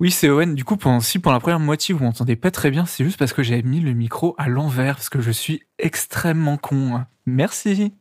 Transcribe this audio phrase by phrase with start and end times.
[0.00, 0.54] Oui, c'est Owen.
[0.54, 3.34] Du coup, si pour la première moitié, vous m'entendez pas très bien, c'est juste parce
[3.34, 7.04] que j'avais mis le micro à l'envers, parce que je suis extrêmement con.
[7.26, 7.92] Merci.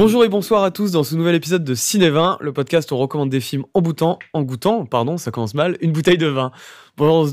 [0.00, 2.94] Bonjour et bonsoir à tous dans ce nouvel épisode de Ciné 20, le podcast où
[2.94, 6.26] on recommande des films en goûtant, en goûtant, pardon, ça commence mal, une bouteille de
[6.26, 6.52] vin.
[6.96, 7.26] Bon, dans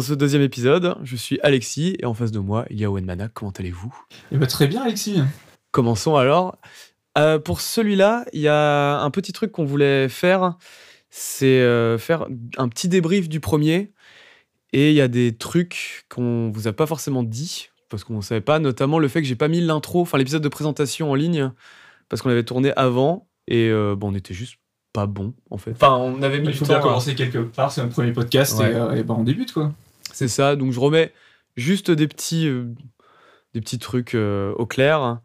[0.00, 3.06] ce, deuxième, épisode, je suis Alexis et en face de moi, il y a Owen
[3.06, 3.32] Manak.
[3.32, 3.94] Comment allez-vous?
[4.32, 5.22] Eh ben, très bien, Alexis.
[5.70, 6.58] Commençons alors.
[7.16, 10.58] Euh, pour celui-là, il y a un petit truc qu'on voulait faire,
[11.08, 12.26] c'est euh, faire
[12.58, 13.94] un petit débrief du premier.
[14.74, 18.20] Et il y a des trucs qu'on vous a pas forcément dit, parce qu'on ne
[18.20, 21.14] savait pas, notamment le fait que j'ai pas mis l'intro, enfin l'épisode de présentation en
[21.14, 21.50] ligne
[22.10, 24.56] parce qu'on avait tourné avant et euh, bon, on était juste
[24.92, 25.70] pas bon en fait.
[25.70, 26.48] Enfin, on avait mis.
[26.48, 29.52] Il faut bien commencer quelque part, c'est un premier podcast et, euh, ben, on débute
[29.52, 29.72] quoi.
[30.12, 31.14] C'est ça, donc je remets
[31.56, 32.66] juste des petits, euh,
[33.54, 35.20] des petits trucs au clair.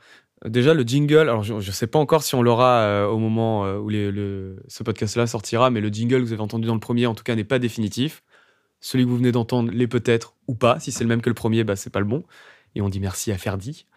[0.46, 3.90] Déjà, le jingle, alors je ne sais pas encore si on l'aura au moment où
[3.90, 7.16] le, ce podcast-là sortira, mais le jingle que vous avez entendu dans le premier, en
[7.16, 8.22] tout cas, n'est pas définitif.
[8.80, 10.80] Celui que vous venez d'entendre l'est peut-être ou pas.
[10.80, 12.24] Si c'est le même que le premier, bah, c'est pas le bon.
[12.76, 13.88] Et on dit merci à Ferdi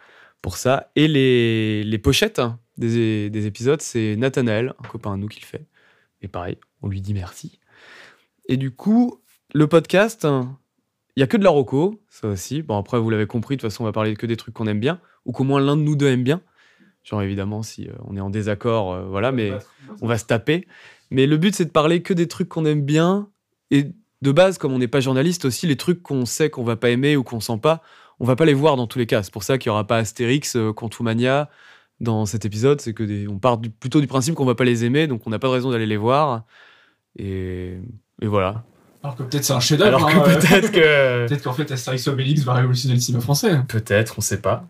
[0.41, 0.91] pour ça.
[0.97, 2.41] Et les, les pochettes,
[2.79, 5.67] des, épisodes, c'est Nathanaël, un copain à nous qui le fait.
[6.23, 7.61] Et pareil, on lui dit merci.
[8.49, 9.21] Et du coup,
[9.55, 10.27] le podcast,
[11.17, 12.63] il y a que de la roco, ça aussi.
[12.63, 14.67] Bon, après, vous l'avez compris, de toute façon, on va parler que des trucs qu'on
[14.67, 16.41] aime bien, ou qu'au moins l'un de nous deux aime bien.
[17.05, 19.53] Genre, évidemment, si euh, on est en désaccord, euh, voilà, mais
[20.03, 20.67] on va se taper.
[21.11, 23.31] Mais le but, c'est de parler que des trucs qu'on aime bien.
[23.71, 23.93] Et
[24.23, 26.91] de base, comme on n'est pas journaliste aussi, les trucs qu'on sait qu'on va pas
[26.91, 27.83] aimer ou qu'on sent pas,
[28.21, 29.23] on va pas les voir dans tous les cas.
[29.23, 31.49] C'est pour ça qu'il y aura pas Astérix, euh, Quantumania,
[32.01, 35.07] dans cet épisode, c'est que on part plutôt du principe qu'on va pas les aimer,
[35.07, 36.45] donc on n'a pas de raison d'aller les voir.
[37.19, 37.79] Et,
[38.23, 38.65] voilà.
[39.03, 39.97] Alors que peut-être c'est un chef-d'œuvre.
[39.97, 41.27] Alors que hein, peut-être que.
[41.29, 43.61] peut-être qu'en fait Astérix Obélix va révolutionner le cinéma français.
[43.69, 44.69] Peut-être, on sait pas.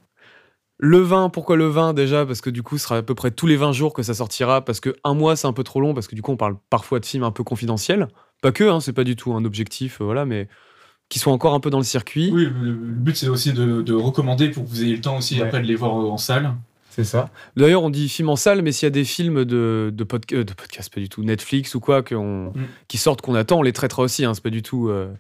[0.81, 2.25] Le vin, pourquoi le vin déjà?
[2.25, 4.15] Parce que du coup, ce sera à peu près tous les 20 jours que ça
[4.15, 4.65] sortira.
[4.65, 5.93] Parce que un mois, c'est un peu trop long.
[5.93, 8.09] Parce que du coup, on parle parfois de films un peu confidentiels.
[8.43, 10.49] Pas que, hein, c'est pas du tout un objectif, euh, voilà, mais
[11.09, 12.31] qui soient encore un peu dans le circuit.
[12.33, 15.61] Oui, le, but c'est aussi de, recommander pour que vous ayez le temps aussi après
[15.61, 16.55] de les voir en salle.
[16.99, 17.31] C'est ça.
[17.57, 20.45] D'ailleurs, on dit film en salle, mais s'il y a des films de, de, euh,
[20.45, 22.51] de podcast, pas du tout, Netflix ou quoi, mm.
[22.89, 24.25] qui sortent, qu'on attend, on les traitera aussi.
[24.25, 25.15] Hein, c'est pas du tout euh,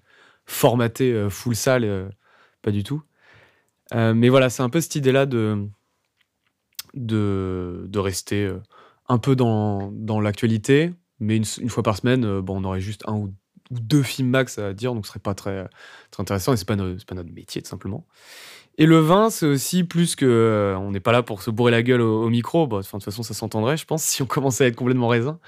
[0.44, 2.10] formaté euh, full salle,
[2.62, 3.04] pas du tout.
[3.94, 5.68] mais voilà, c'est un peu cette idée-là de,
[6.94, 8.52] de, de, rester
[9.08, 13.14] un peu dans, dans l'actualité, mais une, fois par semaine, bon, on aurait juste un
[13.14, 13.32] ou,
[13.70, 15.68] deux films max à dire, donc ce serait pas très,
[16.10, 18.04] très intéressant, et c'est pas, pas notre métier, tout simplement.
[18.80, 20.24] Et le vin, c'est aussi plus que.
[20.24, 22.66] Euh, on n'est pas là pour se bourrer la gueule au, micro.
[22.68, 25.40] de toute façon, ça s'entendrait, je pense, si on commençait à être complètement raisin.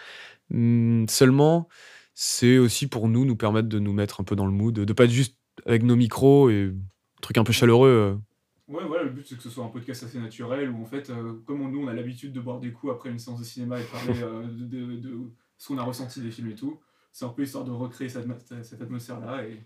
[0.52, 1.68] Hum, seulement,
[2.14, 4.92] c'est aussi pour nous, nous permettre de nous mettre un peu dans le mood, de
[4.92, 7.88] pas être juste avec nos micros et un truc un peu chaleureux.
[7.88, 8.74] Euh.
[8.74, 11.10] Ouais, voilà, le but c'est que ce soit un podcast assez naturel où en fait,
[11.10, 13.78] euh, comme nous on a l'habitude de boire des coups après une séance de cinéma
[13.78, 14.14] et de parler
[14.50, 16.80] de, ce qu'on a ressenti des films et tout,
[17.12, 18.26] c'est un peu histoire de recréer cette,
[18.62, 19.64] cette atmosphère-là et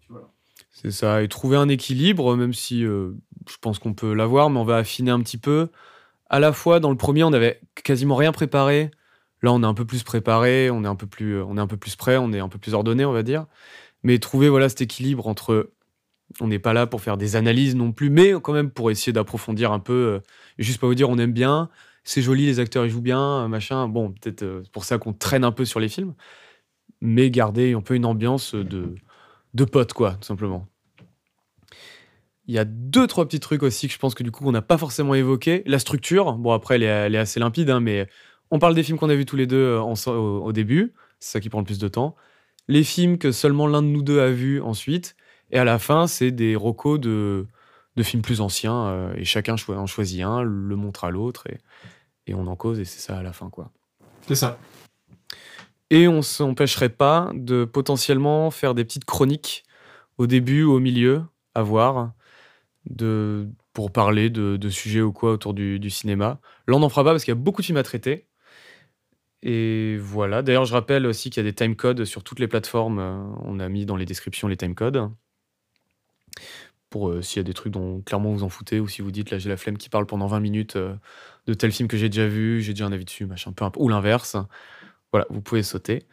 [0.00, 0.30] puis voilà.
[0.70, 3.12] C'est ça, et trouver un équilibre, même si euh,
[3.48, 5.68] je pense qu'on peut l'avoir, mais on va affiner un petit peu.
[6.30, 8.90] À la fois, dans le premier, on avait quasiment rien préparé.
[9.42, 11.60] Là, on est un peu plus préparé, on est un peu plus, euh, on est
[11.60, 13.46] un peu plus prêt, on est un peu plus ordonné, on va dire.
[14.02, 15.72] Mais trouver voilà cet équilibre entre,
[16.40, 19.12] on n'est pas là pour faire des analyses non plus, mais quand même pour essayer
[19.12, 19.92] d'approfondir un peu.
[19.92, 20.20] Euh,
[20.58, 21.70] juste pas vous dire on aime bien,
[22.04, 23.88] c'est joli, les acteurs ils jouent bien, machin.
[23.88, 26.14] Bon, peut-être c'est pour ça qu'on traîne un peu sur les films,
[27.00, 28.94] mais garder un peu une ambiance de
[29.54, 30.66] de potes, quoi, tout simplement.
[32.46, 34.52] Il y a deux, trois petits trucs aussi que je pense que du coup, on
[34.52, 35.62] n'a pas forcément évoqué.
[35.66, 38.08] La structure, bon, après, elle est, assez limpide, hein, mais
[38.50, 41.40] on parle des films qu'on a vus tous les deux euh, au, début, c'est ça
[41.40, 42.16] qui prend le plus de temps.
[42.68, 45.16] Les films que seulement l'un de nous deux a vus ensuite.
[45.50, 47.46] Et à la fin, c'est des recos de,
[47.96, 51.58] de films plus anciens, euh, et chacun en choisit un, le montre à l'autre, et,
[52.26, 53.70] et on en cause, et c'est ça à la fin, quoi.
[54.26, 54.58] C'est ça.
[55.92, 59.62] Et on s'empêcherait pas de potentiellement faire des petites chroniques
[60.16, 62.14] au début au milieu, à voir,
[62.86, 66.40] de, pour parler de, sujets ou quoi autour du, cinéma.
[66.66, 68.26] Là, on n'en fera pas parce qu'il y a beaucoup de films à traiter.
[69.42, 70.40] Et voilà.
[70.40, 72.98] D'ailleurs, je rappelle aussi qu'il y a des timecodes sur toutes les plateformes.
[73.44, 75.10] On a mis dans les descriptions les timecodes.
[76.88, 79.10] Pour euh, s'il y a des trucs dont clairement vous en foutez, ou si vous
[79.10, 80.94] dites là j'ai la flemme qui parle pendant 20 minutes euh,
[81.46, 83.88] de tel film que j'ai déjà vu, j'ai déjà un avis dessus, machin, peu ou
[83.90, 84.36] l'inverse.
[85.12, 86.06] Voilà, vous pouvez sauter.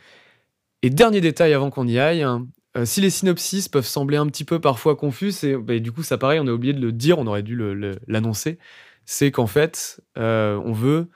[0.81, 2.48] Et dernier détail avant qu'on y aille, hein,
[2.78, 6.04] euh, si les synopsis peuvent sembler un petit peu parfois confus, et bah, du coup
[6.04, 7.60] ça pareil, on a oublié de le dire, on aurait dû
[8.07, 8.60] l'annoncer,
[9.06, 11.10] c'est qu'en fait, euh, on veut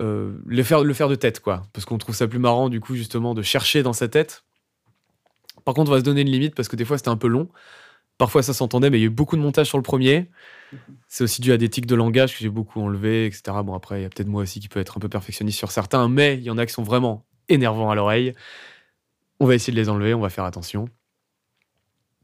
[0.00, 1.62] euh, le, faire, le faire de tête, quoi.
[1.72, 4.44] Parce qu'on trouve ça plus marrant, du coup, justement, de chercher dans sa tête.
[5.64, 7.28] Par contre, on va se donner une limite, parce que des fois c'était un peu
[7.28, 7.48] long.
[8.18, 10.30] Parfois ça s'entendait, mais il y a eu beaucoup de montage sur le premier.
[11.08, 13.42] C'est aussi dû à des tics de langage que j'ai beaucoup enlevé, etc.
[13.64, 15.70] Bon, après, il y a peut-être moi aussi qui peut être un peu perfectionniste sur
[15.70, 18.32] certains, mais il y en a qui sont vraiment énervants à l'oreille.
[19.40, 20.88] On va essayer de les enlever, on va faire attention.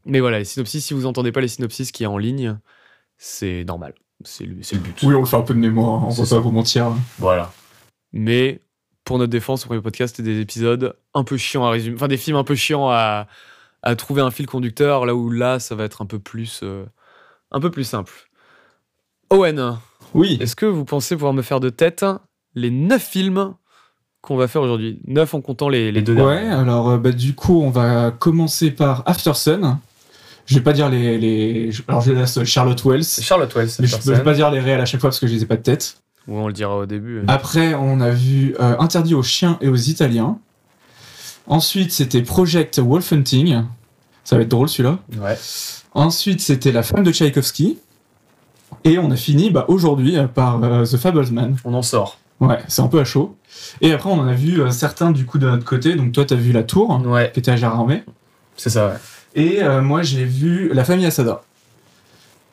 [0.05, 2.57] Mais voilà, les synopsis, si vous entendez pas les synopsis qui est en ligne,
[3.17, 3.93] c'est normal.
[4.23, 5.03] C'est le, but.
[5.03, 6.91] Oui, on fait un peu de mémoire, on C'est va pas vous mentir.
[7.19, 7.51] Voilà.
[8.13, 8.61] Mais
[9.03, 11.95] pour notre défense, au premier podcast, c'était des épisodes un peu chiants à résumer.
[11.95, 13.27] Enfin, des films un peu chiants à,
[13.83, 16.85] à trouver un fil conducteur, là où là, ça va être un peu plus, euh,
[17.51, 18.26] un peu plus simple.
[19.29, 19.77] Owen,
[20.13, 20.37] Oui.
[20.41, 22.05] est-ce que vous pensez pouvoir me faire de tête
[22.55, 23.53] les neuf films
[24.21, 24.99] qu'on va faire aujourd'hui?
[25.05, 26.49] Neuf en comptant les, les deux Ouais, derniers.
[26.51, 29.77] alors euh, bah, du coup, on va commencer par After Sun.
[30.45, 31.17] Je vais pas dire les.
[31.17, 31.71] les...
[31.89, 33.03] Alors, je laisse Charlotte Wells.
[33.03, 35.33] Charlotte Wells, Mais je peux pas dire les réels à chaque fois parce que je
[35.33, 35.97] les ai pas de tête.
[36.29, 37.21] Ou on le dira au début.
[37.27, 40.39] Après, on a vu euh, Interdit aux chiens et aux Italiens.
[41.47, 43.63] Ensuite, c'était Project Wolf Hunting.
[44.23, 44.99] Ça va être drôle celui-là.
[45.21, 45.37] Ouais.
[45.93, 47.77] Ensuite, c'était La femme de Tchaïkovski.
[48.83, 51.55] Et on a fini bah, aujourd'hui euh, par euh, The Fablesman.
[51.65, 52.17] On en sort.
[52.39, 53.35] Ouais, c'est un peu à chaud.
[53.81, 55.95] Et après, on en a vu euh, certains du coup de notre côté.
[55.95, 58.03] Donc, toi, t'as vu La Tour, Ouais, qui était à Gérardmer.
[58.55, 58.93] c'est ça, ouais.
[59.35, 61.41] Et euh, moi, j'ai vu La famille Asada.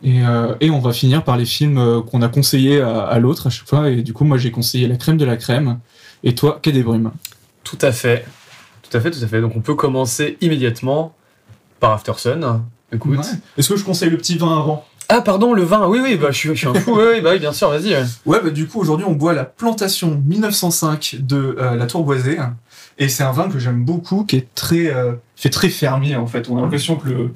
[0.02, 0.20] Et,
[0.60, 3.66] et on va finir par les films qu'on a conseillés à, à l'autre à chaque
[3.66, 3.88] fois.
[3.88, 5.78] Et du coup, moi, j'ai conseillé La crème de la crème.
[6.22, 7.10] Et toi, Quai des brumes.
[7.62, 8.26] Tout à fait.
[8.82, 9.40] Tout à fait, tout à fait.
[9.40, 11.14] Donc on peut commencer immédiatement
[11.80, 12.62] par After Sun.
[12.92, 13.18] Écoute.
[13.18, 13.24] Ouais.
[13.56, 14.84] Est-ce que je conseille le petit vin avant?
[15.08, 15.86] Ah, pardon, le vin.
[15.86, 16.94] Oui, oui, bah, je, suis, je suis un fou.
[16.96, 17.90] oui, oui, bah, oui, bien sûr, vas-y.
[17.94, 18.04] ouais.
[18.26, 22.38] Ouais, bah du coup, aujourd'hui, on boit la plantation 1905 de euh, la Tour Boisée.
[22.98, 26.26] Et c'est un vin que j'aime beaucoup, qui est très, euh, fait très fermier, en
[26.26, 26.48] fait.
[26.48, 27.30] On a l'impression que le,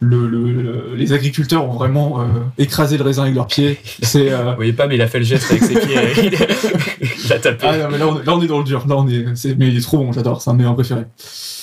[0.00, 2.24] le, le- le- les agriculteurs ont vraiment euh,
[2.58, 3.78] écrasé le raisin avec leurs pieds.
[4.02, 4.30] C'est...
[4.30, 5.96] euh, Vous voyez pas, mais il a fait le geste avec ses pieds.
[6.22, 7.66] il, est- a tapé.
[7.68, 8.86] Ah non, mais là on, là, on est dans le dur.
[8.86, 10.74] Là, on est, c'est- mais il est trop bon, j'adore, c'est un de mes vins
[10.74, 11.04] préférés.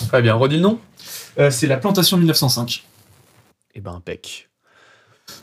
[0.09, 0.79] Très bien, redis le nom
[1.39, 2.83] Euh, c'est la plantation 1905.
[3.75, 4.46] Eh ben, impec.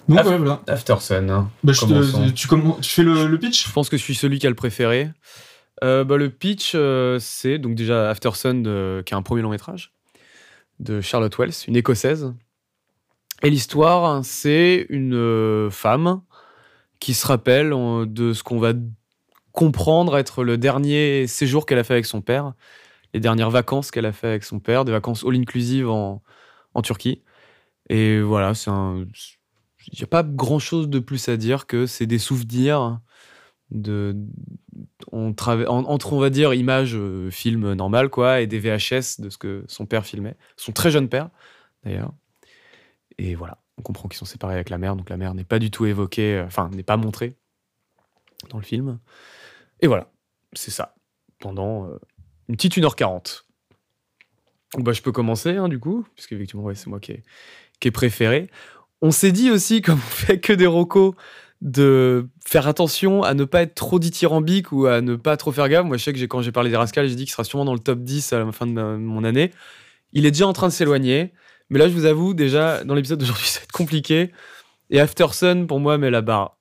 [0.08, 0.62] Donc, Ah, ouais, voilà.
[0.66, 1.30] After Sun.
[1.30, 1.50] hein.
[1.62, 2.30] Bah, je te-
[2.80, 3.66] tu, fais le, le pitch?
[3.66, 5.10] Je pense que je suis celui qui a le préféré.
[5.82, 9.42] Euh, bah, le pitch, euh, c'est donc déjà After Sun, de- qui est un premier
[9.42, 9.92] long métrage
[10.80, 12.32] de Charlotte Wells, une écossaise.
[13.42, 16.22] Et l'histoire, c'est une euh, femme
[17.00, 18.72] qui se rappelle euh, de ce qu'on va
[19.52, 22.54] comprendre être le dernier séjour qu'elle a fait avec son père,
[23.12, 26.22] les dernières vacances qu'elle a fait avec son père, des vacances all-inclusive en,
[26.74, 27.22] en Turquie.
[27.88, 29.04] Et voilà, c'est un.
[29.92, 33.00] Il n'y a pas grand chose de plus à dire que c'est des souvenirs
[33.70, 34.16] de
[35.12, 39.38] on entre on va dire images euh, film normal quoi et des VHS de ce
[39.38, 40.36] que son père filmait.
[40.56, 41.30] Son très jeune père
[41.84, 42.12] d'ailleurs.
[43.18, 45.58] Et voilà on comprend qu'ils sont séparés avec la mère donc la mère n'est pas
[45.58, 47.36] du tout évoquée euh, enfin n'est pas montrée
[48.50, 48.98] dans le film.
[49.80, 50.10] Et voilà
[50.52, 50.94] c'est ça.
[51.40, 51.98] Pendant euh,
[52.48, 53.42] une petite 1h40
[54.78, 57.22] bah, je peux commencer hein, du coup puisque effectivement ouais, c'est moi qui ai,
[57.80, 58.50] qui ai préféré
[59.02, 61.14] on s'est dit aussi comme on fait que des rocos
[61.60, 65.68] de faire attention à ne pas être trop dithyrambique ou à ne pas trop faire
[65.68, 65.86] gaffe.
[65.86, 67.72] Moi, je sais que quand j'ai parlé des Rascals, j'ai dit qu'il sera sûrement dans
[67.72, 69.50] le top 10 à la fin de mon année.
[70.12, 71.32] Il est déjà en train de s'éloigner.
[71.70, 74.30] Mais là, je vous avoue, déjà, dans l'épisode d'aujourd'hui, ça va être compliqué.
[74.90, 76.58] Et After Sun, pour moi, met la barre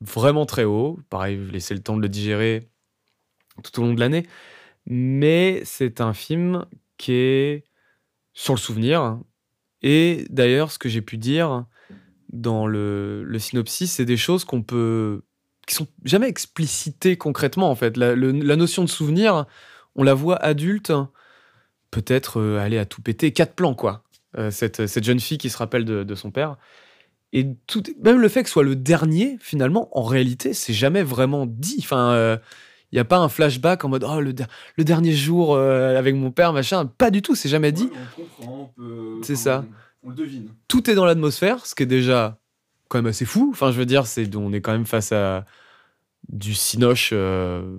[0.00, 1.00] vraiment très haut.
[1.10, 2.68] Pareil, laisser le temps de le digérer
[3.64, 4.26] tout au long de l'année.
[4.86, 6.64] Mais c'est un film
[6.96, 7.64] qui est
[8.34, 9.18] sur le souvenir.
[9.82, 11.66] Et d'ailleurs, ce que j'ai pu dire
[12.34, 15.22] dans le, le synopsis, c'est des choses qu'on peut
[15.66, 17.96] qui sont jamais explicitées concrètement en fait.
[17.96, 19.46] La, le- la notion de souvenir,
[19.94, 20.92] on la voit adulte,
[21.90, 24.02] peut-être euh, aller à tout péter, quatre plans quoi.
[24.36, 26.56] Euh, cette, cette jeune fille qui se rappelle de, de son père.
[27.32, 31.02] Et tout, même le fait que ce soit le dernier, finalement, en réalité, c'est jamais
[31.02, 31.78] vraiment dit.
[31.78, 32.38] Enfin,
[32.92, 34.34] il n'y a pas un flashback en mode oh le,
[34.76, 36.86] le dernier jour euh, avec mon père machin.
[36.86, 37.90] Pas du tout, c'est jamais dit.
[39.22, 39.64] C'est ça.
[40.04, 40.48] On, le devine.
[40.68, 42.38] tout est dans l'atmosphère, ce qui est déjà
[42.88, 43.50] quand même assez fou.
[43.52, 45.44] Enfin, je veux dire, c'est on est quand même face à
[46.28, 47.76] du cinoche, euh,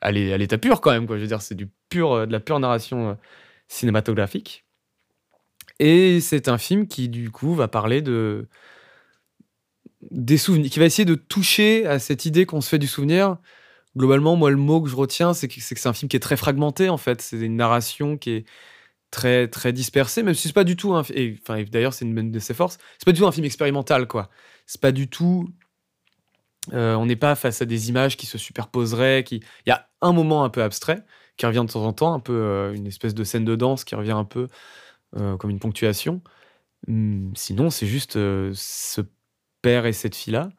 [0.00, 1.06] à l'é- à l'état pur quand même.
[1.08, 3.14] Je veux dire, c'est du pur, euh, de la pure narration euh,
[3.68, 4.64] cinématographique.
[5.78, 8.48] Et c'est un film qui, du coup, va parler de
[10.10, 13.36] des souvenirs, qui va essayer de toucher à cette idée qu'on se fait du souvenir.
[13.96, 16.36] Globalement, moi, le mot que je retiens, c'est que c'est un film qui est très
[16.36, 17.20] fragmenté, en fait.
[17.20, 18.44] C'est une narration qui est
[19.10, 22.30] très très dispersée, même si c'est pas du tout un enfin et d'ailleurs c'est une
[22.30, 22.78] de ses forces.
[22.98, 24.30] C'est pas du tout un film expérimental, quoi.
[24.66, 25.48] C'est pas du tout.
[26.72, 29.24] euh, on n'est pas face à des images qui se superposeraient.
[29.24, 29.36] Qui,
[29.66, 31.04] il y a un moment un peu abstrait
[31.36, 33.84] qui revient de temps en temps, un peu euh, une espèce de scène de danse
[33.84, 34.48] qui revient un peu
[35.16, 36.22] euh, comme une ponctuation.
[36.88, 39.02] Hum, sinon, c'est juste ce
[39.62, 40.50] père et cette fille-là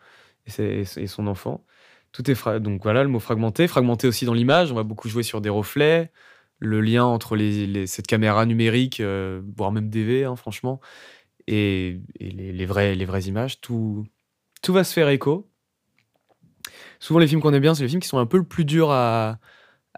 [0.59, 1.65] et, son enfant.
[2.11, 4.71] Tout est donc voilà le mot fragmenté, fragmenté aussi dans l'image.
[4.71, 6.11] On va beaucoup jouer sur des reflets,
[6.61, 10.79] le lien entre les, les- cette caméra numérique, euh, voire même DV, hein, franchement,
[11.47, 14.05] et, les, les, vraies, les vraies images, tout,
[14.61, 15.49] tout va se faire écho.
[16.99, 18.63] Souvent, les films qu'on aime bien, c'est les films qui sont un peu le plus
[18.65, 19.39] durs à,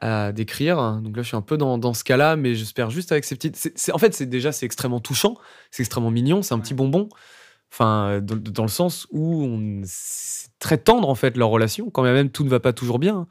[0.01, 1.01] à décrire.
[1.01, 3.35] Donc là, je suis un peu dans, dans ce cas-là, mais j'espère juste avec ces
[3.35, 3.57] petites.
[3.57, 5.35] c'est en fait, c'est déjà c'est extrêmement touchant,
[5.71, 7.09] c'est extrêmement mignon, c'est un petit bonbon.
[7.71, 9.49] Enfin, dans, dans le sens où
[9.83, 13.27] c'est très tendre en fait leur relation, quand même tout ne va pas toujours bien,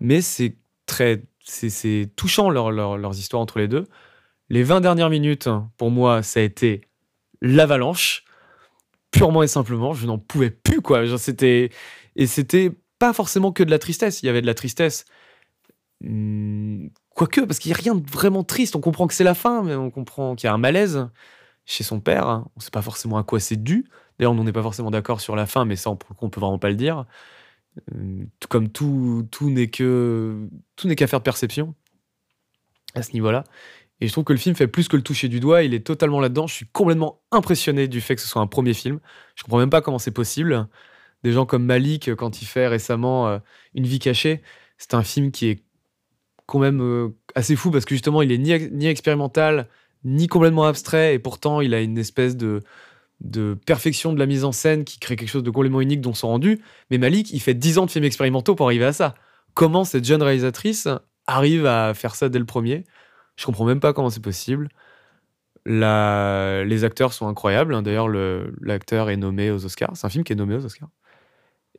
[0.00, 0.56] mais c'est
[0.86, 3.86] très, c'est touchant leur, leur, leurs histoires entre les deux.
[4.50, 6.82] Les 20 dernières minutes, pour moi, ça a été
[7.40, 8.24] l'avalanche,
[9.10, 9.92] purement et simplement.
[9.94, 11.18] Je n'en pouvais plus, quoi.
[11.18, 11.70] C'était
[12.16, 14.22] et c'était pas forcément que de la tristesse.
[14.22, 15.04] Il y avait de la tristesse,
[16.00, 18.76] hmm, quoique, parce qu'il n'y a rien de vraiment triste.
[18.76, 21.08] On comprend que c'est la fin, mais on comprend qu'il y a un malaise
[21.64, 22.26] chez son père.
[22.26, 23.86] On ne sait pas forcément à quoi c'est dû.
[24.18, 26.58] D'ailleurs, on n'est pas forcément d'accord sur la fin, mais ça, on, ne peut vraiment
[26.58, 27.06] pas le dire.
[27.94, 31.74] Euh, comme tout, tout n'est que tout n'est qu'affaire de perception
[32.94, 33.44] à ce niveau-là.
[34.00, 35.62] Et je trouve que le film fait plus que le toucher du doigt.
[35.62, 36.46] Il est totalement là-dedans.
[36.46, 39.00] Je suis complètement impressionné du fait que ce soit un premier film.
[39.34, 40.68] Je comprends même pas comment c'est possible.
[41.24, 43.38] Des gens comme Malik, quand il fait récemment euh,
[43.74, 44.42] Une vie cachée,
[44.78, 45.64] c'est un film qui est
[46.46, 49.68] quand même euh, assez fou parce que justement, il est ni, ni expérimental,
[50.04, 51.14] ni complètement abstrait.
[51.14, 52.62] Et pourtant, il a une espèce de,
[53.20, 56.14] de perfection de la mise en scène qui crée quelque chose de complètement unique dont
[56.14, 56.60] sont rendus.
[56.90, 59.14] Mais Malik, il fait 10 ans de films expérimentaux pour arriver à ça.
[59.54, 60.88] Comment cette jeune réalisatrice
[61.26, 62.84] arrive à faire ça dès le premier?
[63.36, 64.68] Je comprends même pas comment c'est possible.
[65.66, 67.74] Les acteurs sont incroyables.
[67.74, 67.82] Hein.
[67.82, 69.96] D'ailleurs, l'acteur est nommé aux Oscars.
[69.96, 70.90] C'est un film qui est nommé aux Oscars.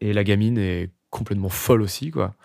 [0.01, 2.36] Et la gamine est complètement folle aussi, quoi.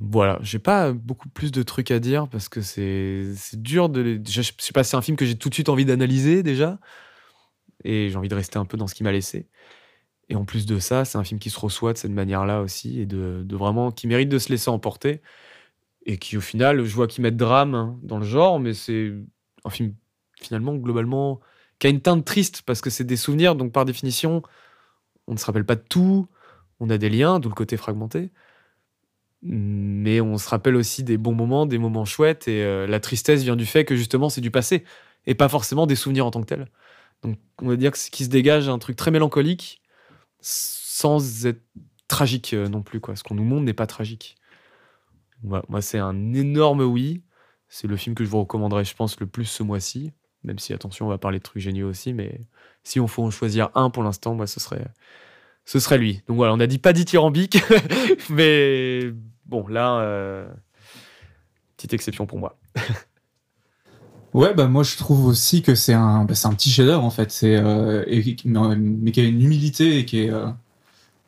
[0.00, 4.20] Voilà, j'ai pas beaucoup plus de trucs à dire parce que c'est dur de.
[4.26, 6.80] Je sais pas, c'est un film que j'ai tout de suite envie d'analyser déjà.
[7.82, 9.48] Et j'ai envie de rester un peu dans ce qui m'a laissé.
[10.28, 13.00] Et en plus de ça, c'est un film qui se reçoit de cette manière-là aussi
[13.00, 13.90] et de, vraiment.
[13.90, 15.20] qui mérite de se laisser emporter
[16.06, 19.12] et qui au final, je vois qu'ils mettent drame hein, dans le genre, mais c'est
[19.64, 19.94] un film
[20.40, 21.40] finalement globalement
[21.78, 24.42] qui a une teinte triste parce que c'est des souvenirs, donc par définition,
[25.26, 26.28] on ne se rappelle pas de tout,
[26.80, 28.30] on a des liens, d'où le côté fragmenté,
[29.42, 33.42] mais on se rappelle aussi des bons moments, des moments chouettes, et euh, la tristesse
[33.42, 34.84] vient du fait que justement c'est du passé
[35.26, 36.68] et pas forcément des souvenirs en tant que tels.
[37.24, 39.82] Donc on va dire que qui se dégage un truc très mélancolique
[40.40, 41.62] sans être
[42.06, 43.16] tragique euh, non plus quoi.
[43.16, 44.36] Ce qu'on nous montre n'est pas tragique
[45.44, 47.22] moi, c'est un énorme oui.
[47.68, 50.12] C'est le film que je vous recommanderais, je pense, le plus ce mois-ci.
[50.42, 52.12] Même si, attention, on va parler de trucs géniaux aussi.
[52.12, 52.40] Mais
[52.82, 54.86] si on faut en choisir un pour l'instant, moi, ce serait,
[55.64, 56.22] ce serait lui.
[56.28, 57.58] Donc voilà, on a dit pas dithyrambique.
[58.30, 59.12] mais
[59.46, 60.48] bon, là, euh,
[61.76, 62.58] petite exception pour moi.
[64.34, 67.30] ouais, bah moi, je trouve aussi que c'est un, bah, un petit chef-d'œuvre, en fait.
[67.30, 68.04] C'est, euh,
[68.44, 70.30] mais, qui a une humilité et qui est.
[70.30, 70.48] Euh,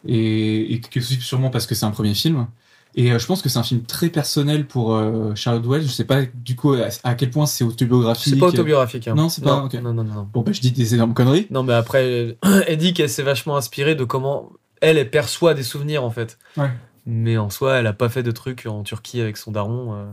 [0.09, 2.47] et, et que sûrement parce que c'est un premier film.
[2.99, 5.83] Et euh, je pense que c'est un film très personnel pour euh, Charlotte Wells.
[5.83, 8.33] Je sais pas du coup à, quel point c'est autobiographique.
[8.33, 9.07] C'est pas autobiographique.
[9.07, 9.15] Hein.
[9.15, 9.69] Non, c'est pas.
[9.83, 11.47] Non, non, non, Bon, bah, je dis des énormes conneries.
[11.51, 15.63] Non, mais après, elle dit qu'elle s'est vachement inspirée de comment elle, elle perçoit des
[15.63, 16.39] souvenirs en fait.
[16.57, 16.71] Ouais.
[17.05, 20.07] Mais en soi, elle a pas fait de trucs en Turquie avec son daron.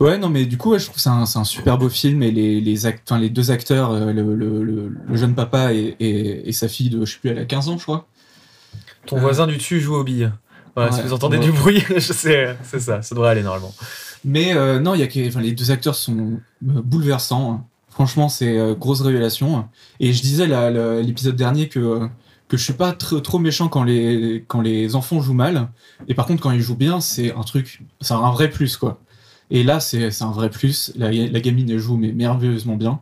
[0.00, 0.04] Euh.
[0.04, 2.30] Ouais, non, mais du coup, je trouve que c'est un, un, super beau film et
[2.30, 6.68] les, les, act les deux acteurs, le, le, le, jeune papa et, et, et, sa
[6.68, 8.06] fille de, je sais plus, elle a 15 ans, je crois.
[9.06, 10.30] Ton voisin du dessus joue aux billes
[10.92, 13.74] si vous entendez du bruit, c'est ça, ça devrait aller normalement.
[14.24, 17.52] Mais euh, non, y a enfin, les deux acteurs sont euh, bouleversants.
[17.52, 17.64] Hein.
[17.88, 19.66] Franchement, c'est euh, grosse révélation.
[19.98, 20.46] Et je disais
[21.02, 22.08] l'épisode dernier que
[22.48, 25.68] que je suis pas trop méchant quand les quand les enfants jouent mal.
[26.08, 29.00] Et par contre, quand ils jouent bien, c'est un truc, c'est un vrai plus quoi.
[29.50, 30.92] Et là, c'est un vrai plus.
[30.96, 33.00] La, la, gamine joue mais merveilleusement bien.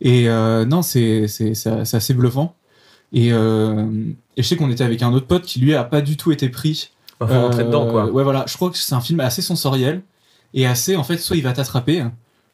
[0.00, 1.26] Et non, c'est
[1.74, 2.56] assez bluffant.
[3.12, 3.86] Et, euh,
[4.36, 6.32] et, je sais qu'on était avec un autre pote qui lui a pas du tout
[6.32, 6.90] été pris.
[7.20, 8.06] Enfin, rentrer dedans quoi.
[8.12, 10.02] Ouais voilà, je crois que c'est un film assez sensoriel
[10.54, 12.04] et assez en fait soit il va t'attraper,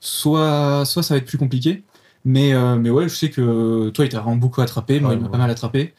[0.01, 1.85] soit soit ça va être plus compliqué.
[2.25, 5.21] Mais euh, mais ouais, je sais que toi il t'a vraiment beaucoup attrapé, moi il
[5.21, 5.93] m'a pas mal attrapé.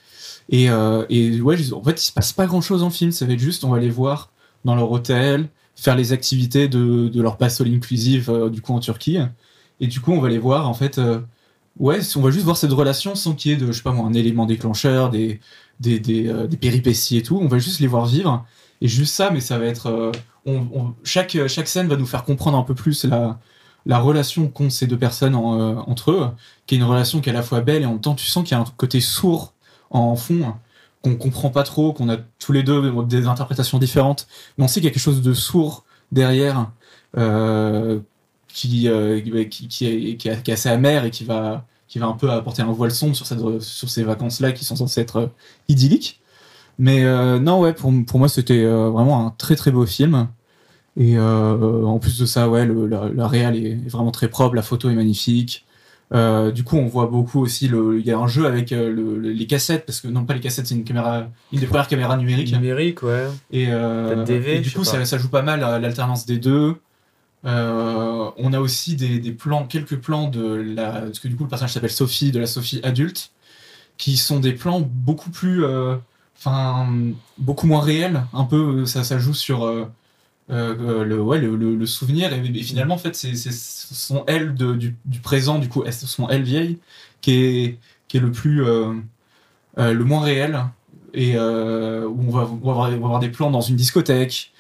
[0.50, 3.28] Et, euh, et ouais, en fait il se passe pas grand chose en film, ça
[3.28, 4.32] va être juste on va les voir
[4.64, 8.80] dans leur hôtel, faire les activités de, de leur passe all inclusive du coup en
[8.80, 9.18] Turquie.
[9.80, 11.00] Et du coup on va les voir en fait
[11.80, 13.92] ouais, on va juste voir cette relation sans qu'il y ait de, je sais pas
[13.92, 15.40] moi, un élément déclencheur, des,
[15.80, 17.38] des, des, euh, péripéties et tout.
[17.42, 18.46] On va juste les voir vivre.
[18.82, 19.88] Et juste ça, mais ça va être.
[19.88, 20.12] Euh,
[21.04, 23.40] chaque, chaque scène va nous faire comprendre un peu plus la,
[23.86, 26.30] la relation qu'ont ces deux personnes euh, entre eux,
[26.68, 28.26] qui est une relation qui est à la fois belle et en même temps, tu
[28.26, 29.54] sens qu'il y a un côté sourd
[29.90, 30.54] en fond,
[31.10, 34.82] qu'on comprend pas trop, qu'on a tous les deux des interprétations différentes, mais on sait
[34.82, 36.70] qu'il y quelque chose de sourd derrière.
[37.18, 38.00] Euh,
[38.48, 39.20] qui, euh,
[39.50, 43.14] qui, est, assez amer et qui va, qui va un peu apporter un voile sombre
[43.14, 45.28] sur, cette, sur ces vacances-là qui sont censées être euh,
[45.68, 46.22] idylliques.
[46.80, 47.04] Mais
[47.40, 50.28] non, ouais, pour, pour moi, c'était vraiment un très très beau film.
[50.98, 54.90] Et en plus de ça, ouais, le, la, réal est, vraiment très propre, la photo
[54.90, 55.65] est magnifique.
[56.14, 57.68] Euh, du coup, on voit beaucoup aussi.
[57.68, 60.24] Le, il y a un jeu avec euh, le- le- les cassettes, parce que non,
[60.24, 62.54] pas les cassettes, c'est une caméra, une des premières caméras numériques.
[62.54, 63.28] Numérique, ouais.
[63.52, 66.76] Et, euh, DV, et du coup, ça, ça joue pas mal l'alternance des deux.
[67.46, 70.92] Euh, on a aussi des, des plans, quelques plans de la.
[71.02, 73.32] Parce que du coup, le personnage s'appelle Sophie, de la Sophie adulte,
[73.98, 75.64] qui sont des plans beaucoup plus.
[76.38, 76.88] Enfin,
[77.38, 78.24] beaucoup moins réels.
[78.34, 79.66] Un peu, ça, ça joue sur.
[80.52, 83.52] Euh, euh, le, ouais, le, le- le souvenir et, et finalement en fait c'est c'est-
[83.52, 86.78] ce sont elles de- du, du présent du coup sont elles vieilles
[87.22, 88.94] qui est, qui est le plus euh,
[89.78, 90.60] euh, le moins réel
[91.14, 91.38] et
[92.08, 94.52] où on va, on va avoir, on va avoir des plans dans une discothèque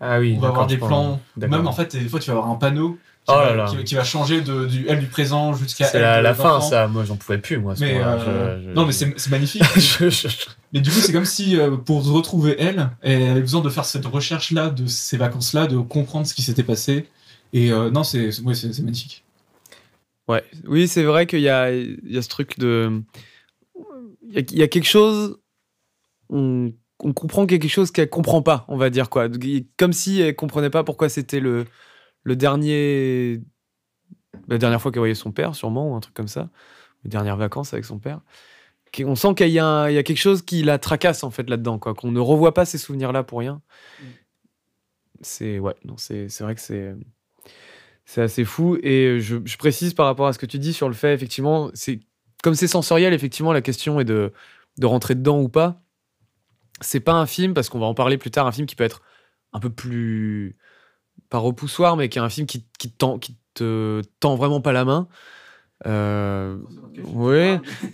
[0.00, 0.34] Ah oui.
[0.38, 1.20] on va avoir des plans
[1.56, 3.66] même en fait des fois tu vas avoir un panneau qui, Oh va, là là.
[3.70, 6.34] qui va- qui va changer de, du elle du présent jusqu'à C'est elle la, la
[6.34, 6.88] fin, ça.
[6.88, 7.74] Moi, j'en pouvais plus, moi.
[7.78, 10.28] mais euh, Je- je- non mais c'est c'est magnifique je- je-
[10.72, 13.84] mais du coup, c'est comme si euh, pour retrouver elle, elle avait besoin de faire
[13.84, 17.06] cette recherche-là, de ces vacances-là, de comprendre ce qui s'était passé.
[17.52, 19.24] Et euh, non, c'est c'est- ouais, c'est- c'est magnifique.
[20.28, 23.02] Ouais, oui, c'est vrai qu'il y a, il y a ce truc de.
[24.26, 25.38] Il y a, il y a quelque chose.
[26.30, 29.28] On, on comprend quelque chose qu'elle comprend pas, on va dire quoi.
[29.76, 31.66] Comme si elle comprenait pas pourquoi c'était le,
[32.22, 33.40] le dernier.
[34.48, 36.48] La dernière fois qu'elle voyait son père, sûrement, ou un truc comme ça.
[37.04, 38.20] Les dernières vacances avec son père.
[39.04, 41.94] On sent qu'il y, y a quelque chose qui la tracasse, en fait, là-dedans, quoi.
[41.94, 43.62] Qu'on ne revoit pas ces souvenirs-là pour rien.
[44.00, 44.04] Mm.
[45.20, 45.58] C'est.
[45.58, 46.94] Ouais, non, c'est c'est vrai que c'est.
[48.04, 48.78] C'est assez fou.
[48.82, 51.70] Et je, je précise par rapport à ce que tu dis sur le fait, effectivement,
[51.72, 52.00] c'est
[52.42, 54.32] comme c'est sensoriel, effectivement, la question est de,
[54.78, 55.80] de rentrer dedans ou pas.
[56.80, 58.84] C'est pas un film, parce qu'on va en parler plus tard, un film qui peut
[58.84, 59.02] être
[59.52, 60.56] un peu plus.
[61.30, 64.60] Pas repoussoir, mais qui est un film qui, qui, te tend, qui te tend vraiment
[64.60, 65.08] pas la main.
[65.86, 66.58] Euh,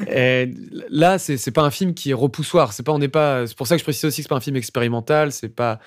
[0.08, 0.54] et
[0.90, 2.72] là, c'est c'est pas un film qui est repoussoir.
[2.72, 3.46] C'est pas, on n'est pas.
[3.46, 5.32] C'est pour ça que je précise aussi que c'est pas un film expérimental.
[5.32, 5.78] C'est pas.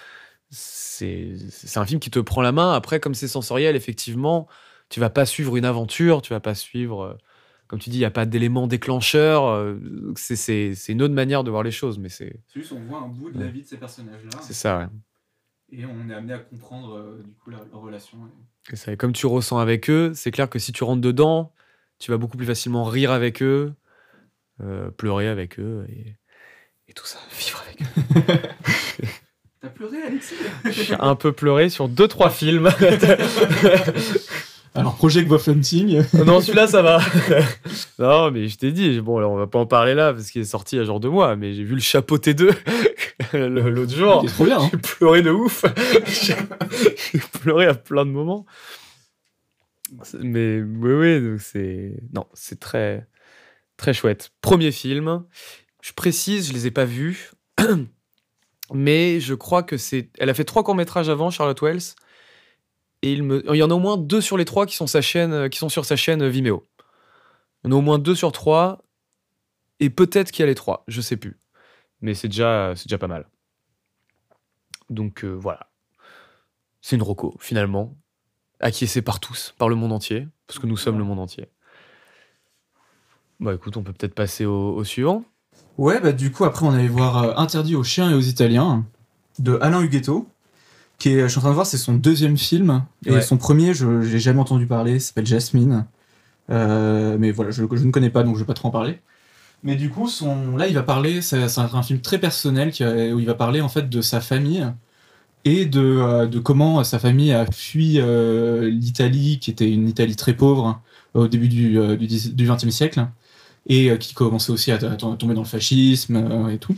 [0.50, 2.73] C'est c'est un film qui te prend la main.
[2.73, 4.47] Après, comme c'est sensoriel, effectivement,
[4.89, 6.21] tu vas pas suivre une aventure.
[6.21, 7.03] Tu vas pas suivre.
[7.03, 7.13] euh,
[7.67, 9.45] Comme tu dis, il y a pas d'élément déclencheur.
[9.45, 9.77] euh,
[10.15, 13.07] c'est une autre manière de voir les choses, mais c'est C'est juste, on voit un
[13.07, 14.39] bout de la vie de ces personnages-là.
[14.41, 14.79] c'est ça.
[14.79, 14.85] Ouais.
[15.72, 18.18] Et on est amené à comprendre euh, du coup la- leur relation.
[18.72, 21.53] Et ça, et comme tu ressens avec eux, c'est clair que si tu rentres dedans,
[22.00, 23.74] tu vas beaucoup plus facilement rire avec eux,
[24.62, 26.16] euh, pleurer avec eux et,
[26.88, 28.50] et tout ça, vivre avec eux.
[29.62, 30.36] T'as pleuré, Alexis?
[30.72, 32.70] J'ai un peu pleuré sur deux trois films.
[34.74, 37.00] Alors, Project Wolf Hunting, non, celui-là ça va.
[38.00, 40.42] non, mais je t'ai dit, bon, alors, on va pas en parler là parce qu'il
[40.42, 42.51] est sorti il y a genre deux mois, mais j'ai vu le Chapeau T2
[43.34, 44.22] le- l'autre jour.
[44.24, 44.62] il est trop bien.
[44.62, 44.70] hein.
[44.72, 45.66] J'ai pleuré de ouf.
[46.07, 48.46] J'ai pleuré à plein de moments.
[50.03, 53.07] C'est- Mais oui, oui, donc c'est non, c'est très
[53.75, 54.31] très chouette.
[54.42, 55.25] Premier film.
[55.81, 57.31] Je précise, je les ai pas vus,
[58.74, 60.10] mais je crois que c'est.
[60.18, 61.96] Elle a fait trois courts métrages avant, Charlotte Wells,
[63.01, 65.85] et il y en a au moins deux sur les trois qui sont euh, sur
[65.85, 66.66] sa chaîne Vimeo.
[67.64, 68.83] Il y en a au moins deux sur trois,
[69.79, 71.40] et peut-être qu'il y a les trois, je sais plus,
[72.01, 73.27] mais c'est déjà, pas mal.
[74.90, 75.72] Donc euh, voilà.
[76.81, 77.96] C'est une roco, finalement,
[78.59, 81.48] acquiescée par tous, par le monde entier, parce que nous sommes le monde entier.
[83.40, 85.24] Bah écoute, on peut peut-être passer au, suivant.
[85.77, 88.85] Ouais, bah du coup, après, on allait voir euh, Interdit aux chiens et aux Italiens
[89.40, 90.27] de Alain Huguetto,
[91.01, 92.83] qui est, je suis en train de voir, c'est son deuxième film.
[93.05, 93.22] Et Ouais.
[93.22, 95.85] son premier, je n'ai jamais entendu parler, s'appelle Jasmine.
[96.50, 98.72] Euh, mais voilà, je, je ne connais pas, donc je ne vais pas trop en
[98.72, 99.00] parler.
[99.64, 103.14] Mais du coup, son, là, il va parler, c'est un film très personnel qui a-
[103.14, 104.66] où il va parler en fait de sa famille
[105.46, 110.16] et de, euh, de comment sa famille a fui euh, l'Italie, qui était une Italie
[110.16, 110.81] très pauvre
[111.14, 113.07] au début du, euh, du, du XXe siècle,
[113.68, 116.75] et euh, qui commençait aussi à, à tomber dans le fascisme euh, et tout.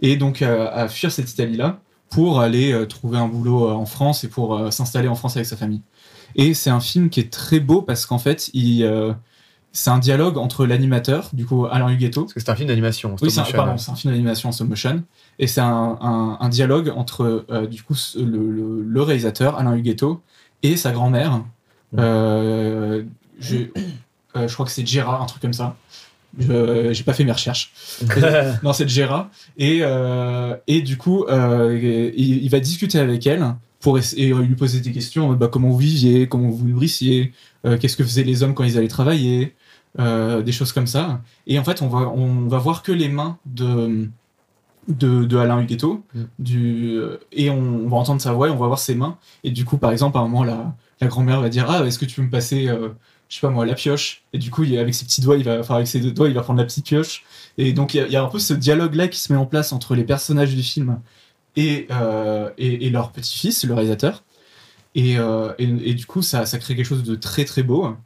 [0.00, 3.86] Et donc euh, à fuir cette Italie-là pour aller euh, trouver un boulot euh, en
[3.86, 5.82] France et pour euh, s'installer en France avec sa famille.
[6.36, 9.12] Et c'est un film qui est très beau parce qu'en fait, il, euh,
[9.72, 13.14] c'est un dialogue entre l'animateur, du coup Alain Huguetto, Parce que c'est un film d'animation.
[13.22, 15.02] oui, c'est un, pardon, c'est un film d'animation en stop motion.
[15.38, 19.74] Et c'est un, un- un dialogue entre, euh, du coup, le, le- le réalisateur, Alain
[19.76, 20.20] Huguetto,
[20.62, 21.42] et sa grand-mère.
[21.98, 23.02] Euh,
[23.38, 23.56] je,
[24.36, 25.76] euh, je crois que c'est Gérard, un truc comme ça.
[26.38, 27.72] Je J'ai pas fait mes recherches.
[28.62, 29.30] non, c'est Gérard.
[29.56, 34.80] Et, euh, et du coup, euh, il, il va discuter avec elle pour lui poser
[34.80, 35.32] des questions.
[35.32, 37.32] Bah, comment vous viviez, comment vous vous nourrissiez,
[37.66, 39.54] euh, qu'est-ce que faisaient les hommes quand ils allaient travailler,
[39.98, 41.22] euh, des choses comme ça.
[41.46, 44.08] Et en fait, on va, on va voir que les mains de,
[44.88, 46.04] de, de Alain Huguetto.
[46.14, 46.20] Mm.
[46.38, 49.16] Du, euh, et on, on va entendre sa voix et on va voir ses mains.
[49.44, 51.98] Et du coup, par exemple, à un moment, la, la grand-mère va dire Ah, est-ce
[51.98, 52.90] que tu peux me passer, euh,
[53.30, 55.60] je sais pas moi, la pioche Et du coup, avec ses petits doigts, il va,
[55.60, 57.24] enfin, avec ses deux doigts, il va prendre la petite pioche.
[57.58, 59.94] Et donc, il y a- un peu ce dialogue-là qui se met en place entre
[59.94, 61.00] les personnages du film
[61.56, 64.24] et, euh, et, leur petit-fils, le réalisateur.
[64.94, 67.96] Et, euh, et, et du coup, ça, ça crée quelque chose de très très beau.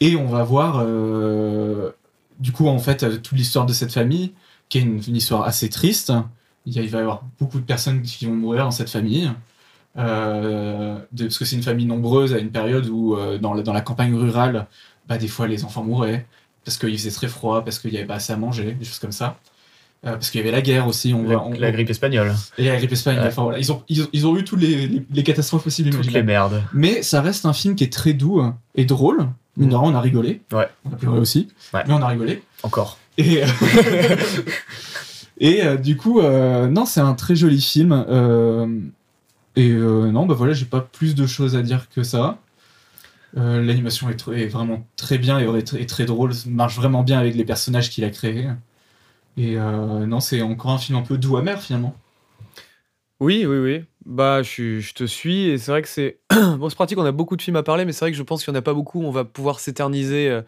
[0.00, 1.90] Et on va voir, euh,
[2.38, 4.32] du coup, en fait, toute l'histoire de cette famille,
[4.68, 6.12] qui est une, histoire assez triste.
[6.66, 9.30] Il, va y avoir beaucoup de personnes qui vont mourir dans cette famille.
[9.98, 13.62] Euh, de, parce que c'est une famille nombreuse à une période où, euh, dans, la,
[13.62, 14.66] dans la campagne rurale,
[15.08, 16.26] bah, des fois les enfants mouraient,
[16.64, 18.98] parce qu'il faisait très froid, parce qu'il n'y avait pas assez à manger, des choses
[18.98, 19.38] comme ça.
[20.06, 21.12] Euh, parce qu'il y avait la guerre aussi.
[21.12, 22.32] On la, on, la grippe espagnole.
[22.56, 23.26] Et la grippe espagnole.
[23.26, 23.58] Enfin, voilà.
[23.58, 25.90] ils, ont, ils, ont, ils, ont, eu toutes les, les, catastrophes possibles.
[25.90, 26.62] Toutes les merdes.
[26.72, 28.40] Mais ça reste un film qui est très doux
[28.76, 29.28] et drôle.
[29.58, 29.74] Mmh.
[29.74, 30.40] on a rigolé.
[30.52, 30.68] Ouais.
[30.84, 31.48] On a pleuré aussi.
[31.74, 31.82] Ouais.
[31.86, 32.42] Mais on a rigolé.
[32.62, 32.96] Encore.
[33.18, 33.42] Et,
[35.40, 38.04] et euh, du coup, euh, non, c'est un très joli film.
[38.08, 38.66] Euh,
[39.58, 42.38] et non, bah voilà, j'ai pas plus de choses à dire que ça.
[43.34, 48.04] L'animation est, vraiment très bien et, très drôle, marche vraiment bien avec les personnages qu'il
[48.04, 48.48] a créés.
[49.36, 51.94] Et non, c'est encore un film un peu doux amer finalement.
[53.20, 53.84] Oui, oui, oui.
[54.06, 56.98] Bah, je, te suis et c'est vrai que c'est bon, c'est pratique.
[56.98, 58.56] On a beaucoup de films à parler, mais c'est vrai que je pense qu'il y
[58.56, 59.02] en a pas beaucoup.
[59.02, 60.40] On va pouvoir s'éterniser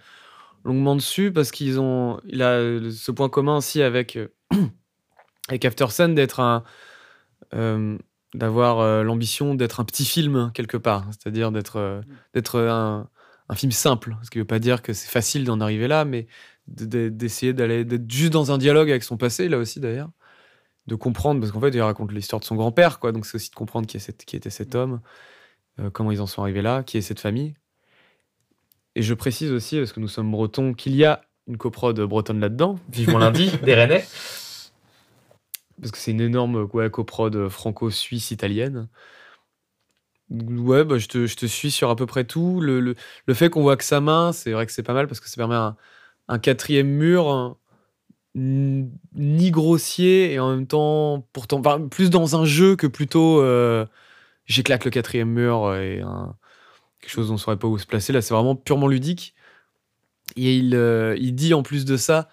[0.65, 4.19] longuement dessus parce qu'ils ont, il a ce point commun aussi avec
[5.49, 6.63] avec After d'être un,
[7.55, 7.99] euh,
[8.35, 12.01] d'avoir euh, l'ambition d'être un petit film quelque part, c'est-à-dire d'être euh,
[12.35, 13.09] d'être un,
[13.49, 16.27] un, film simple, ce qui veut pas dire que c'est facile d'en arriver là, mais
[16.67, 20.11] d'essayer d'aller d'être juste dans un dialogue avec son passé là aussi d'ailleurs,
[20.87, 23.51] de comprendre parce qu'en fait il raconte l'histoire de son grand-père quoi, donc c'est aussi
[23.51, 25.01] de comprendre qui, est cette, qui était cet homme,
[25.93, 27.55] comment ils en sont arrivés là, qui est cette famille.
[28.97, 32.41] Et je précise aussi, parce que nous sommes bretons, qu'il y a une coprode bretonne
[32.41, 34.05] là-dedans, vivement lundi, des Rennais
[35.81, 38.89] parce que c'est une énorme ouais, coprode franco-suisse italienne.
[40.31, 42.61] Ouais, bah, je, te, je, te, suis sur à peu près tout.
[42.61, 42.95] Le, le,
[43.27, 45.29] le fait qu'on voit que sa main, c'est vrai que c'est pas mal parce que
[45.29, 45.77] ça permet un,
[46.29, 47.57] un quatrième mur
[48.35, 53.85] ni grossier et en même temps, pourtant, plus dans un jeu que plutôt euh,
[54.47, 56.37] j'éclate le quatrième mur et un,
[57.01, 58.13] quelque chose dont on saurait pas où se placer.
[58.13, 59.35] Là, c'est vraiment purement ludique.
[60.37, 62.29] Et il, euh, il dit en plus de ça,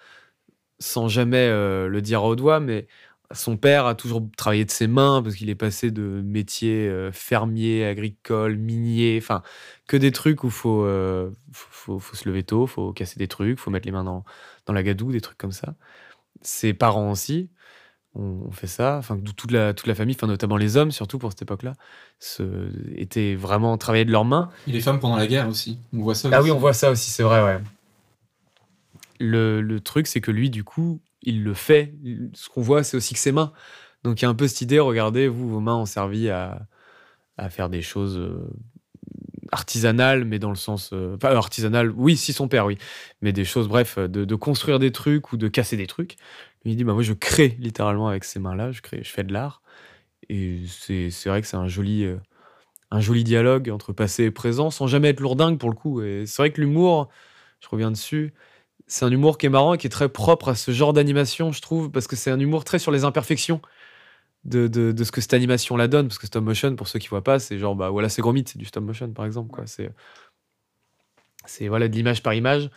[0.78, 2.86] sans jamais euh, le dire au doigt, mais
[3.34, 7.12] son père a toujours travaillé de ses mains parce qu'il est passé de métier euh,
[7.12, 9.42] fermier, agricole, minier, enfin
[9.86, 13.58] que des trucs où il euh, faut, faut, se lever tôt, faut casser des trucs,
[13.58, 14.24] faut mettre les mains dans,
[14.66, 15.74] dans la gadoue, des trucs comme ça.
[16.40, 17.50] Ses parents aussi
[18.14, 21.30] ont fait ça, enfin toute la, toute la famille, enfin notamment les hommes surtout pour
[21.30, 21.74] cette époque-là,
[22.96, 24.48] étaient vraiment travaillés de leurs mains.
[24.66, 26.30] Et les femmes pendant la guerre aussi, on voit ça.
[26.32, 27.60] Ah oui, on voit ça aussi, c'est vrai, ouais.
[29.20, 31.94] Le, le truc, c'est que lui, du coup, il le fait.
[32.34, 33.52] Ce qu'on voit, c'est aussi que ses mains.
[34.04, 36.66] Donc il y a un peu cette idée, regardez, vous, vos mains ont servi à,
[37.36, 38.50] à faire des choses euh,
[39.52, 40.90] artisanales, mais dans le sens...
[40.92, 42.78] Euh, pas artisanales, oui, si son père, oui.
[43.22, 46.16] Mais des choses, bref, de, construire des trucs ou de casser des trucs.
[46.64, 49.32] Il dit, bah, moi, je crée littéralement avec ces mains-là, je, crée, je fais de
[49.32, 49.62] l'art.
[50.28, 52.04] Et c'est vrai que c'est un joli...
[52.04, 52.18] Euh,
[52.90, 56.02] un joli dialogue entre passé et présent, sans jamais être lourdingue pour le coup.
[56.02, 57.08] Et c'est vrai que l'humour,
[57.60, 58.32] je reviens dessus,
[58.88, 61.52] c'est un humour qui est marrant et qui est très propre à ce genre d'animation,
[61.52, 63.60] je trouve, parce que c'est un humour très sur les imperfections
[64.44, 66.08] de, de, ce que cette animation la donne.
[66.08, 68.44] Parce que stop motion, pour ceux qui voient pas, c'est genre, bah voilà, c'est Gromit,
[68.46, 69.62] c'est du stop motion par exemple.
[71.46, 72.70] C'est, voilà, de l'image par image.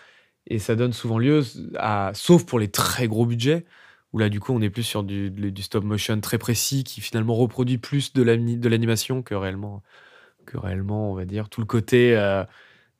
[0.47, 1.43] Et ça donne souvent lieu
[1.78, 3.65] à, sauf pour les très gros budgets,
[4.12, 7.00] où là, du coup, on est plus sur du, du stop motion très précis qui
[7.00, 9.82] finalement reproduit plus de, l'animation que réellement,
[10.45, 12.17] que réellement, on va dire, tout le côté.
[12.17, 12.43] Euh,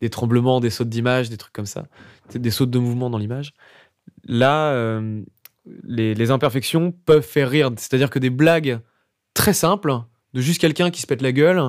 [0.02, 1.86] des tremblements, des sautes d'image, des trucs comme ça,
[2.34, 3.54] des sautes de mouvement dans l'image.
[4.26, 5.22] Là, euh,
[5.84, 7.70] les, imperfections peuvent faire rire.
[7.78, 8.80] C'est-à-dire que des blagues
[9.34, 9.94] très simples,
[10.34, 11.62] de juste quelqu'un qui se pète la gueule,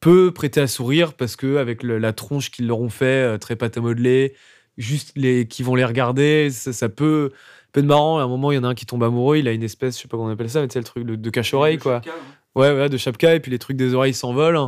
[0.00, 3.54] peut prêter à sourire parce que avec la tronche qu'ils leur ont fait, euh, très
[3.54, 4.34] pâte à modeler,
[4.78, 7.30] juste les qui vont les regarder, ça, peut,
[7.72, 8.18] peut être marrant.
[8.18, 9.96] À un moment, il y en a un qui tombe amoureux, il a une espèce,
[9.96, 11.96] je sais pas comment on appelle ça, mais tu sais, le truc de, cache-oreille, quoi.
[11.96, 12.10] Hein.
[12.54, 14.58] Ouais, ouais, de chapka, et puis les trucs des oreilles s'envolent.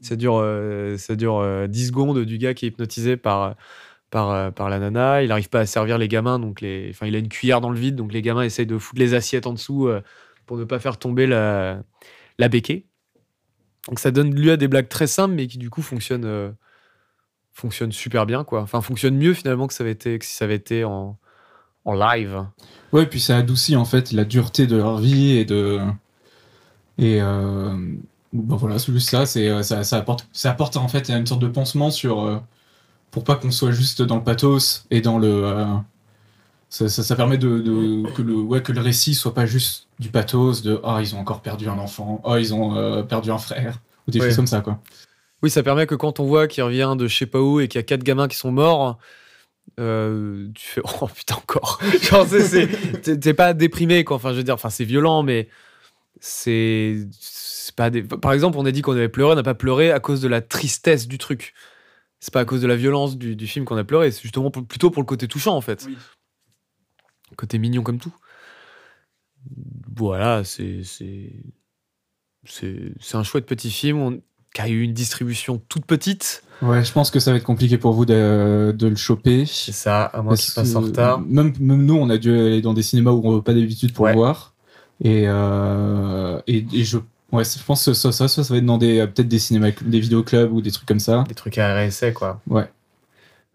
[0.00, 3.54] Ça dure, euh, ça dure 10 euh, secondes du gars qui est hypnotisé par,
[4.10, 5.22] par, euh, la nana.
[5.22, 7.70] Il n'arrive pas à servir les gamins, donc les, enfin, il a une cuillère dans
[7.70, 9.88] le vide, donc les gamins essayent de foutre les assiettes en dessous
[10.46, 11.82] pour ne pas faire tomber la,
[12.38, 12.86] la béquée.
[13.88, 16.54] Donc ça donne lieu à des blagues très simples, mais qui du coup fonctionnent,
[17.52, 18.62] fonctionnent super bien, quoi.
[18.62, 21.18] Enfin, fonctionnent mieux finalement que, ça avait été, si ça avait été en,
[21.84, 22.44] en live.
[22.92, 25.80] Ouais, puis ça adoucit en fait la dureté de leur vie et de.
[26.96, 27.20] Et
[28.34, 31.46] Bon voilà, ça, c'est, euh, ça, ça, apporte, ça apporte en fait une sorte de
[31.46, 32.20] pansement sur.
[32.20, 32.38] Euh,
[33.12, 35.44] pour pas qu'on soit juste dans le pathos et dans le.
[35.44, 35.64] Euh,
[36.68, 40.08] ça, ça, permet de, de, que, le, ouais, que le récit soit pas juste du
[40.08, 43.78] pathos de Ah, ils ont encore perdu un enfant, Ah, ils ont perdu un frère,
[44.08, 44.80] ou des choses comme ça, quoi.
[45.44, 47.68] Oui, ça permet que quand on voit qu'il revient de je sais pas où et
[47.68, 48.98] qu'il y a quatre gamins qui sont morts,
[49.76, 49.84] tu
[50.56, 51.80] fais oh putain encore
[53.02, 55.48] t'es pas déprimé quoi enfin je veux dire enfin c'est violent mais
[56.20, 57.06] c'est
[57.72, 60.20] pas Par exemple, on a dit qu'on avait pleuré, on n'a pas pleuré à cause
[60.20, 61.54] de la tristesse du truc.
[62.20, 64.50] c'est pas à cause de la violence du, du film qu'on a pleuré, c'est justement
[64.50, 65.84] pour- plutôt pour le côté touchant en fait.
[65.86, 65.96] Oui.
[67.36, 68.14] Côté mignon comme tout.
[69.96, 70.82] Voilà, c'est.
[72.46, 74.22] C'est un chouette petit film on-
[74.54, 76.44] qui a eu une distribution toute petite.
[76.62, 79.44] Ouais, je pense que ça va être compliqué pour vous de, de le choper.
[79.46, 81.20] C'est ça, à moins qu'il passe en retard.
[81.20, 83.92] Même, même nous, on a dû aller dans des cinémas où on n'a pas d'habitude
[83.92, 84.12] pour Ouais.
[84.12, 84.54] le voir.
[85.02, 86.98] Et, euh, et, et je,
[87.34, 89.70] ouais, je pense que ça, ça, ça, ça va être dans des, peut-être des cinémas,
[89.82, 91.24] des vidéoclubs ou des trucs comme ça.
[91.28, 92.40] Des trucs à RSA, quoi.
[92.46, 92.70] Ouais.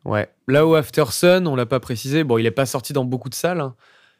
[0.05, 0.29] Ouais.
[0.47, 3.29] Là où After Sun, on l'a pas précisé, bon, il est pas sorti dans beaucoup
[3.29, 3.59] de salles.
[3.61, 3.75] hein.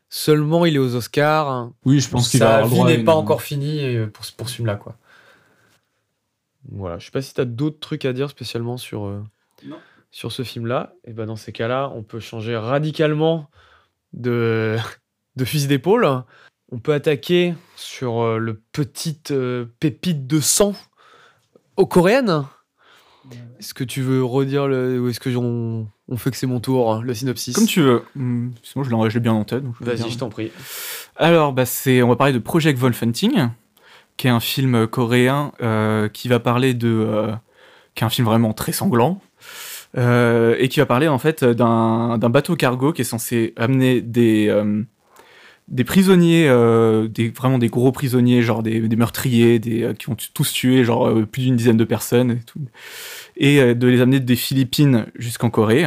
[0.09, 1.49] Seulement, il est aux Oscars.
[1.49, 1.73] hein.
[1.85, 3.79] Oui, je pense qu'il Sa avoir le vie droit à n'est une- pas encore finie
[3.95, 4.95] euh, pour, ce- pour ce film-là, quoi.
[6.71, 6.99] Voilà.
[6.99, 9.23] Je sais pas si tu as d'autres trucs à dire spécialement sur, euh,
[9.65, 9.77] Non.
[10.11, 10.93] sur ce film-là.
[11.05, 13.49] Et ben dans ces cas-là, on peut changer radicalement
[14.13, 14.77] de,
[15.35, 16.07] de fusil d'épaule.
[16.71, 20.75] On peut attaquer sur euh, le petit euh, pépite de sang
[21.77, 22.45] aux coréennes.
[23.59, 26.59] Est-ce que tu veux redire le, ou est-ce que on, on fait que c'est mon
[26.59, 27.55] tour, hein, le synopsis?
[27.55, 28.03] Comme tu veux.
[28.63, 29.63] Sinon, je l'ai je l'ai bien en tête.
[29.81, 30.51] Vas-y, je t'en prie.
[31.15, 33.49] Alors, bah, c'est, on va parler de Project Wolfenting,
[34.17, 37.31] qui est un film coréen euh, qui va parler de, euh,
[37.95, 39.21] qui est un film vraiment très sanglant,
[39.97, 44.01] euh, et qui va parler en fait d'un, d'un bateau cargo qui est censé amener
[44.01, 44.47] des,
[45.69, 50.83] des prisonniers, euh, vraiment des gros prisonniers, genre des, meurtriers, euh, qui ont tous tué
[50.83, 52.39] genre euh, plus d'une dizaine de personnes
[53.37, 55.85] et de les amener des Philippines jusqu'en Corée.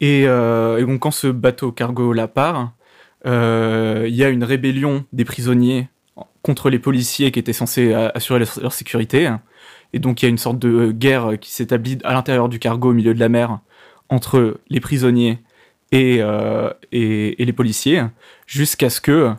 [0.00, 2.72] Et, donc quand ce bateau cargo là part,
[3.26, 5.88] il y a une rébellion des prisonniers
[6.42, 9.30] contre les policiers qui étaient censés assurer leur sécurité.
[9.92, 12.90] Et donc il y a une sorte de guerre qui s'établit à l'intérieur du cargo
[12.90, 13.58] au milieu de la mer
[14.08, 15.40] entre les prisonniers
[15.92, 18.02] et, euh, et, les policiers,
[18.46, 19.32] jusqu'à ce que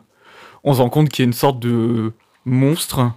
[0.63, 2.13] on se rend compte qu'il y a une sorte de
[2.45, 3.11] monstre,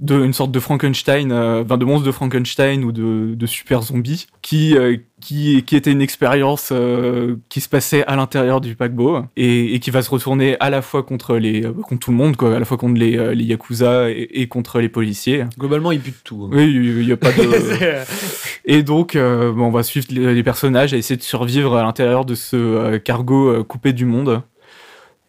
[0.00, 3.82] de, une sorte de Frankenstein, euh, enfin, de monstre de Frankenstein ou de, de super
[3.82, 8.74] zombie, qui, euh, qui, qui était une expérience euh, qui se passait à l'intérieur du
[8.74, 12.10] paquebot et, et qui va se retourner à la fois contre, les, euh, contre tout
[12.10, 15.44] le monde, quoi, à la fois contre les, les yakuza et, et contre les policiers.
[15.58, 16.44] Globalement, il bute tout.
[16.44, 16.50] hein.
[16.54, 17.42] Oui, il n'y a pas de.
[18.66, 22.24] Et donc, bon, on va suivre les, les personnages et essayer de survivre à l'intérieur
[22.24, 24.42] de ce cargo coupé du monde.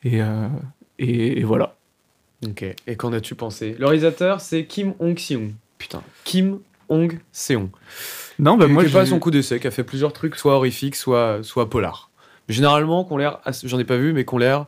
[0.04, 0.20] Et,
[1.00, 1.76] et, et voilà.
[2.48, 3.76] Ok, et qu'en as-tu pensé?
[3.78, 5.54] Le réalisateur, c'est Kim Hong-seong.
[5.78, 7.70] Putain, Kim Hong-seong.
[8.40, 10.14] Non, bah, Qui- moi, qui est pas j'ai- son coup d'essai, qui a fait plusieurs
[10.14, 12.10] trucs, soit horrifiques, soit, soit polar.
[12.50, 14.66] Généralement, qu'on l'air, assez- j'en ai pas vu, mais qu'on l'air,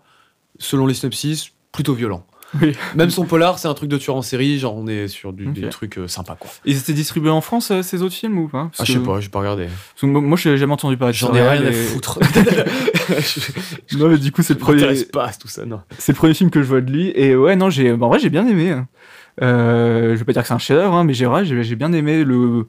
[0.60, 2.26] selon les synopsis, plutôt violent.
[2.62, 2.74] Oui.
[2.96, 5.48] Même son polar, c'est un truc de tueur en série, genre on est sur du,
[5.48, 5.54] Ok.
[5.54, 6.52] des trucs euh, sympas quoi.
[6.66, 8.66] Ils étaient distribués en France, euh, ces autres films ou pas?
[8.66, 9.66] Parce Ah, je sais que- pas, j'ai pas regardé.
[9.66, 12.20] parce que moi, je n'ai jamais entendu parler de J'en ai rien à et- foutre.
[13.98, 14.78] Non, mais du coup, c'est le, premier...
[14.82, 15.82] m'intéresse pas tout ça, non.
[15.98, 17.12] c'est le premier film que je vois de lui.
[17.16, 17.92] Et ouais, non, j'ai...
[17.94, 18.72] bah, en vrai, j'ai bien aimé.
[18.72, 18.88] hein.
[19.42, 21.76] Euh, je vais pas dire que c'est un chef-d'œuvre, hein, mais j'ai, ouais, j'ai, j'ai
[21.76, 22.68] bien aimé le.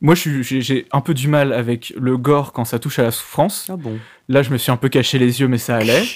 [0.00, 2.98] Moi, je suis, j'ai, j'ai un peu du mal avec le gore quand ça touche
[2.98, 3.66] à la souffrance.
[3.68, 6.02] Ah bon Là, je me suis un peu caché les yeux, mais ça allait.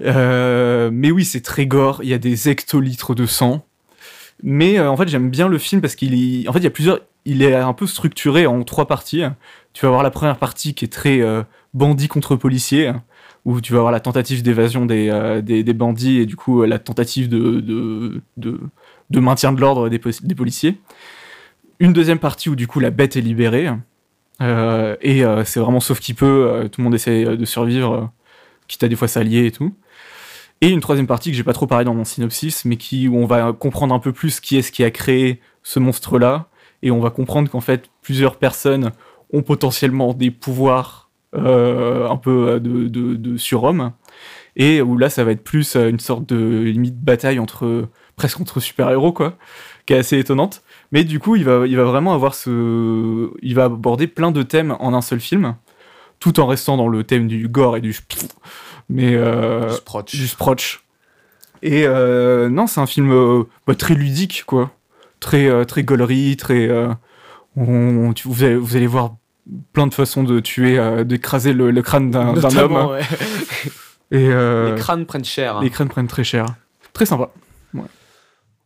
[0.00, 2.00] Euh, mais oui, c'est très gore.
[2.02, 3.64] Il y a des hectolitres de sang.
[4.42, 6.48] Mais euh, en fait, j'aime bien le film parce qu'il est...
[6.48, 7.00] En fait, il y a plusieurs...
[7.24, 9.22] Il est un peu structuré en trois parties.
[9.72, 12.92] Tu vas avoir la première partie qui est très euh, bandit contre policier,
[13.46, 17.30] où tu vas avoir la tentative d'évasion des, des, bandits et du coup la tentative
[17.30, 20.78] de, de, de, maintien de l'ordre des, des policiers.
[21.78, 23.70] Une deuxième partie où du coup la bête est libérée.
[24.40, 28.12] Et c'est vraiment sauf qui peut, tout le monde essaie de survivre,
[28.68, 29.74] quitte à des fois s'allier et tout.
[30.64, 33.18] Et une troisième partie que j'ai pas trop parlé dans mon synopsis, mais qui où
[33.18, 36.48] on va comprendre un peu plus qui est-ce qui a créé ce monstre-là,
[36.82, 38.92] et on va comprendre qu'en fait plusieurs personnes
[39.30, 43.92] ont potentiellement des pouvoirs euh, un peu euh, de, de, de surhomme,
[44.56, 48.40] et où là ça va être plus euh, une sorte de limite bataille entre presque
[48.40, 49.36] entre super-héros quoi,
[49.84, 50.62] qui est assez étonnante.
[50.92, 53.30] Mais du coup, il va, il va vraiment avoir ce.
[53.42, 55.56] Il va aborder plein de thèmes en un seul film,
[56.20, 57.94] tout en restant dans le thème du gore et du.
[58.88, 59.14] Mais.
[59.14, 60.14] euh, Sprotch.
[60.14, 60.84] du Sprotch.
[61.62, 64.70] Et euh, non, c'est un film euh, bah, très ludique, quoi.
[65.20, 66.68] Très, euh, très gaulerie, très.
[66.68, 66.88] euh,
[67.56, 69.14] on- tu- vous, allez, vous allez voir
[69.72, 72.90] plein de façons de tuer, euh, d'écraser le, le crâne d'un homme.
[72.90, 73.00] ouais.
[74.10, 75.56] Et euh, Les crânes prennent cher.
[75.56, 75.60] hein.
[75.62, 76.46] les crânes prennent très cher.
[76.92, 77.30] Très sympa.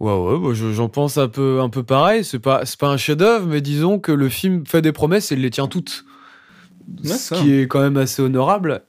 [0.01, 2.25] Ouais, ouais, bah, je- j'en pense un peu, un peu pareil.
[2.25, 5.35] C'est pas, c'est pas un chef-d'œuvre, mais disons que le film fait des promesses et
[5.35, 6.05] il les tient toutes.
[7.03, 7.37] Ouais, ce ça.
[7.37, 8.83] qui est quand même assez honorable.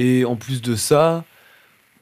[0.00, 1.24] Et en plus de ça,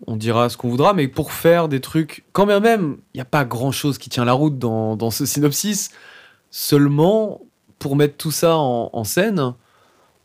[0.06, 3.22] on dira ce qu'on voudra, mais pour faire des trucs, quand bien même, il n'y
[3.22, 5.90] a pas grand-chose qui tient la route dans, dans ce synopsis.
[6.50, 7.40] Seulement,
[7.78, 9.54] pour mettre tout ça en, en scène,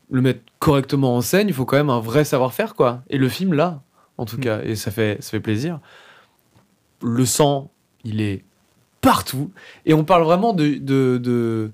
[0.10, 3.04] le mettre correctement en scène, il faut quand même un vrai savoir-faire, quoi.
[3.10, 3.82] Et le film, là,
[4.18, 4.42] en tout Mm.
[4.42, 5.80] cas, et ça fait, ça fait plaisir.
[7.02, 7.72] Le sang,
[8.04, 8.44] il est
[9.00, 9.50] partout.
[9.86, 11.72] Et on parle vraiment de, de, de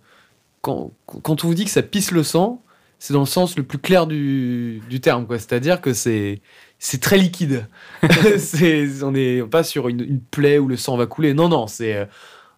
[0.61, 2.61] quand, quand on vous dit que ça pisse le sang,
[2.99, 5.37] c'est dans le sens le plus clair du, du terme, quoi.
[5.37, 6.41] C'est-à-dire que c'est
[6.79, 7.67] c'est très liquide.
[8.37, 11.33] c'est on est pas sur une, une plaie où le sang va couler.
[11.33, 12.05] Non, non, c'est euh,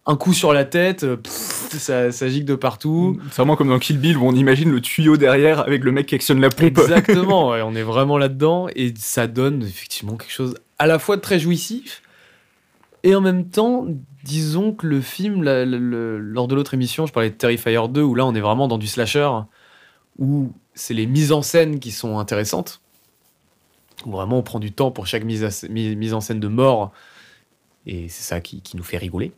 [0.06, 1.32] un coup sur la tête, euh, pff,
[1.78, 3.19] ça, ça gicle de partout.
[3.30, 6.08] C'est vraiment comme dans Kill Bill où on imagine le tuyau derrière avec le mec
[6.08, 6.78] qui actionne la pompe.
[6.80, 11.15] Exactement, ouais, on est vraiment là-dedans et ça donne effectivement quelque chose à la fois
[11.17, 12.02] de très jouissif
[13.04, 13.86] et en même temps,
[14.23, 17.80] disons que le film, la- la- le- lors de l'autre émission, je parlais de Terrifier
[17.89, 19.30] 2 où là on est vraiment dans du slasher
[20.19, 22.82] où c'est les mises en scène qui sont intéressantes.
[24.05, 26.91] Où vraiment on prend du temps pour chaque mise, mise en scène de mort
[27.86, 29.32] et c'est ça qui, nous fait rigoler.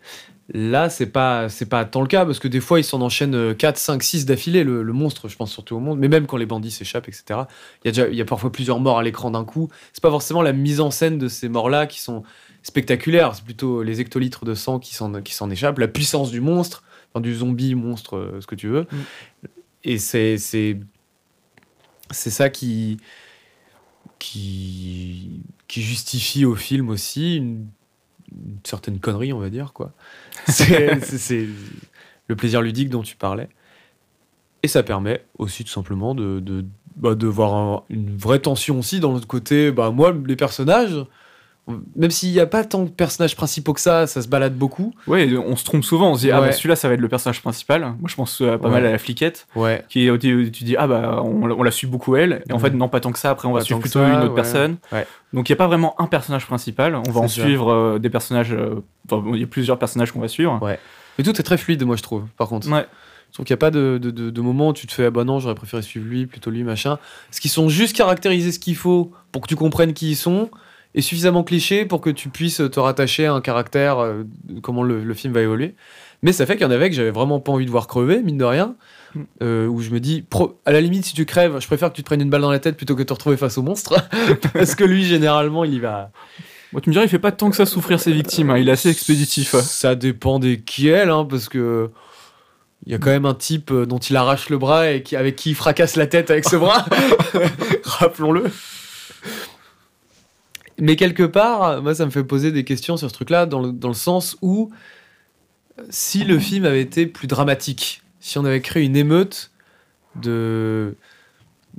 [0.54, 3.56] Là, c'est pas c'est pas tant le cas parce que des fois ils s'en enchaînent
[3.56, 6.46] 4, 5, 6 d'affilée le, monstre, je pense surtout au monde, mais même quand les
[6.46, 7.42] bandits s'échappent, etc.
[7.86, 9.70] Il y a y a parfois plusieurs morts à l'écran d'un coup.
[9.94, 12.24] C'est pas forcément la mise en scène de ces morts-là qui sont
[12.64, 16.84] spectaculaires, c'est plutôt les hectolitres de sang qui s'en échappent, la puissance du monstre,
[17.20, 18.88] du zombie monstre, euh, ce que tu veux.
[19.84, 20.80] Et c'est c'est
[22.12, 22.98] c'est ça qui
[24.20, 27.68] qui qui justifie au film aussi une,
[28.32, 29.94] une certaine connerie, on va dire quoi.
[30.48, 31.48] C'est
[32.28, 33.48] le plaisir ludique dont tu parlais.
[34.64, 36.66] Et ça permet aussi tout simplement de, de,
[36.96, 39.72] bah, de voir un- une vraie tension aussi dans l'autre côté.
[39.72, 40.96] Bah, moi, les personnages,
[41.96, 44.94] même s'il n'y a pas tant de personnages principaux que ça, ça se balade beaucoup.
[45.08, 46.48] Ouais, on se trompe souvent, on se dit, ah Ouais.
[46.48, 47.82] bah celui-là ça va être le personnage principal.
[47.82, 48.74] Moi je pense euh, pas Ouais.
[48.74, 49.86] mal à la fliquette, Ouais.
[49.88, 52.62] qui tu dis, ah bah on, on la suit beaucoup elle, et en Ouais.
[52.64, 54.36] fait non, pas tant que ça, après on va suivre plutôt ça, une autre ouais.
[54.36, 54.78] personne.
[54.92, 55.06] Ouais.
[55.34, 58.10] Donc il n'y a pas vraiment un personnage principal, on va en suivre euh, des
[58.10, 60.60] personnages, euh, enfin il y a plusieurs personnages qu'on va suivre.
[61.18, 62.70] Mais tout est très fluide, moi, je trouve, par contre.
[62.72, 62.86] Ouais.
[63.30, 65.06] Je trouve qu'il n'y a pas de, de, de- de moment où tu te fais,
[65.06, 67.00] ah bah non, j'aurais préféré suivre lui, plutôt lui, machin.
[67.30, 70.50] Parce qu'ils sont juste caractérisés ce qu'il faut pour que tu comprennes qui ils sont,
[70.96, 74.24] et suffisamment clichés pour que tu puisses te rattacher à un caractère, euh,
[74.62, 75.76] comment le, le film va évoluer.
[76.24, 78.22] Mais ça fait qu'il y en avait que j'avais vraiment pas envie de voir crever,
[78.22, 78.76] mine de rien.
[79.14, 79.20] Mm.
[79.44, 81.96] euh, où je me dis, pro- à la limite, si tu crèves, je préfère que
[81.96, 83.62] tu te prennes une balle dans la tête plutôt que de te retrouver face au
[83.62, 83.96] monstre.
[84.54, 86.12] Parce que lui, généralement, il y va.
[86.72, 88.70] Moi tu me dirais, il fait pas tant que ça souffrir ses victimes, hein, il
[88.70, 89.56] est assez expéditif.
[89.58, 91.90] Ça dépend des qui elle, hein, parce que
[92.86, 95.18] il y a quand même un type euh, dont il arrache le bras et qui,
[95.18, 96.86] avec qui il fracasse la tête avec ce bras.
[97.84, 98.46] Rappelons-le.
[100.82, 103.72] Mais quelque part, moi, ça me fait poser des questions sur ce truc-là, dans le,
[103.72, 104.72] dans le sens où,
[105.92, 109.52] si le film avait été plus dramatique, si on avait créé une émeute
[110.16, 110.96] de,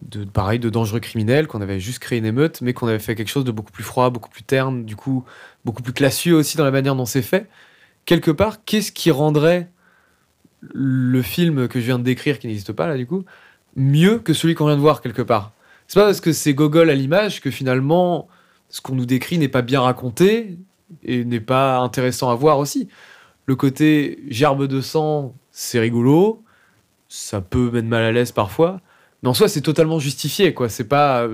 [0.03, 3.17] de pareil, de dangereux criminels, qu'on avait juste créé une émeute, mais qu'on avait fait
[3.17, 5.25] quelque chose de beaucoup plus froid, beaucoup plus terne, du coup,
[5.65, 7.49] beaucoup plus classieux aussi dans la manière dont c'est fait,
[8.05, 9.69] quelque part, qu'est-ce qui rendrait
[10.61, 13.25] le film que je viens de décrire, qui n'existe pas là du coup,
[13.75, 15.51] mieux que celui qu'on vient de voir quelque part?
[15.89, 18.29] C'est pas parce que c'est Gogol à l'image que finalement
[18.73, 20.59] ce qu'on nous décrit n'est pas bien raconté
[21.05, 22.89] et n'est pas intéressant à voir aussi.
[23.45, 26.43] Le côté gerbe de sang, c'est rigolo,
[27.07, 28.81] ça peut mettre mal à l'aise parfois,
[29.23, 30.71] mais en soi c'est totalement justifié quoi.
[30.71, 31.29] C'est pas,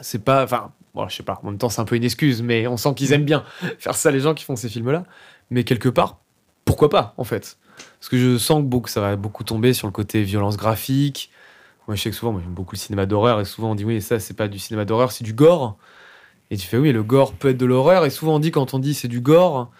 [0.00, 0.72] c'est pas, enfin,
[1.08, 1.40] je sais pas.
[1.42, 3.44] En même temps c'est un peu une excuse, mais on sent qu'ils aiment bien
[3.78, 5.04] faire ça les gens qui font ces films là.
[5.50, 6.20] Mais quelque part,
[6.64, 7.58] pourquoi pas en fait?
[8.00, 11.30] Parce que je sens que ça va beaucoup tomber sur le côté violence graphique.
[11.86, 13.84] Moi je sais que souvent, moi j'aime beaucoup le cinéma d'horreur et souvent on dit
[13.84, 15.76] oui ça c'est pas du cinéma d'horreur, c'est du gore.
[16.50, 18.74] Et tu fais oui le gore peut être de l'horreur et souvent on dit quand
[18.74, 19.70] on dit c'est du gore,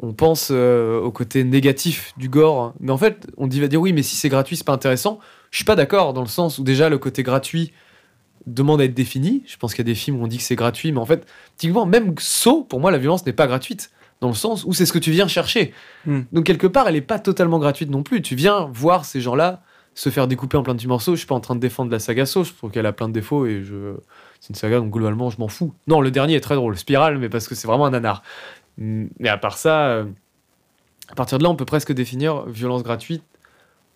[0.00, 2.74] on pense euh, au côté négatif du gore.
[2.80, 5.18] Mais en fait on dit va dire oui mais si c'est gratuit c'est pas intéressant.
[5.50, 7.72] Je suis pas d'accord dans le sens où déjà le côté gratuit
[8.46, 9.42] demande à être défini.
[9.46, 11.06] Je pense qu'il y a des films où on dit que c'est gratuit, mais en
[11.06, 14.72] fait, typiquement, même Saw, pour moi, la violence n'est pas gratuite, dans le sens où
[14.72, 15.72] c'est ce que tu viens chercher.
[16.06, 16.22] Hmm.
[16.32, 18.22] Donc, quelque part, elle n'est pas totalement gratuite non plus.
[18.22, 19.62] Tu viens voir ces gens-là
[19.94, 21.12] se faire découper en plein de petits morceaux.
[21.12, 23.08] Je suis pas en train de défendre la saga Saw, je trouve qu'elle a plein
[23.08, 23.94] de défauts et je...
[24.42, 25.72] c'est une saga, donc globalement, je m'en fous.
[25.86, 28.24] Non, le dernier est très drôle, Spiral, mais parce que c'est vraiment un nanar.
[28.76, 30.04] Mais à part ça, euh,
[31.08, 33.22] à partir de là, on peut presque définir violence gratuite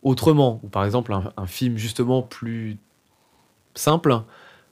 [0.04, 0.60] autrement.
[0.62, 2.76] Ou par exemple, un, film justement plus
[3.74, 4.20] simple,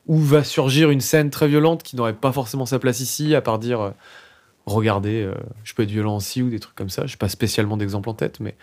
[0.06, 3.40] où va surgir une scène très violente qui n'aurait pas forcément sa place ici, à
[3.40, 3.90] part dire euh,
[4.66, 5.34] regardez, euh,
[5.64, 7.04] je peux être violent aussi, ou des trucs comme ça.
[7.06, 8.54] Je n'ai pas spécialement d'exemple en tête, mais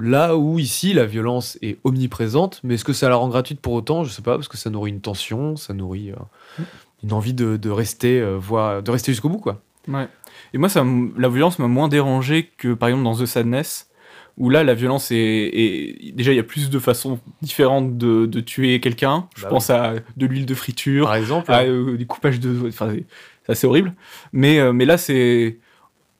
[0.00, 3.72] là où ici la violence est omniprésente, mais est-ce que ça la rend gratuite pour
[3.72, 4.04] autant?
[4.04, 6.62] Je sais pas, parce que ça nourrit une tension, ça nourrit euh,
[7.02, 9.60] une envie de, de rester, euh, de rester jusqu'au bout, quoi.
[9.88, 10.08] Ouais.
[10.54, 10.84] Et moi, ça,
[11.16, 13.90] la violence m'a moins dérangé que par exemple dans The Sadness,
[14.36, 15.16] où là, la violence est.
[15.16, 19.28] est- déjà, il y a plus de façons différentes de, de tuer quelqu'un.
[19.36, 22.68] Je Bah pense à de l'huile de friture, Par exemple, à euh, des coupages de.
[22.68, 23.04] Enfin, c'est-
[23.50, 23.94] assez horrible.
[24.32, 25.58] Mais, euh, mais là, c'est.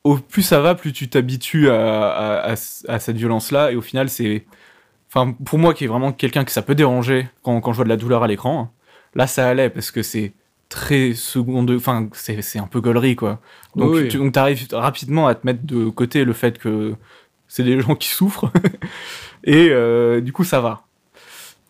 [0.09, 3.73] Au plus ça va, plus tu t'habitues à, à- à c- à cette violence-là.
[3.73, 4.45] Et au final, c'est.
[5.11, 7.85] Enfin, pour moi, qui est vraiment quelqu'un que ça peut déranger quand, quand je vois
[7.85, 8.73] de la douleur à l'écran,
[9.15, 10.33] là, ça allait parce que c'est
[10.69, 11.71] très seconde.
[11.71, 13.41] Enfin, c'est un peu gaulerie, quoi.
[13.77, 14.09] Donc, Oui.
[14.09, 16.95] tu arrives rapidement à te mettre de côté le fait que
[17.49, 18.51] c'est des gens qui souffrent.
[19.45, 20.83] et euh, du coup, ça va.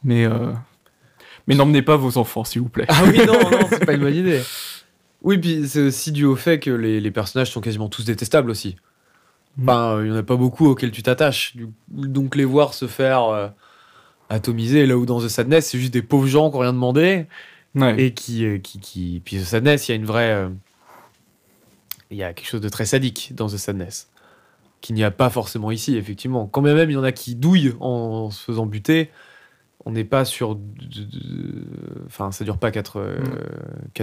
[0.05, 0.53] Mais, euh,
[1.47, 2.87] mais n'emmenez pas vos enfants, s'il vous plaît.
[2.89, 4.41] Ah oui, non, non, c'est pas une bonne idée.
[5.23, 8.51] Oui, puis c'est aussi dû au fait que les, les personnages sont quasiment tous détestables
[8.51, 8.77] aussi.
[9.61, 11.57] Enfin, il y en a pas beaucoup auxquels tu t'attaches.
[11.89, 13.49] Donc les voir se faire euh,
[14.29, 17.27] atomiser là où dans The Sadness, c'est juste des pauvres gens qui n'ont rien demandé
[17.75, 18.01] Ouais.
[18.03, 19.21] et qui, euh, qui, qui...
[19.25, 20.33] Puis The Sadness, il y a une vraie...
[20.33, 20.49] euh,
[22.11, 24.11] Il y a quelque chose de très sadique dans The Sadness.
[24.81, 26.47] Qu'il n'y a pas forcément ici, effectivement.
[26.47, 29.11] Quand bien même il y en a qui douillent en se faisant buter,
[29.85, 30.57] on n'est pas sur...
[32.07, 33.01] Enfin, ça dure pas 4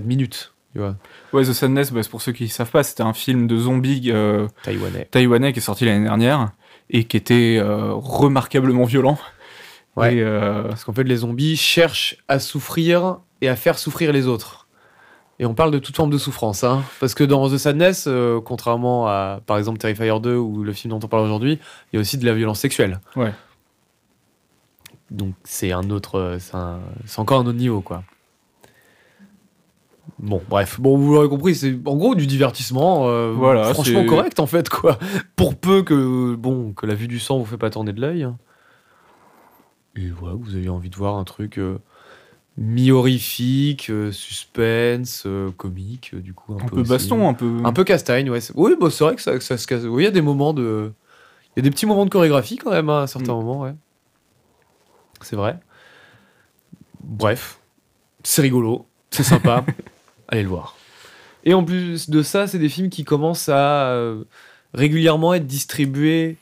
[0.04, 0.98] minutes, tu vois.
[1.32, 4.12] Ouais, The Sadness, bah, pour ceux qui ne savent pas, c'était un film de zombies
[4.12, 5.08] euh, Taïwanais.
[5.10, 6.52] taïwanais qui est sorti l'année dernière
[6.90, 9.18] et qui était euh, remarquablement violent.
[9.96, 10.16] Ouais.
[10.16, 14.28] Et, euh, Parce qu'en fait, les zombies cherchent à souffrir et à faire souffrir les
[14.28, 14.68] autres.
[15.40, 16.66] Et on parle de toute forme de souffrance.
[16.66, 16.84] Hein.
[17.00, 20.92] Parce que dans The Sadness, euh, contrairement à, par exemple, Terrifier 2 ou le film
[20.92, 21.58] dont on parle aujourd'hui,
[21.94, 23.00] il y a aussi de la violence sexuelle.
[23.16, 23.32] Ouais.
[25.10, 26.38] Donc c'est un autre...
[26.42, 28.04] c'est encore un autre niveau, quoi.
[30.20, 30.80] Bon, bref.
[30.80, 34.48] Bon, vous l'aurez compris, c'est en gros du divertissement euh, Voilà, franchement c'est- correct, en
[34.48, 34.98] fait, quoi.
[35.36, 38.28] Pour peu que, bon, que la vue du sang vous fait pas tourner de l'œil.
[39.98, 41.80] Et voilà, vous avez envie de voir un truc euh,
[42.58, 46.54] mi-horrifique, euh, suspense, euh, comique, euh, du coup.
[46.54, 47.60] Un, un peu baston, un peu.
[47.66, 48.40] Un peu castagne, ouais.
[48.42, 49.84] c'est- Oui, bah, c'est vrai que ça, que ça se casse.
[49.84, 50.94] Oui, il y a des moments de.
[51.56, 53.38] Il y a des petits moments de chorégraphie quand même, hein, à certains Mm.
[53.38, 53.74] moments, ouais.
[55.22, 55.60] C'est vrai.
[57.02, 57.60] Bref,
[58.24, 59.64] c'est rigolo, c'est sympa.
[60.28, 60.76] Allez le voir.
[61.44, 64.24] Et en plus de ça, c'est des films qui commencent à euh,
[64.74, 66.38] régulièrement être distribués,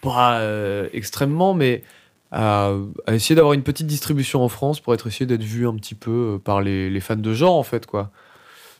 [0.00, 1.82] pas euh, extrêmement, mais
[2.32, 2.72] à,
[3.06, 5.94] à essayer d'avoir une petite distribution en France pour être essayé d'être vu un petit
[5.94, 8.10] peu euh, par les, les fans de genre, en fait, quoi.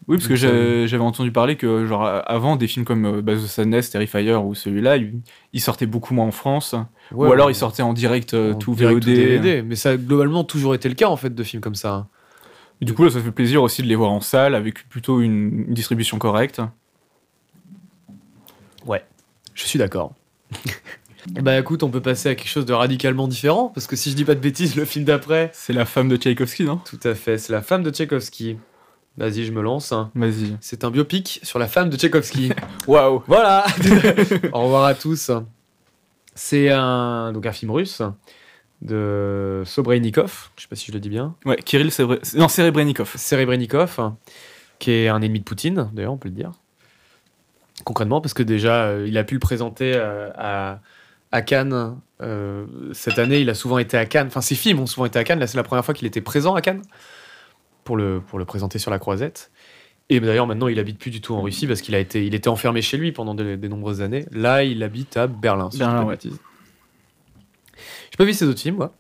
[0.07, 3.91] Oui, parce que j'avais entendu parler que, genre, avant, des films comme bah, The Sadness,
[3.91, 4.97] Terrifier ou celui-là,
[5.53, 6.75] ils sortaient beaucoup moins en France.
[7.13, 9.15] Ouais, ou alors ils sortaient en direct, En tout direct VOD.
[9.15, 9.63] DVD.
[9.63, 12.07] Mais ça a globalement toujours été le cas, en fait, de films comme ça.
[12.81, 15.21] Et du coup, là, ça fait plaisir aussi de les voir en salle avec plutôt
[15.21, 16.61] une, une distribution correcte.
[19.59, 20.15] Je suis d'accord.
[21.43, 24.15] bah écoute, on peut passer à quelque chose de radicalement différent, parce que si je
[24.15, 26.77] dis pas de bêtises, le film d'après, C'est la femme de Tchaïkovski, non?
[26.77, 28.57] Tout à fait, c'est la femme de Tchaïkovski.
[29.17, 29.91] Vas-y, je me lance.
[29.91, 30.13] hein.
[30.15, 30.57] Vas-y.
[30.61, 32.53] C'est un biopic sur la femme de Tchaïkovski.
[32.87, 33.67] Waouh voilà
[34.53, 35.33] Au revoir à tous.
[36.37, 38.01] C'est un, donc un film russe
[38.81, 41.35] de Sobrenikov, je sais pas si je le dis bien.
[41.45, 42.19] Ouais, Kirill Sebre...
[42.37, 43.15] Non, Serebrennikov.
[43.17, 44.13] Serebrennikov,
[44.79, 46.53] qui est un ennemi de Poutine, d'ailleurs, on peut le dire.
[47.85, 50.81] Concrètement, parce que déjà, euh, il a pu le présenter euh, à,
[51.33, 51.97] à Cannes.
[52.21, 54.27] euh, cette année, il a souvent été à Cannes.
[54.29, 55.39] Enfin, ses films ont souvent été à Cannes.
[55.39, 56.83] Là, c'est la première fois qu'il était présent à Cannes
[57.85, 59.51] pour le, pour le présenter sur la croisette.
[60.11, 62.35] Et d'ailleurs, maintenant, il habite plus du tout en Russie parce qu'il a été, il
[62.35, 64.25] était enfermé chez lui pendant de, de nombreuses années.
[64.33, 65.71] Là, il habite à Berlin.
[65.71, 66.19] Si Berlin, ouais.
[68.11, 68.93] J'ai pas vu ses autres films, moi.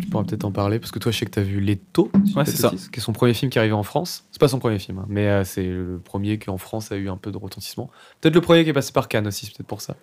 [0.00, 2.08] Tu pourras peut-être en parler parce que toi, je sais que tu as vu Leto,
[2.24, 2.70] si Ouais, c'est ça.
[2.70, 4.24] qui est son premier film qui est arrivé en France.
[4.30, 6.96] C'est pas son premier film, hein, mais euh, c'est le premier qui en France a
[6.96, 7.90] eu un peu de retentissement.
[8.20, 9.96] Peut-être le premier qui est passé par Cannes aussi, c'est peut-être pour ça.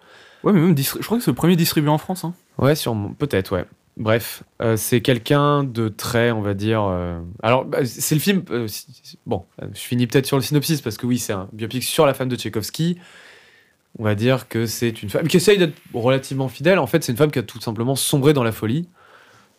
[0.44, 2.26] Ouais, mais même, je crois que c'est le premier distribué en France.
[2.26, 2.34] Hein.
[2.58, 3.66] Ouais, sûrement, peut-être, ouais.
[3.96, 6.84] Bref, euh, c'est quelqu'un de très, on va dire.
[6.84, 8.44] euh, Alors, bah, c'est le film.
[9.26, 12.14] bon, je finis peut-être sur le synopsis parce que oui, c'est un biopic sur la
[12.14, 12.98] femme de Tchaïkovski.
[14.00, 16.80] On va dire que c'est une femme qui essaye d'être relativement fidèle.
[16.80, 18.88] En fait, c'est une femme qui a tout simplement sombré dans la folie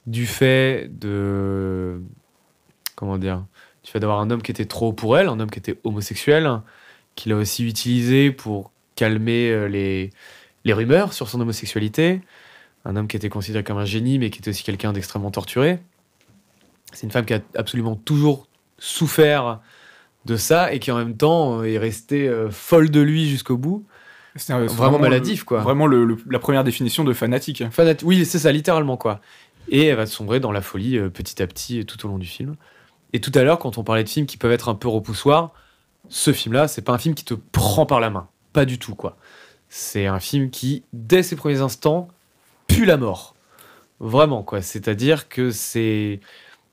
[0.07, 2.01] du fait de.
[2.97, 3.45] Comment dire
[3.85, 6.61] Du fait d'avoir un homme qui était trop pour elle, un homme qui était homosexuel,
[7.15, 10.11] qu'il a aussi utilisé pour calmer euh, les,
[10.65, 12.21] les rumeurs sur son homosexualité
[12.85, 15.79] un homme qui était considéré comme un génie, mais qui était aussi quelqu'un d'extrêmement torturé.
[16.93, 18.47] C'est une femme qui a absolument toujours
[18.79, 19.61] souffert
[20.25, 23.57] de ça et qui en même temps euh, est restée euh, folle de lui jusqu'au
[23.57, 23.85] bout.
[24.37, 25.61] C'est Vraiment maladif, quoi.
[25.61, 27.63] Vraiment le- le- la première définition de fanatique.
[27.71, 29.21] Fanat- oui, c'est ça, littéralement, quoi.
[29.69, 32.19] Et elle va sombrer dans la folie euh, petit à petit euh, tout au long
[32.19, 32.57] du film.
[33.13, 35.53] Et tout à l'heure, quand on parlait de films qui peuvent être un peu repoussoirs,
[36.09, 38.29] ce film-là, c'est pas un film qui te prend par la main.
[38.53, 39.17] Pas du tout, quoi.
[39.69, 42.09] C'est un film qui, dès ses premiers instants,
[42.69, 43.35] pue la mort.
[44.01, 44.63] Vraiment, quoi.
[44.63, 46.21] C'est-à-dire que c'est.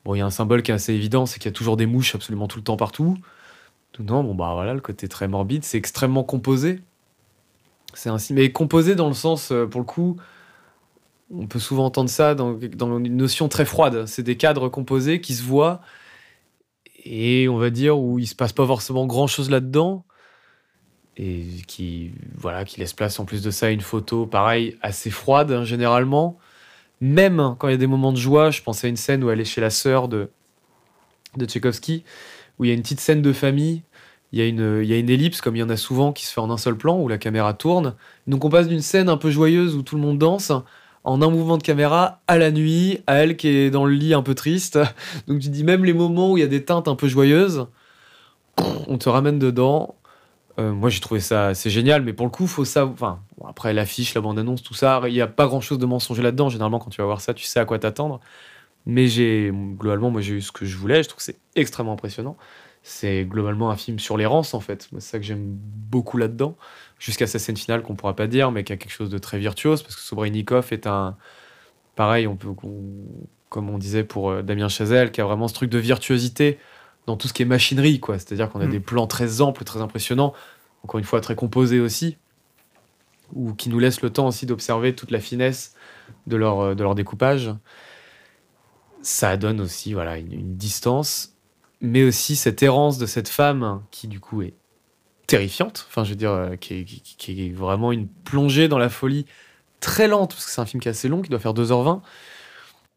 [0.05, 1.75] Bon, il y a un symbole qui est assez évident, c'est qu'il y a toujours
[1.75, 3.17] des mouches absolument tout le temps partout.
[3.99, 6.81] Non, bon, bah voilà, le côté très morbide, c'est extrêmement composé.
[7.97, 10.17] C'est ainsi, mais composé dans le sens, euh, pour le coup,
[11.33, 14.05] on peut souvent entendre ça dans, une notion très froide.
[14.05, 15.81] C'est des cadres composés qui se voient
[17.03, 20.05] et on va dire où il se passe pas forcément grand chose là-dedans
[21.15, 25.09] et qui voilà qui laisse place en plus de ça à une photo pareil assez
[25.09, 26.37] froide hein, généralement.
[27.01, 29.31] Même quand il y a des moments de joie, je pense à une scène où
[29.31, 30.29] elle est chez la sœur de
[31.35, 32.03] de Tchaïkovski
[32.59, 33.81] où il y a une petite scène de famille
[34.33, 34.47] il y, a
[34.97, 36.99] une, ellipse, comme il y en a souvent, qui se fait en un seul plan,
[36.99, 37.95] où la caméra tourne.
[38.27, 40.51] Donc on passe d'une scène un peu joyeuse où tout le monde danse,
[41.05, 44.13] en un mouvement de caméra, à la nuit, à elle qui est dans le lit
[44.13, 44.79] un peu triste.
[45.27, 47.67] Donc tu dis même les moments où il y a des teintes un peu joyeuses,
[48.87, 49.95] on te ramène dedans.
[50.59, 52.85] Euh, moi j'ai trouvé ça assez génial, mais pour le coup, faut ça.
[52.85, 56.49] Enfin, après l'affiche, la bande-annonce, tout ça, il n'y a pas grand-chose de mensonger là-dedans.
[56.49, 58.19] Généralement, quand tu vas voir ça, tu sais à quoi t'attendre.
[58.85, 61.03] Mais j'ai globalement, moi j'ai eu ce que je voulais.
[61.03, 62.35] Je trouve que c'est extrêmement impressionnant
[62.87, 64.87] c'est globalement un film sur l'errance en fait.
[64.93, 66.55] C'est ça que j'aime beaucoup là-dedans.
[66.99, 69.37] Jusqu'à sa scène finale qu'on pourra pas dire, mais qui a quelque chose de très
[69.37, 71.17] virtuose parce que Sobrenikov est un.
[71.97, 72.47] Pareil, on peut,
[73.49, 76.59] comme on disait pour euh, Damien Chazelle, qui a vraiment ce truc de virtuosité
[77.07, 78.19] dans tout ce qui est machinerie, quoi.
[78.19, 78.71] C'est-à-dire qu'on a mm.
[78.71, 80.33] des plans très amples, très impressionnants,
[80.83, 82.15] encore une fois très composés aussi,
[83.33, 85.75] ou qui nous laissent le temps aussi d'observer toute la finesse
[86.25, 87.51] de leur, euh, de leur découpage.
[89.01, 91.36] Ça donne aussi voilà, une distance
[91.81, 94.53] mais aussi cette errance de cette femme qui du coup est
[95.27, 96.73] terrifiante, enfin je veux dire, euh, qui
[97.27, 99.25] est, vraiment une plongée dans la folie
[99.79, 102.01] très lente, parce que c'est un film qui est assez long, qui doit faire 2h20,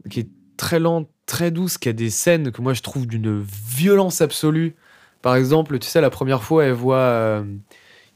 [0.09, 3.43] qui est très lente, très douce, qui a des scènes que moi je trouve d'une
[3.43, 4.77] violence absolue.
[5.23, 6.97] Par exemple, tu sais, la première fois, elle voit...
[6.97, 7.45] Euh,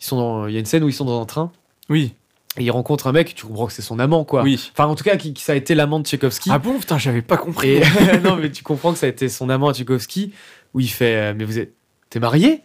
[0.00, 1.52] ils sont il y a une scène où ils sont dans un train.
[1.88, 2.14] Oui.
[2.58, 4.42] Et il rencontre un mec, tu comprends que c'est son amant, quoi.
[4.42, 4.70] Oui.
[4.72, 6.50] Enfin, en tout cas, qui, ça a été l'amant de Tchaïkovski.
[6.52, 7.80] Ah bon, putain, j'avais pas compris.
[8.22, 10.32] non, mais tu comprends que ça a été son amant à Tchaïkovski,
[10.72, 11.74] où il fait euh, Mais vous êtes.
[12.10, 12.62] T'es marié?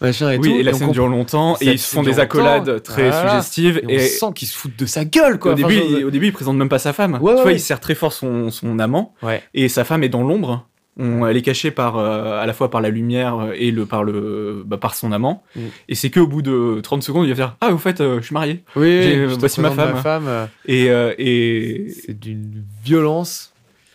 [0.00, 3.12] Machin et oui, et la scène dure longtemps, et ils se font des accolades très
[3.12, 3.82] suggestives.
[3.86, 5.52] Et, on sent qu'ils se foutent de sa gueule, quoi.
[5.52, 7.18] Au, début, il, au début, il présente même pas sa femme.
[7.18, 9.14] tu vois, il sert très fort son, son amant,
[9.52, 10.66] et sa femme est dans l'ombre
[10.98, 14.62] elle est cachée par, euh, à la fois par la lumière et le, par, le,
[14.66, 15.42] bah, par son amant.
[15.56, 15.60] Mm.
[15.88, 18.26] Et c'est qu'au bout de 30 secondes, il va faire Ah, au fait, euh, je
[18.26, 18.62] suis marié.
[18.76, 19.96] Oui, voici ma femme.
[19.96, 20.26] femme.
[20.28, 20.46] Euh.
[20.66, 21.90] Et, et...
[21.90, 23.52] c'est d'une violence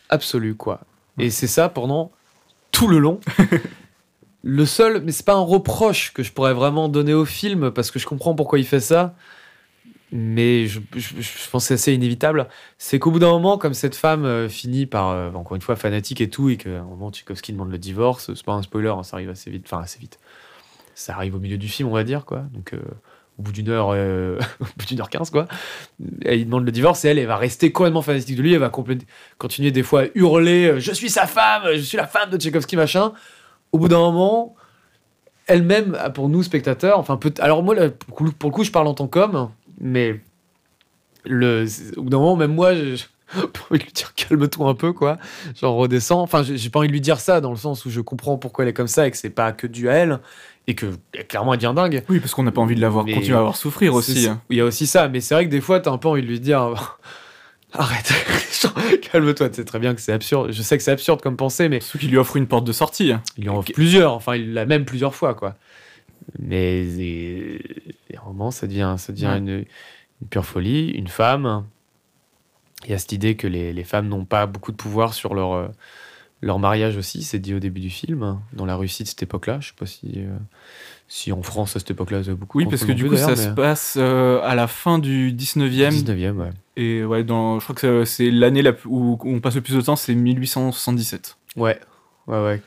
[0.09, 0.81] absolue, quoi.
[1.19, 2.11] Et c'est ça pendant
[2.71, 3.19] tout le long.
[4.43, 7.91] le seul, mais c'est pas un reproche que je pourrais vraiment donner au film, parce
[7.91, 9.15] que je comprends pourquoi il fait ça
[10.11, 10.79] mais je,
[11.51, 12.47] pense que c'est assez inévitable,
[12.77, 15.75] c'est qu'au bout d'un moment, comme cette femme euh, finit par, euh, encore une fois,
[15.75, 18.89] fanatique et tout, et qu'à un moment, Tchaikovsky demande le divorce, c'est pas un spoiler,
[18.89, 20.19] hein, ça arrive assez vite, enfin assez vite.
[20.93, 22.43] Ça arrive au milieu du film, on va dire, quoi.
[22.53, 22.79] Donc, euh,
[23.37, 23.87] au bout d'une heure,
[24.59, 25.47] au bout d'une heure quinze, quoi.
[25.99, 28.71] Il demande le divorce, et elle, elle va rester complètement fanatique de lui, elle va
[29.37, 32.77] continuer des fois à hurler Je suis sa femme, je suis la femme de Tchaikovsky,
[32.77, 33.11] machin.
[33.71, 34.55] Au bout d'un moment,
[35.47, 37.75] elle-même, pour nous, spectateurs, enfin, peut alors moi,
[38.07, 39.49] pour le coup, je parle en tant qu'homme,
[39.79, 40.19] mais
[41.25, 41.65] le,
[41.97, 42.97] au bout d'un moment, même moi, j'ai
[43.33, 45.17] pas envie de lui dire calme-toi un peu, quoi.
[45.59, 46.21] Genre redescends.
[46.21, 48.63] Enfin, j'ai pas envie de lui dire ça dans le sens où je comprends pourquoi
[48.63, 50.19] elle est comme ça et que c'est pas que dû à elle
[50.67, 50.87] et que
[51.27, 52.03] clairement elle devient dingue.
[52.09, 54.27] Oui, parce qu'on n'a pas envie de la voir continuer à avoir souffrir aussi.
[54.27, 54.41] Hein.
[54.49, 56.21] Il y a aussi ça, mais c'est vrai que des fois, t'as un peu envie
[56.21, 56.97] de lui dire
[57.73, 58.13] arrête,
[59.11, 59.49] calme-toi.
[59.51, 60.51] C'est très bien que c'est absurde.
[60.51, 61.79] Je sais que c'est absurde comme pensée, mais.
[61.79, 63.13] Surtout qu'il lui offre une porte de sortie.
[63.37, 64.13] Il lui en offre plusieurs.
[64.13, 65.55] Enfin, il l'a même plusieurs fois, quoi.
[66.39, 67.61] Mais les,
[68.17, 69.65] romans, ça devient, ça devient une,
[70.29, 70.89] pure folie.
[70.91, 71.65] Une femme,
[72.85, 75.33] il y a cette idée que les, les femmes n'ont pas beaucoup de pouvoir sur
[75.33, 75.67] leur, euh,
[76.41, 77.23] leur mariage aussi.
[77.23, 79.59] C'est dit au début du film, dans la Russie de cette époque-là.
[79.61, 80.37] Je sais pas si, euh,
[81.07, 82.59] si en France, à cette époque-là, ça beaucoup.
[82.59, 85.89] Oui, parce que du coup, ça se passe euh, à la fin du 19e.
[85.89, 86.49] 19e, ouais.
[86.77, 89.95] Et ouais, dans, je crois que c'est l'année où on passe le plus de temps,
[89.95, 91.37] c'est 1877.
[91.55, 91.79] Ouais,
[92.27, 92.61] ouais, ouais.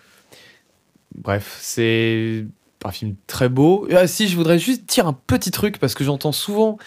[1.15, 2.47] Bref, c'est
[2.85, 3.87] un film très beau.
[3.93, 6.79] Ah, si, je voudrais juste dire un petit truc parce que j'entends souvent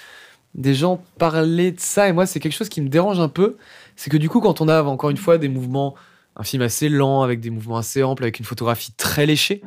[0.55, 3.57] des gens parler de ça et moi, c'est quelque chose qui me dérange un peu.
[3.95, 5.95] C'est que du coup, quand on a encore une fois des mouvements,
[6.35, 9.61] un film assez lent avec des mouvements assez amples, avec une photographie très léchée,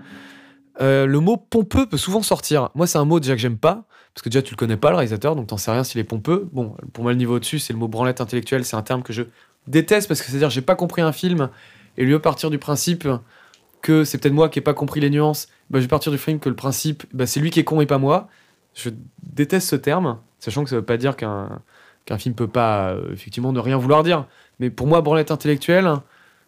[0.81, 2.71] euh, le mot pompeux peut souvent sortir.
[2.75, 4.91] Moi, c'est un mot déjà que j'aime pas parce que déjà tu le connais pas
[4.91, 6.49] le réalisateur, donc t'en sais rien s'il est pompeux.
[6.53, 8.65] Bon, pour moi, le niveau au-dessus, c'est le mot branlette intellectuelle.
[8.65, 9.25] C'est un terme que je
[9.67, 11.49] déteste parce que c'est-à-dire j'ai pas compris un film
[11.97, 13.09] et lui partir du principe
[13.85, 16.17] que c'est peut-être moi qui n'ai pas compris les nuances, bah, je vais partir du
[16.17, 18.29] film que le principe, bah, c'est lui qui est con et pas moi.
[18.75, 18.89] Je
[19.23, 21.61] déteste ce terme, sachant que ça ne veut pas dire qu'un
[22.07, 24.27] qu'un film peut pas euh, effectivement ne rien vouloir dire.
[24.59, 25.91] Mais pour moi, branlette intellectuelle,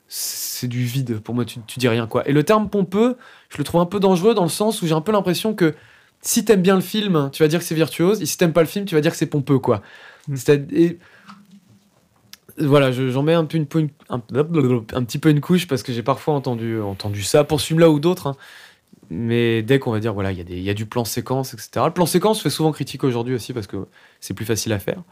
[0.08, 1.20] c'est du vide.
[1.20, 2.26] Pour moi, tu, tu dis rien quoi.
[2.28, 3.16] Et le terme pompeux,
[3.50, 5.74] je le trouve un peu dangereux dans le sens où j'ai un peu l'impression que
[6.22, 8.62] si t'aimes bien le film, tu vas dire que c'est virtuose, et si t'aimes pas
[8.62, 9.82] le film, tu vas dire que c'est pompeux quoi.
[10.28, 10.36] Mm.
[10.72, 10.98] Et
[12.58, 16.02] voilà, j'en mets un, peu une, un, un, petit peu une couche parce que j'ai
[16.02, 18.28] parfois entendu, entendu ça pour ce film-là ou d'autres.
[18.28, 18.36] Hein.
[19.10, 21.70] Mais dès qu'on va dire, voilà, il y, y, a du plan séquence, etc.
[21.86, 23.86] Le plan séquence fait souvent critique aujourd'hui aussi parce que
[24.20, 25.02] c'est plus facile à faire.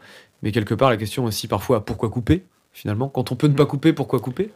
[0.43, 2.43] Mais quelque part, la question aussi parfois, pourquoi couper
[2.73, 3.07] finalement?
[3.09, 4.51] Quand on peut ne pas couper, pourquoi couper?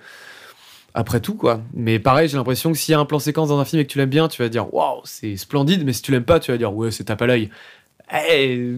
[0.94, 1.62] Après tout, quoi.
[1.74, 3.86] Mais pareil, j'ai l'impression que s'il y a un plan séquence dans un film et
[3.86, 5.86] que tu l'aimes bien, tu vas dire, waouh, c'est splendide.
[5.86, 7.50] Mais si tu l'aimes pas, tu vas dire, ouais, c'est tape à l'œil.
[8.14, 8.78] Eh,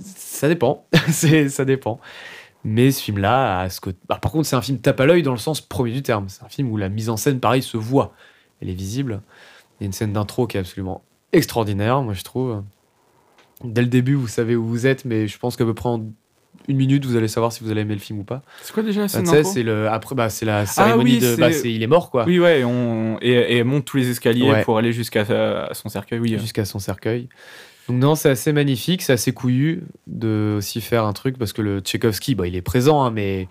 [0.00, 0.86] ça dépend.
[1.10, 2.00] ça dépend.
[2.68, 3.90] Mais ce film-là, a ce que...
[4.08, 6.24] Bah, par contre, c'est un film tape à l'œil dans le sens premier du terme.
[6.28, 8.12] C'est un film où la mise en scène, pareil, se voit.
[8.60, 9.20] Elle est visible.
[9.78, 11.02] Il y a une scène d'intro qui est absolument
[11.32, 12.64] extraordinaire, moi je trouve.
[13.62, 16.02] Dès le début, vous savez où vous êtes, mais je pense qu'à peu près en
[16.68, 18.42] une minute, vous allez savoir si vous allez aimer le film ou pas.
[18.62, 21.18] C'est quoi déjà la Bah, scène d'intro c'est le après, bah, c'est la cérémonie oui,
[21.20, 23.18] de, bah, c'est- il est mort quoi, Oui, ouais, on...
[23.22, 24.64] et, et elle monte tous les escaliers Ouais.
[24.64, 26.36] pour aller jusqu'à sa- son cercueil, oui.
[26.38, 27.28] jusqu'à son cercueil.
[27.88, 31.62] Donc non, c'est assez magnifique, c'est assez couillu de aussi faire un truc parce que
[31.62, 33.48] le Tchaïkovski, bah, il est présent, hein, mais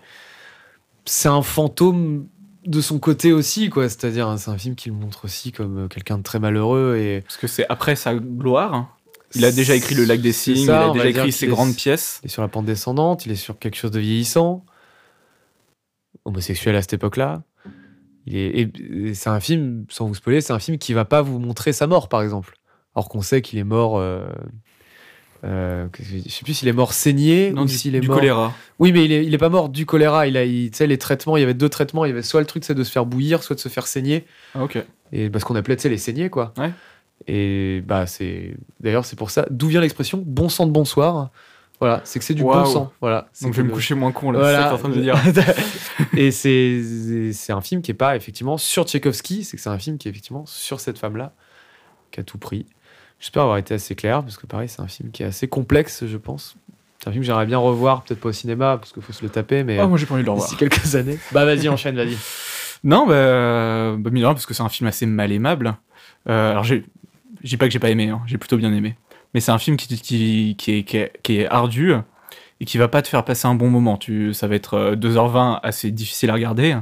[1.06, 2.26] c'est un fantôme
[2.66, 3.88] de son côté aussi, quoi.
[3.88, 6.96] C'est-à-dire, hein, c'est un film qui le montre aussi comme euh, quelqu'un de très malheureux
[6.98, 8.96] et Parce que c'est après sa gloire.
[9.34, 11.48] Il a déjà écrit Le Lac des Cygnes, ça, il a déjà écrit ses est-
[11.48, 12.20] grandes pièces.
[12.22, 14.64] Il est sur la pente descendante, il est sur quelque chose de vieillissant,
[16.24, 17.42] homosexuel à cette époque-là.
[18.26, 18.72] Il est, et-
[19.10, 21.72] et c'est un film, sans vous spoiler, c'est un film qui va pas vous montrer
[21.72, 22.54] sa mort, par exemple.
[22.96, 23.98] Alors qu'on sait qu'il est mort.
[23.98, 24.26] euh,
[25.44, 28.16] euh, je sais plus s'il est mort saigné Non, ou s'il est du mort.
[28.16, 28.54] choléra.
[28.78, 30.26] Oui, mais il est, il est pas mort du choléra.
[30.26, 31.36] Il a, il- tu sais, les traitements.
[31.36, 32.04] Il y avait deux traitements.
[32.04, 33.86] Il y avait soit le truc, c'est de se faire bouillir, soit de se faire
[33.86, 34.24] saigner.
[34.54, 34.78] Ah, ok.
[35.12, 36.52] Et parce qu'on appelait, les saignées, quoi.
[36.56, 36.72] Ouais.
[37.28, 38.56] Et bah, c'est.
[38.80, 39.46] D'ailleurs, c'est pour ça.
[39.50, 41.30] D'où vient l'expression bon sang de bonsoir
[41.80, 42.92] Voilà, c'est que c'est du bon sang.
[43.00, 43.28] Voilà.
[43.42, 44.68] Donc je vais me coucher moins con là, Voilà.
[44.68, 45.16] c'est en train de dire.
[46.16, 46.82] et c'est
[47.32, 50.08] c'est un film qui est pas effectivement sur Tchaïkovski, c'est que c'est un film qui
[50.08, 51.34] est effectivement sur cette femme-là,
[52.10, 52.66] qui a tout pris.
[53.20, 56.04] J'espère avoir été assez clair, parce que pareil, c'est un film qui est assez complexe,
[56.06, 56.56] je pense.
[56.98, 59.22] C'est un film que j'aimerais bien revoir, peut-être pas au cinéma, parce qu'il faut se
[59.22, 60.48] le taper, mais Ah, moi j'ai pas envie de le revoir.
[60.48, 61.18] d'ici quelques années.
[61.32, 62.16] Bah vas-y, enchaîne, vas-y.
[62.84, 65.76] Non, bah, bah mine de rien, parce que c'est un film assez mal aimable.
[66.28, 66.84] Euh, alors, j'ai-
[67.42, 68.96] je dis pas que j'ai pas aimé, hein, j'ai plutôt bien aimé.
[69.34, 71.94] Mais c'est un film qui, qui, qui, est, qui, est, qui est ardu
[72.60, 73.96] et qui va pas te faire passer un bon moment.
[73.96, 76.76] Tu, ça va être euh, 2h20 assez difficile à regarder.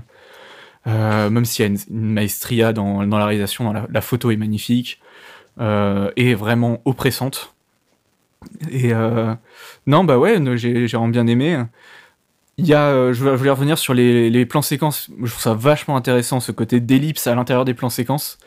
[0.87, 4.01] Euh, même s'il y a une, une maestria dans, dans la réalisation, dans la, la
[4.01, 7.55] photo est magnifique euh, et vraiment oppressante.
[8.71, 9.35] Et euh,
[9.87, 11.65] non, bah ouais, j'ai vraiment bien aimé.
[12.57, 15.11] Il y a, euh, je, voulais, revenir sur les, plans séquences.
[15.23, 18.39] Je trouve ça vachement intéressant, ce côté d'ellipse à l'intérieur des plans séquences,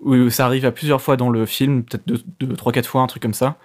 [0.00, 3.02] où ça arrive à plusieurs fois dans le film, peut-être deux, deux, trois, quatre fois,
[3.02, 3.56] un truc comme ça,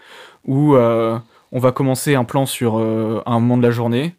[0.45, 1.17] où euh,
[1.53, 4.15] on va commencer un plan sur euh, un moment de la journée,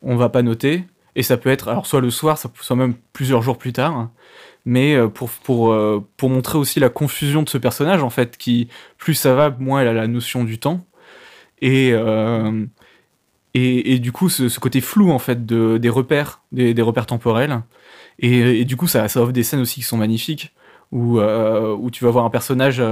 [0.00, 3.42] on va pas noter, et ça peut être alors soit le soir, soit même plusieurs
[3.42, 4.08] jours plus tard,
[4.68, 8.36] mais euh, pour, pour, euh, pour montrer aussi la confusion de ce personnage, en fait,
[8.36, 10.84] qui, plus ça va, moins elle a la notion du temps.
[11.62, 12.66] Et, euh,
[13.54, 17.62] et, et du coup, ce, côté flou, en fait, de, des repères, des, repères temporels.
[18.18, 20.54] Et, du coup, ça, ça offre des scènes aussi qui sont magnifiques,
[20.92, 22.82] où, où tu vas voir un personnage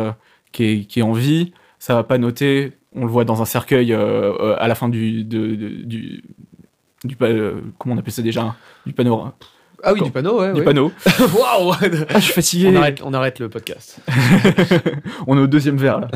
[0.52, 3.44] qui, est, qui est en vie, ça va pas noter, on le voit dans un
[3.44, 6.22] cercueil à la fin du, du,
[7.04, 7.16] du
[7.78, 8.56] comment on appelle ça déjà
[8.86, 9.30] Du panneau.
[9.88, 10.52] Ah oui, Quand- du panneau, ouais.
[10.52, 10.64] Du ouais.
[10.64, 10.90] panneau.
[11.20, 11.72] Waouh
[12.08, 12.68] Ah, je suis fatigué.
[12.72, 14.00] on, arrête, on arrête le podcast.
[15.26, 16.08] on est au deuxième verre là.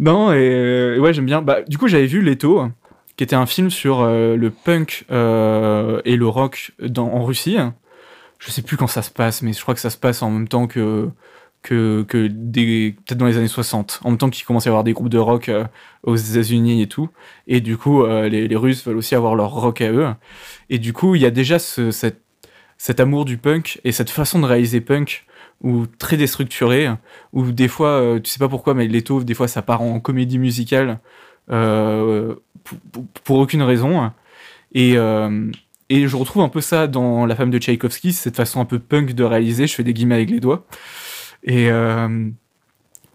[0.00, 1.42] non, et, euh, ouais, j'aime bien.
[1.42, 2.66] Bah, du coup, j'avais vu Leto,
[3.16, 7.58] qui était un film sur euh, le punk euh, et le rock dans, en Russie.
[8.38, 10.30] Je sais plus quand ça se passe, mais je crois que ça se passe en
[10.30, 11.08] même temps que
[11.60, 14.70] que, que des peut-être dans les années 60, en même temps qu'il commence à y
[14.70, 15.64] avoir des groupes de rock euh,
[16.04, 17.08] aux États-Unis et tout.
[17.48, 20.06] Et du coup, les, les Russes veulent aussi avoir leur rock à eux.
[20.70, 22.22] Et du coup, il y a déjà ce, cette,
[22.78, 25.26] cet amour du punk et cette façon de réaliser punk
[25.60, 26.88] ou très déstructuré,
[27.32, 29.98] où des fois, euh, tu sais pas pourquoi, mais Leto, des fois, ça part en
[29.98, 31.00] comédie musicale
[31.50, 32.36] euh,
[33.24, 34.12] pour, aucune raison.
[34.72, 35.50] Et, euh,
[35.88, 38.78] et je retrouve un peu ça dans La femme de Tchaïkovski, cette façon un peu
[38.78, 40.64] punk de réaliser, je fais des guillemets avec les doigts.
[41.42, 41.68] Et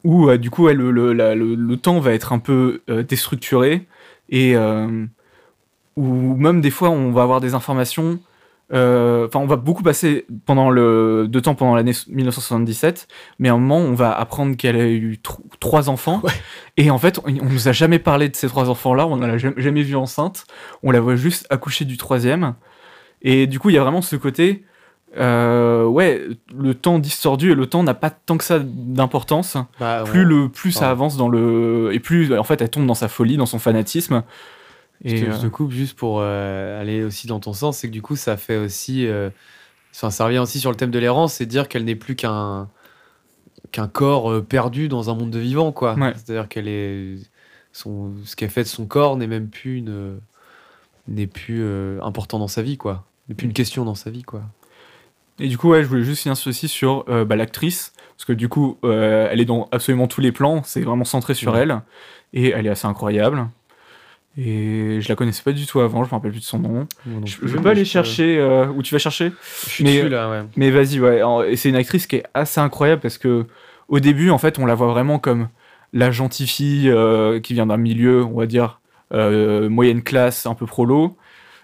[0.04, 3.88] où, du coup, le, le, le- le temps va être un peu déstructuré,
[4.30, 4.56] et
[5.96, 8.20] où même des fois, on va avoir des informations
[8.74, 13.08] Enfin, on va beaucoup passer pendant le, de temps pendant l'année 1977,
[13.40, 16.22] mais à un moment, on va apprendre qu'elle a eu tr- trois enfants.
[16.24, 16.32] Ouais.
[16.78, 19.28] Et en fait, on, on nous a jamais parlé de ces trois enfants-là, on ne
[19.28, 20.46] l'a jamais, jamais vue enceinte.
[20.82, 22.56] On la voit juste accoucher du troisième.
[23.22, 24.64] Et du coup, il y a vraiment ce côté.
[25.18, 26.24] euh, ouais,
[26.58, 29.56] le temps distordu et le temps n'a pas tant que ça d'importance.
[29.80, 32.96] Bah, Plus le plus ça avance dans le et plus en fait elle tombe dans
[32.96, 34.24] sa folie, dans son fanatisme.
[35.04, 37.78] Je Et te, euh, je te coupe juste pour euh, aller aussi dans ton sens,
[37.80, 39.06] c'est que du coup, ça fait aussi.
[39.08, 39.30] euh,
[39.94, 42.70] enfin, ça revient aussi sur le thème de l'errance, c'est dire qu'elle n'est plus qu'un
[43.72, 45.96] qu'un corps euh, perdu dans un monde de vivants, quoi.
[45.96, 46.14] Ouais.
[46.16, 47.18] C'est-à-dire qu'elle est.
[47.76, 50.20] Son, ce qu'elle fait de son corps n'est même plus une
[51.08, 53.04] n'est plus euh, important dans sa vie, quoi.
[53.28, 54.44] N'est plus une question dans sa vie, quoi.
[55.40, 58.48] Et du coup, ouais, je voulais juste finir ceci sur bah, l'actrice, parce que du
[58.50, 61.62] coup, elle est dans absolument tous les plans, c'est vraiment centré sur Ouais.
[61.62, 61.82] elle,
[62.34, 63.50] et elle est assez incroyable.
[64.38, 66.88] Et je la connaissais pas du tout avant, je me rappelle plus de son nom.
[67.26, 69.32] Je, mais peux aller chercher euh, où tu vas chercher,
[69.66, 70.42] Je suis mais- dessus, là, ouais.
[70.56, 71.22] mais vas-y, ouais.
[71.52, 73.46] Et c'est une actrice qui est assez incroyable parce que
[73.90, 75.50] au début, en fait, on la voit vraiment comme
[75.94, 78.80] la gentille fille euh, qui vient d'un milieu, on va dire,
[79.14, 81.16] euh, moyenne classe, un peu prolo.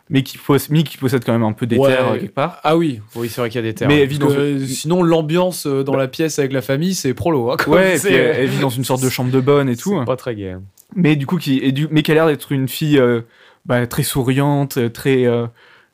[0.10, 1.90] Mais qui, possède, mais qui possède quand même un peu des Ouais.
[1.90, 2.60] terres euh, quelque part.
[2.64, 3.88] Ah oui, oui, c'est vrai qu'il y a des terres.
[3.88, 4.30] Mais vit dans
[4.66, 7.52] sinon, l'ambiance euh, dans la pièce avec la famille, c'est prolo.
[7.52, 7.58] Hein.
[7.68, 9.76] Ouais, et C'est- puis elle, elle vit dans une sorte de chambre de bonne et
[9.76, 10.04] tout.
[10.06, 10.52] Pas très gay.
[10.52, 10.62] hein.
[10.96, 13.22] mais du coup qui du mais qui a l'air d'être une fille euh,
[13.66, 15.46] bah, très souriante euh, très euh,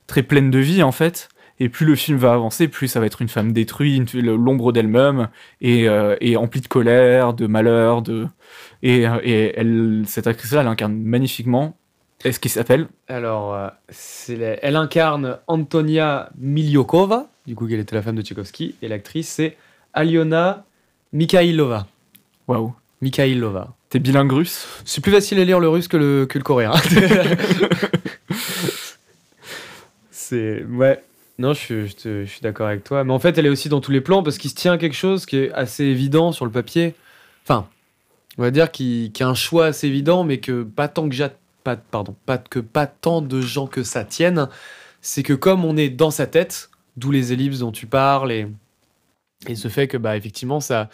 [0.08, 1.28] très pleine de vie en fait
[1.60, 5.28] et plus le film va avancer plus ça va être une femme détruite l'ombre d'elle-même
[5.60, 8.28] et, euh, et emplie de colère de malheur de
[8.84, 11.76] et, euh, et elle cette actrice là elle incarne magnifiquement
[12.24, 17.96] est-ce qu'il s'appelle Alors, euh, c'est la- elle incarne Antonia Miliokova, du coup, elle était
[17.96, 19.58] la femme de Tchaïkovski, et l'actrice, c'est
[19.94, 20.66] Aliona
[21.14, 21.86] Mikhailova.
[22.48, 23.74] waouh Mikhailova.
[23.90, 26.72] t'es bilingue russe C'est plus facile à lire le russe que le, que le coréen.
[30.12, 30.64] c'est.
[30.64, 31.02] Ouais.
[31.38, 33.04] Non, je, suis- je te- je suis d'accord avec toi.
[33.04, 34.96] Mais en fait, elle est aussi dans tous les plans parce qu'il se tient quelque
[34.96, 36.96] chose qui est assez évident sur le papier.
[37.44, 37.68] Enfin,
[38.38, 41.10] on va dire qu'il qu'il y a un choix assez évident, mais que pas tant
[41.10, 41.34] que j'a-
[41.66, 44.48] pas, pardon, pas que pas tant de gens que ça tienne.
[45.02, 48.48] C'est que comme on est dans sa tête, d'où les ellipses dont tu parles et,
[49.48, 50.90] et ce fait que bah effectivement ça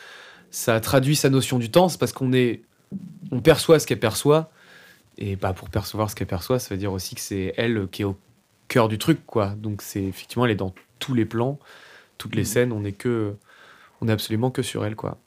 [0.49, 2.61] ça traduit sa notion du temps, c'est parce qu'on est
[3.31, 4.49] on perçoit ce qu'elle perçoit.
[5.17, 8.01] Et bah, pour percevoir ce qu'elle perçoit, ça veut dire aussi que c'est elle qui
[8.01, 8.17] est au
[8.67, 9.49] cœur du truc, quoi.
[9.49, 11.59] Donc c'est effectivement, elle est dans tous les plans,
[12.17, 13.35] toutes les scènes, on est que,
[14.01, 15.17] on est absolument que sur elle, quoi.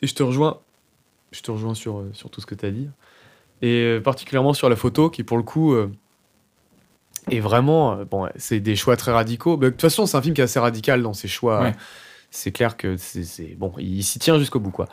[0.00, 0.60] Et je te rejoins,
[1.32, 2.88] je te rejoins sur, euh, sur tout ce que tu as dit.
[3.62, 5.90] Et euh, particulièrement sur la photo, qui pour le coup euh,
[7.30, 9.56] est vraiment, euh, bon, c'est des choix très radicaux.
[9.56, 11.62] De toute façon, c'est un film qui est assez radical dans ses choix.
[11.62, 11.74] Ouais.
[12.30, 14.88] C'est clair que c'est bon, il s'y tient jusqu'au bout, quoi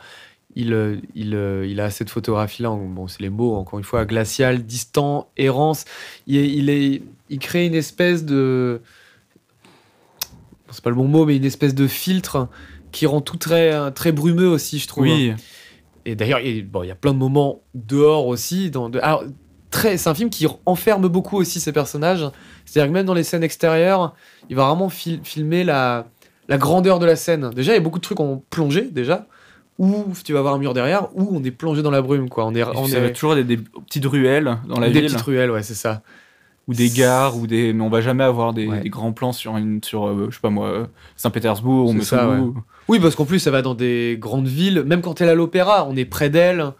[0.56, 1.34] il, il,
[1.66, 5.84] il a cette photographie-là, bon, c'est les mots, encore une fois, glacial, distant, errance.
[6.26, 8.82] Il, il, est, il crée une espèce de.
[10.70, 12.48] C'est pas le bon mot, mais une espèce de filtre
[12.92, 15.04] qui rend tout très, très brumeux aussi, je trouve.
[15.04, 15.34] oui
[16.10, 18.70] Et d'ailleurs, il, bon, y a plein de moments dehors aussi.
[18.70, 19.22] Dans, de- alors,
[19.70, 22.26] très, c'est un film qui enferme beaucoup aussi ses personnages.
[22.64, 24.14] C'est-à-dire que même dans les scènes extérieures,
[24.48, 26.06] il va vraiment fil- filmer la,
[26.48, 27.50] la grandeur de la scène.
[27.54, 29.26] Déjà, il y a beaucoup de trucs en plongée, déjà,
[29.78, 32.44] où tu vas voir un mur derrière, où on est plongé dans la brume, quoi.
[32.46, 35.50] On est, on est toujours des, des petites ruelles dans la des ville petites ruelles,
[35.50, 36.02] ouais, c'est ça.
[36.70, 38.80] Ou des gares ou des mais on va jamais avoir des, Ouais.
[38.80, 42.30] des grands plans sur une sur euh, je sais pas moi Saint-Pétersbourg ou ça,
[42.88, 44.82] Oui, parce qu'en plus, ça va dans des grandes villes.
[44.86, 46.72] Même quand elle est à l'opéra, on est près d'elle.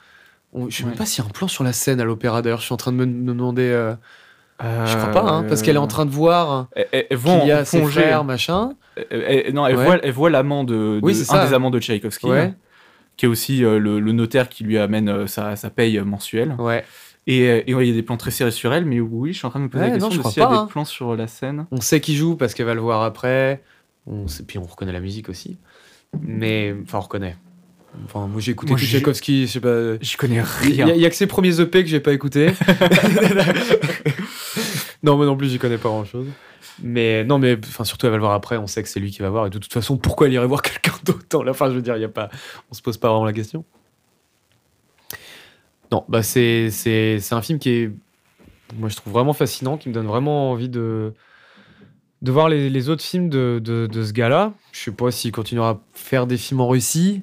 [0.52, 2.42] On- Je sais même pas s'il y a un plan sur la scène à l'opéra,
[2.42, 2.58] d'ailleurs.
[2.60, 3.62] Je suis en train de me, demander.
[3.68, 3.94] euh,
[4.62, 7.48] Euh, Je crois pas, hein, parce qu'elle est en train de voir elle, voit qu'il
[7.48, 8.00] y en a ses plongée.
[8.02, 8.72] frères, machin.
[9.10, 9.84] Elle- non, elle Ouais.
[9.86, 11.46] voit, elle voit l'amant de, de- Oui, c'est un ça.
[11.46, 12.38] des amants de Tchaïkovski, Ouais.
[12.40, 12.54] hein,
[13.16, 16.56] qui est aussi euh, le, le notaire qui lui amène euh, sa, sa paye mensuelle.
[16.58, 16.84] Ouais.
[17.30, 19.32] Et, euh, et ouais, il y a des plans très serrés sur elle, mais oui,
[19.32, 20.44] je suis en train de me poser Ouais, la non, question je de s'il y
[20.44, 20.68] a pas, des hein.
[20.68, 21.66] plans sur la scène.
[21.70, 23.62] On sait qui joue parce qu'elle va le voir après.
[24.08, 25.56] On sait, puis on reconnaît la musique aussi.
[26.20, 27.36] Mais, enfin, on reconnaît.
[28.04, 29.96] Enfin, moi j'ai écouté Tchaïkovski, je sais pas.
[30.00, 30.88] J'y connais rien.
[30.88, 32.50] il y a que ses premiers EP que j'ai pas écoutés.
[35.04, 36.26] non, moi non plus, j'y connais pas grand chose.
[36.82, 38.56] Mais non, mais enfin, surtout, elle va le voir après.
[38.56, 39.46] On sait que c'est lui qui va voir.
[39.46, 41.68] Et de toute façon, pourquoi elle irait voir quelqu'un d'autre dans la fin?
[41.68, 42.28] Je veux dire, il y a pas,
[42.72, 43.64] on se pose pas vraiment la question.
[45.92, 47.90] Non, bah c'est c'est c'est un film qui est,
[48.76, 51.12] moi je trouve vraiment fascinant, qui me donne vraiment envie de
[52.22, 54.52] de voir les, les autres films de, de, de ce gars-là.
[54.72, 57.22] Je sais pas s'il continuera à faire des films en Russie.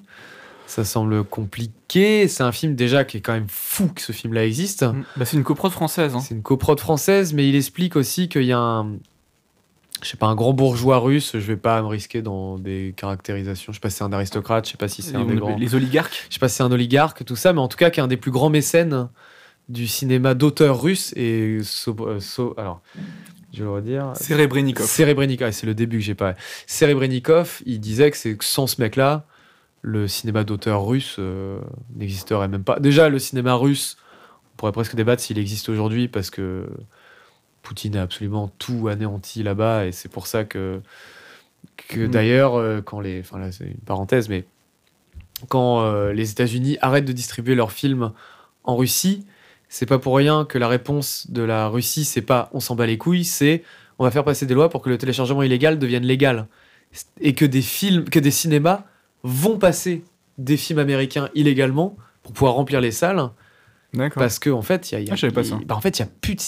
[0.65, 2.27] Ça semble compliqué.
[2.27, 4.83] C'est un film déjà qui est quand même fou que ce film-là existe.
[4.83, 5.03] Mm.
[5.15, 6.15] Bah, c'est une coprode française.
[6.15, 6.19] hein.
[6.19, 8.93] C'est une coprode française, mais il explique aussi qu'il y a un,
[10.03, 11.31] je sais pas, un grand bourgeois russe.
[11.33, 13.71] Je vais pas me risquer dans des caractérisations.
[13.73, 14.65] Je sais pas si c'est un aristocrate.
[14.65, 15.57] Je sais pas si c'est un des grands.
[15.57, 16.25] les oligarques?
[16.29, 18.03] Je sais pas si c'est un oligarque, tout ça, mais en tout cas, qui est
[18.03, 19.09] un des plus grands mécènes
[19.69, 22.81] du cinéma d'auteur russe et so- euh, so- alors,
[23.53, 24.13] je vais le redire.
[24.15, 24.85] Serebrennikov.
[24.85, 26.35] Serebrennikov, c'est le début que j'ai pas.
[26.67, 29.25] Serebrennikov, il disait que sans ce mec-là,
[29.81, 31.59] le cinéma d'auteur russe euh,
[31.95, 32.79] n'existerait même pas.
[32.79, 33.97] Déjà, le cinéma russe,
[34.53, 36.67] on pourrait presque débattre s'il existe aujourd'hui parce que
[37.67, 40.79] Poutine a absolument tout anéanti là-bas et c'est pour ça que,
[41.89, 42.11] que Mm.
[42.11, 43.19] d'ailleurs, euh, quand les.
[43.19, 44.45] Enfin là, c'est une parenthèse, mais
[45.49, 48.11] quand euh, les États-Unis arrêtent de distribuer leurs films
[48.63, 49.25] en Russie,
[49.69, 52.85] c'est pas pour rien que la réponse de la Russie, c'est pas on s'en bat
[52.85, 53.63] les couilles, c'est
[53.99, 56.47] on va faire passer des lois pour que le téléchargement illégal devienne légal.
[57.19, 58.85] Et que des films, que des cinémas
[59.23, 60.05] vont passer
[60.37, 63.29] des films américains illégalement pour pouvoir remplir les salles.
[63.93, 64.21] D'accord.
[64.21, 65.57] Parce qu'en en fait, il y a, y a- Ah, je savais pas ça.
[65.59, 66.41] il- bah, en fait, il y a plus de.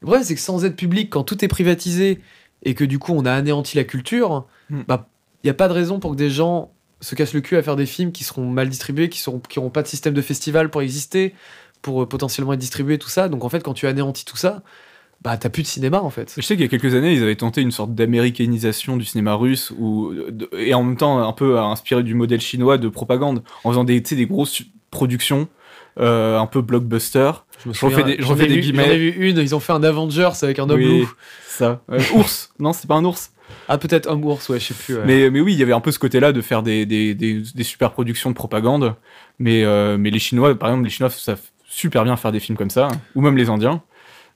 [0.00, 2.20] Le problème, c'est que sans aide publique, quand tout est privatisé
[2.62, 4.82] et que du coup, on a anéanti la culture, Hmm.
[4.86, 5.08] bah,
[5.42, 6.70] il n'y a pas de raison pour que des gens
[7.00, 9.58] se cassent le cul à faire des films qui seront mal distribués, qui n'auront qui
[9.58, 11.34] auront pas de système de festival pour exister,
[11.82, 13.28] pour euh, potentiellement être distribués, tout ça.
[13.28, 14.62] Donc en fait, quand tu anéantis tout ça,
[15.22, 16.32] bah t'as plus de cinéma en fait.
[16.36, 19.34] Je sais qu'il y a quelques années, ils avaient tenté une sorte d'américanisation du cinéma
[19.34, 20.12] russe ou
[20.56, 24.02] et en même temps un peu inspiré du modèle chinois de propagande en faisant des
[24.26, 25.48] grosses productions
[25.98, 27.32] euh, un peu blockbuster.
[27.64, 28.84] Je me Je refais des- je refais des vu- guillemets.
[28.86, 31.12] J'en ai vu une, ils ont fait un Avengers avec un homme Oui, loup.
[31.46, 31.82] Ça.
[31.90, 33.32] Euh, ours Non, c'est pas un ours.
[33.68, 34.94] Ah, peut-être homme ours, ouais, je sais plus.
[34.96, 35.02] ouais.
[35.04, 37.42] Mais, mais oui, il y avait un peu ce côté-là de faire des, des, des,
[37.54, 38.94] des super productions de propagande.
[39.38, 42.56] Mais, euh, mais les Chinois, par exemple, les Chinois savent super bien faire des films
[42.58, 43.82] comme ça, ou même les Indiens.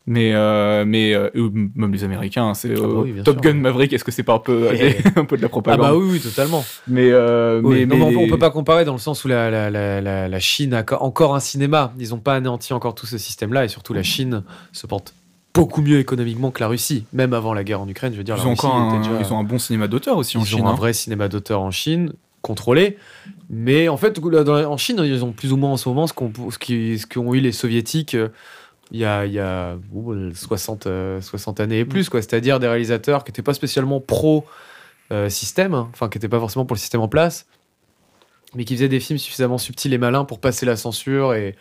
[0.07, 1.31] Mais, euh, mais euh,
[1.75, 3.55] même les Américains, hein, c'est Ah bah euh, oui, Top sûr, Gun ouais.
[3.61, 4.97] Maverick, est-ce que c'est pas un peu, Eh.
[5.19, 6.63] un peu de la Ah propagande bah oui, oui, totalement.
[6.89, 9.51] Mais, Oui, mais, non, mais mais on, peut pas comparer dans le sens où la,
[9.71, 11.95] la, la, Chine a co- encore un cinéma.
[11.99, 14.43] Ils ont pas anéanti encore tout ce système-là et surtout la Chine
[14.73, 15.15] se porte
[15.55, 18.13] beaucoup mieux économiquement que la Russie, même avant la guerre en Ukraine.
[18.13, 20.19] Je veux dire, ils, la ont Russie un, déjà- ils ont un bon cinéma d'auteur
[20.19, 20.61] aussi en ils Chine.
[20.63, 20.75] ont un hein.
[20.75, 22.99] vrai cinéma d'auteur en Chine contrôlé.
[23.49, 26.31] Mais en fait, en Chine, ils ont plus ou moins en ce moment ce qu'ont
[27.11, 28.17] qu'ont eu les soviétiques
[28.95, 32.23] il y a, y a ouh, 60, euh, 60 années et plus, quoi.
[32.23, 36.81] C'est-à-dire des réalisateurs qui n'étaient pas spécialement pro-système, enfin, qui n'étaient pas forcément pour le
[36.81, 37.47] système en place,
[38.55, 41.57] mais qui faisaient des films suffisamment subtils et malins pour passer la censure et,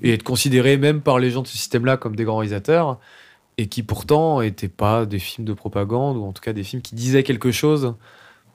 [0.00, 2.98] et être considérés même par les gens de ce système-là comme des grands réalisateurs,
[3.58, 6.80] et qui pourtant n'étaient pas des films de propagande, ou en tout cas des films
[6.80, 7.96] qui disaient quelque chose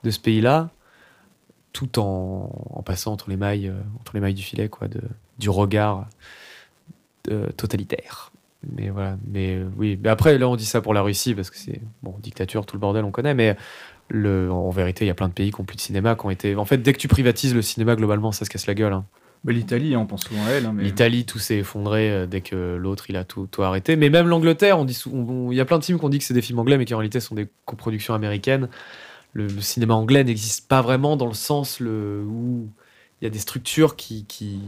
[0.02, 0.70] de ce pays-là,
[1.72, 5.02] tout en, en passant entre les mailles, euh, entre les mailles du filet, quoi, de,
[5.38, 6.08] du regard
[7.30, 8.32] euh, totalitaire.
[8.76, 9.98] Mais voilà, mais euh, oui.
[10.02, 12.76] Mais après, là, on dit ça pour la Russie parce que c'est bon, dictature, tout
[12.76, 13.34] le bordel, on connaît.
[13.34, 13.56] Mais
[14.08, 16.24] le, en vérité, il y a plein de pays qui ont plus de cinéma, qui
[16.26, 16.56] ont été.
[16.56, 18.92] En fait, dès que tu privatises le cinéma, globalement, ça se casse la gueule.
[18.94, 19.04] hein.
[19.44, 20.64] Bah, L'Italie, on pense souvent à elle.
[20.64, 20.84] hein, mais...
[20.84, 23.96] L'Italie, tout s'est effondré euh, dès que l'autre il a tout, tout arrêté.
[23.96, 24.98] Mais même l'Angleterre, on dit
[25.50, 26.94] il y a plein de films qu'on dit que c'est des films anglais, mais qui
[26.94, 28.68] en réalité sont des coproductions américaines.
[29.34, 32.68] Le, le cinéma anglais n'existe pas vraiment dans le sens le, où
[33.20, 34.60] il y a des structures qui, qui,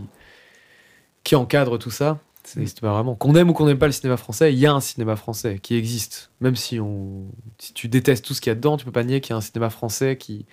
[1.24, 2.18] qui encadrent tout ça.
[2.54, 3.14] N'existe pas vraiment.
[3.16, 5.58] Qu'on aime ou qu'on n'aime pas le cinéma français, il y a un cinéma français
[5.60, 6.30] qui existe.
[6.40, 7.24] Même si, on,
[7.58, 9.34] si tu détestes tout ce qu'il y a dedans, tu peux pas nier qu'il y
[9.34, 10.46] a un cinéma français qui,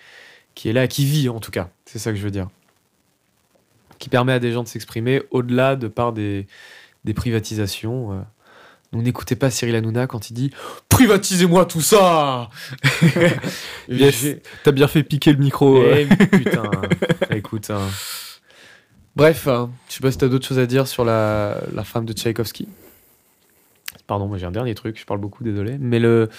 [0.56, 1.70] qui est là, qui vit en tout cas.
[1.86, 2.50] C'est ça que je veux dire
[4.00, 6.46] qui permet à des gens de s'exprimer au-delà de par des,
[7.06, 8.12] des privatisations.
[8.12, 8.22] euh.
[8.92, 10.52] Donc n'écoutez pas Cyril Hanouna quand il dit
[10.90, 12.50] Privatisez-moi tout ça
[14.64, 15.78] T'as bien fait piquer le micro.
[15.78, 16.06] euh.
[16.22, 16.70] Eh, putain,
[17.30, 17.70] écoute.
[17.70, 17.88] hein.
[19.16, 22.06] Bref, hein, je sais pas si t'as d'autres choses à dire sur la, la femme
[22.06, 22.68] de Tchaïkovski.
[24.08, 25.78] Pardon, j'ai un dernier truc, je parle beaucoup, désolé.
[25.80, 26.30] Mais le.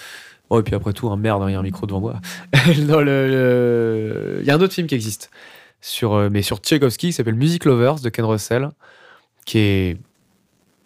[0.49, 2.19] Oh, et puis après tout, un merde, hein, il y a un micro devant moi.
[2.81, 5.31] Non, le- le- Il y a un autre film qui existe,
[5.81, 8.69] sur, euh, mais sur Tchaïkovski, qui s'appelle Music Lovers de Ken Russell,
[9.45, 9.97] qui est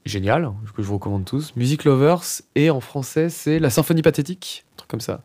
[0.05, 1.53] génial, que je vous recommande tous.
[1.55, 2.21] Music Lovers,
[2.55, 5.21] et en français, c'est La Symphonie Pathétique, un truc comme ça.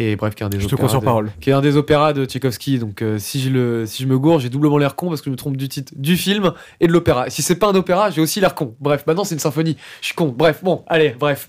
[0.00, 1.32] Et bref, qui est un des Je opéras de- parole.
[1.40, 2.78] qui est un des opéras de Tchaïkovski.
[2.78, 5.24] Donc, euh, si, je le, si je me gourre, j'ai doublement l'air con parce que
[5.26, 7.28] je me trompe du titre du film et de l'opéra.
[7.30, 8.76] Si c'est pas un opéra, j'ai aussi l'air con.
[8.78, 9.76] Bref, maintenant c'est une symphonie.
[10.00, 10.28] Je suis con.
[10.28, 11.48] Bref, bon, allez, bref.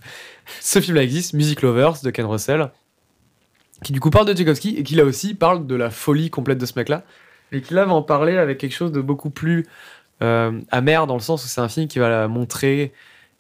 [0.62, 2.72] Ce film-là existe, Music Lovers de Ken Russell,
[3.84, 6.58] qui du coup parle de Tchaïkovski et qui là aussi parle de la folie complète
[6.58, 7.04] de ce mec-là.
[7.52, 9.68] Et qui là va en parler avec quelque chose de beaucoup plus
[10.24, 12.94] euh, amer dans le sens où c'est un film qui va la montrer,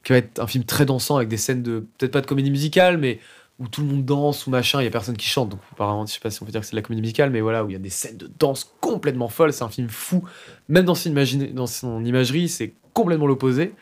[0.03, 2.51] qui va être un film très dansant avec des scènes de, peut-être pas de comédie
[2.51, 3.19] musicale, mais
[3.59, 6.05] où tout le monde danse ou machin, il y a personne qui chante, donc apparemment,
[6.05, 7.63] je sais pas si on peut dire que c'est de la comédie musicale, mais voilà,
[7.65, 10.23] où il y a des scènes de danse complètement folles, c'est un film fou,
[10.69, 13.73] même dans son, imagine- dans son imagerie, c'est complètement l'opposé,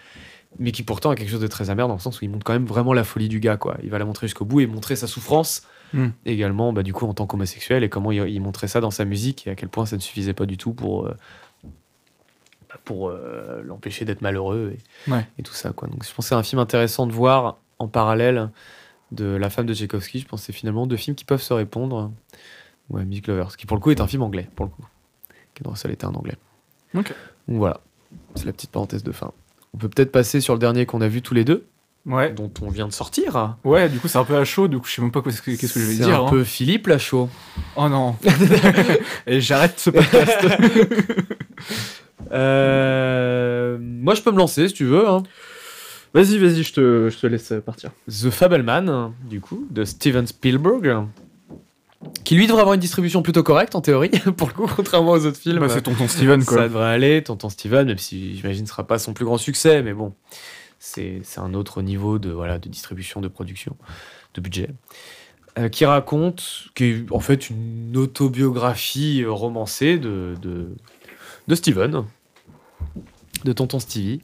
[0.59, 2.43] mais qui pourtant a quelque chose de très amer dans le sens où il montre
[2.43, 3.78] quand même vraiment la folie du gars, quoi.
[3.84, 5.63] Il va la montrer jusqu'au bout et montrer sa souffrance,
[5.93, 6.07] Mm.
[6.25, 9.05] également, bah, du coup, en tant qu'homosexuel, et comment il, il montrait ça dans sa
[9.05, 11.15] musique, et à quel point ça ne suffisait pas du tout pour, euh,
[12.69, 14.73] bah, pour euh, l'empêcher d'être malheureux
[15.07, 15.25] et, Ouais.
[15.39, 15.88] et tout ça, quoi.
[15.88, 18.49] Donc je pense que c'est un film intéressant de voir en parallèle
[19.12, 20.20] de La femme de Tchaïkovski.
[20.20, 22.12] Je pense que c'est finalement deux films qui peuvent se répondre.
[22.89, 24.86] Ouais, Music Lovers, qui pour le coup est un film anglais, pour le coup.
[25.53, 26.36] Ken Russell était un anglais.
[26.95, 27.14] Ok.
[27.47, 27.82] Donc voilà,
[28.36, 29.32] c'est la petite parenthèse de fin.
[29.74, 31.68] On peut peut-être passer sur le dernier qu'on a vu tous les deux,
[32.05, 32.32] Ouais.
[32.32, 33.58] dont on vient de sortir.
[33.66, 35.41] Ouais, du coup, c'est un peu à chaud, du coup, je sais même pas qu'est-ce
[35.41, 36.22] que, je vais C'est dire.
[36.24, 36.30] un hein.
[36.30, 37.30] peu Philippe Lachaud.
[37.76, 38.16] Oh non.
[39.28, 40.47] Et j'arrête ce podcast.
[42.32, 45.08] Euh, moi, je peux me lancer si tu veux.
[45.08, 45.24] hein.
[46.14, 47.91] Vas-y, vas-y, je te, je te laisse partir.
[48.08, 51.08] The Fableman, du coup, de Steven Spielberg,
[52.24, 55.26] qui lui devrait avoir une distribution plutôt correcte en théorie, pour le coup, contrairement aux
[55.26, 55.60] autres films.
[55.60, 56.58] Bah, c'est tonton Steven, quoi.
[56.58, 59.82] Ça devrait aller, Tonton Steven, même si j'imagine ce sera pas son plus grand succès,
[59.82, 60.14] mais bon,
[60.80, 63.76] c'est c'est un autre niveau de, voilà, de distribution, de production,
[64.34, 64.70] de budget.
[65.58, 70.70] Euh, qui raconte, qui est en fait une autobiographie romancée de, de,
[71.47, 72.03] de Steven,
[73.43, 74.22] de Tonton Stevie,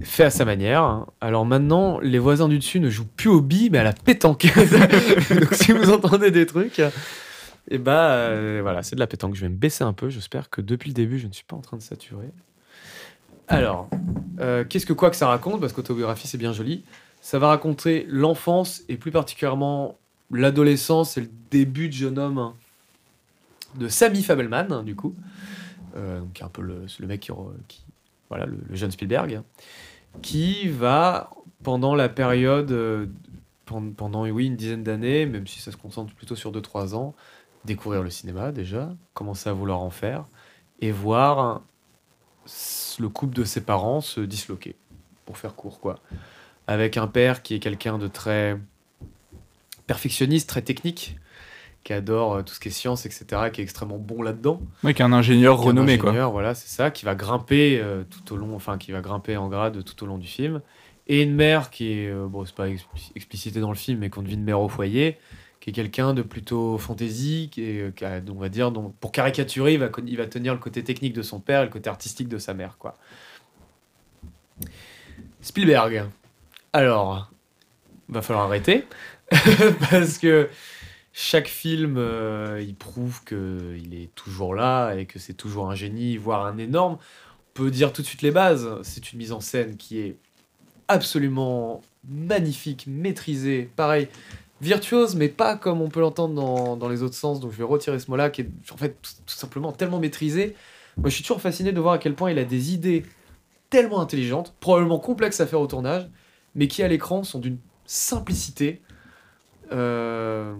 [0.00, 1.06] fait à sa manière.
[1.20, 4.46] Alors maintenant, les voisins du dessus ne jouent plus au billes, mais à la pétanque.
[5.30, 6.80] Donc si vous entendez des trucs,
[7.70, 9.34] et bah euh, voilà, c'est de la pétanque.
[9.34, 10.10] Je vais me baisser un peu.
[10.10, 12.30] J'espère que depuis le début, je ne suis pas en train de saturer.
[13.48, 13.88] Alors,
[14.40, 15.60] euh, qu'est-ce que quoi que ça raconte?
[15.60, 16.84] Parce qu'autobiographie, c'est bien joli.
[17.20, 19.98] Ça va raconter l'enfance et plus particulièrement
[20.32, 22.54] l'adolescence et le début de jeune homme hein,
[23.76, 25.14] de Sammy Fabelman, hein, du coup.
[25.94, 27.30] Euh, un peu le, mec
[27.68, 27.81] qui,
[28.32, 29.42] voilà, le, jeune Spielberg,
[30.22, 31.30] qui va,
[31.62, 33.06] pendant la période, euh,
[33.66, 37.14] pen- pendant oui, une dizaine d'années, même si ça se concentre plutôt sur 2-3 ans,
[37.66, 40.24] découvrir le cinéma déjà, commencer à vouloir en faire,
[40.80, 41.60] et voir
[42.98, 44.76] le couple de ses parents se disloquer,
[45.26, 45.98] pour faire court, quoi.
[46.66, 48.58] Avec un père qui est quelqu'un de très
[49.86, 51.16] perfectionniste, très technique,
[51.84, 54.60] qui adore euh, tout ce qui est science, etc., qui est extrêmement bon là-dedans.
[54.84, 56.10] Ouais, qui est un ingénieur Qui est un renommé, quoi.
[56.10, 59.36] ingénieur, Voilà, c'est ça, qui va grimper euh, tout au long, enfin, qui va grimper
[59.36, 60.60] en grade tout au long du film.
[61.08, 64.10] Et une mère qui est, euh, bon, c'est pas expli- explicité dans le film, mais
[64.10, 65.18] qu'on devine mère au foyer,
[65.60, 68.94] qui est quelqu'un de plutôt fantaisie, qui est, euh, qui a- on va dire, donc,
[69.00, 71.70] pour caricaturer, il va, il va tenir le côté technique de son père et le
[71.70, 72.96] côté artistique de sa mère, quoi.
[75.40, 76.04] Spielberg.
[76.72, 77.30] Alors,
[78.08, 78.86] va falloir arrêter,
[79.90, 80.48] parce que
[81.12, 86.16] chaque film, euh, il prouve qu'il est toujours là et que c'est toujours un génie,
[86.16, 86.94] voire un énorme.
[86.94, 88.68] On peut dire tout de suite les bases.
[88.82, 90.16] C'est une mise en scène qui est
[90.88, 94.08] absolument magnifique, maîtrisée, pareil,
[94.62, 97.40] virtuose, mais pas comme on peut l'entendre dans, dans les autres sens.
[97.40, 100.56] Donc je vais retirer ce mot-là, qui est en fait tout, simplement tellement maîtrisé.
[100.96, 103.04] Moi, je suis toujours fasciné de voir à quel point il a des idées
[103.68, 106.08] tellement intelligentes, probablement complexes à faire au tournage,
[106.54, 108.82] mais qui à l'écran sont d'une simplicité
[109.72, 110.54] euh,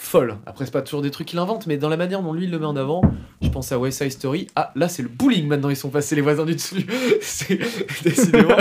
[0.00, 0.38] folle.
[0.46, 2.50] Après, c'est pas toujours des trucs qu'il invente, mais dans la manière dont lui il
[2.50, 3.02] le met en avant,
[3.42, 4.46] je pense à West Side Story.
[4.56, 6.86] Ah, là, c'est le bowling maintenant, ils sont passés les voisins du dessus.
[7.20, 7.58] c'est
[8.02, 8.56] décidément.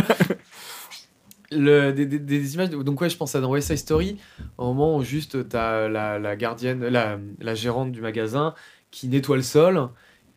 [1.52, 4.18] Le, des, images, donc ouais, je pense à dans West Side Story,
[4.58, 8.54] au moment où juste t'as la, la gardienne, la, la gérante du magasin
[8.92, 9.90] qui nettoie le sol,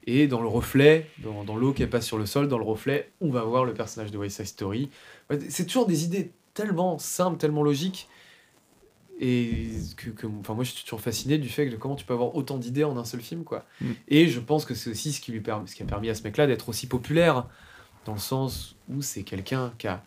[0.07, 3.31] et dans le reflet, dans, l'eau qui passe sur le sol, dans le reflet, on
[3.31, 4.91] va voir le personnage de West Side Story.
[5.49, 8.09] C'est toujours des idées tellement simples, tellement logiques,
[9.23, 9.69] et
[9.99, 12.35] que, que- enfin moi je suis toujours fasciné du fait de comment tu peux avoir
[12.35, 13.67] autant d'idées en un seul film quoi.
[13.83, 13.91] Mm.
[14.09, 16.15] et je pense que c'est aussi ce qui lui permet ce qui a permis à
[16.15, 17.47] ce mec là d'être aussi populaire
[18.07, 20.03] dans le sens où c'est quelqu'un qui a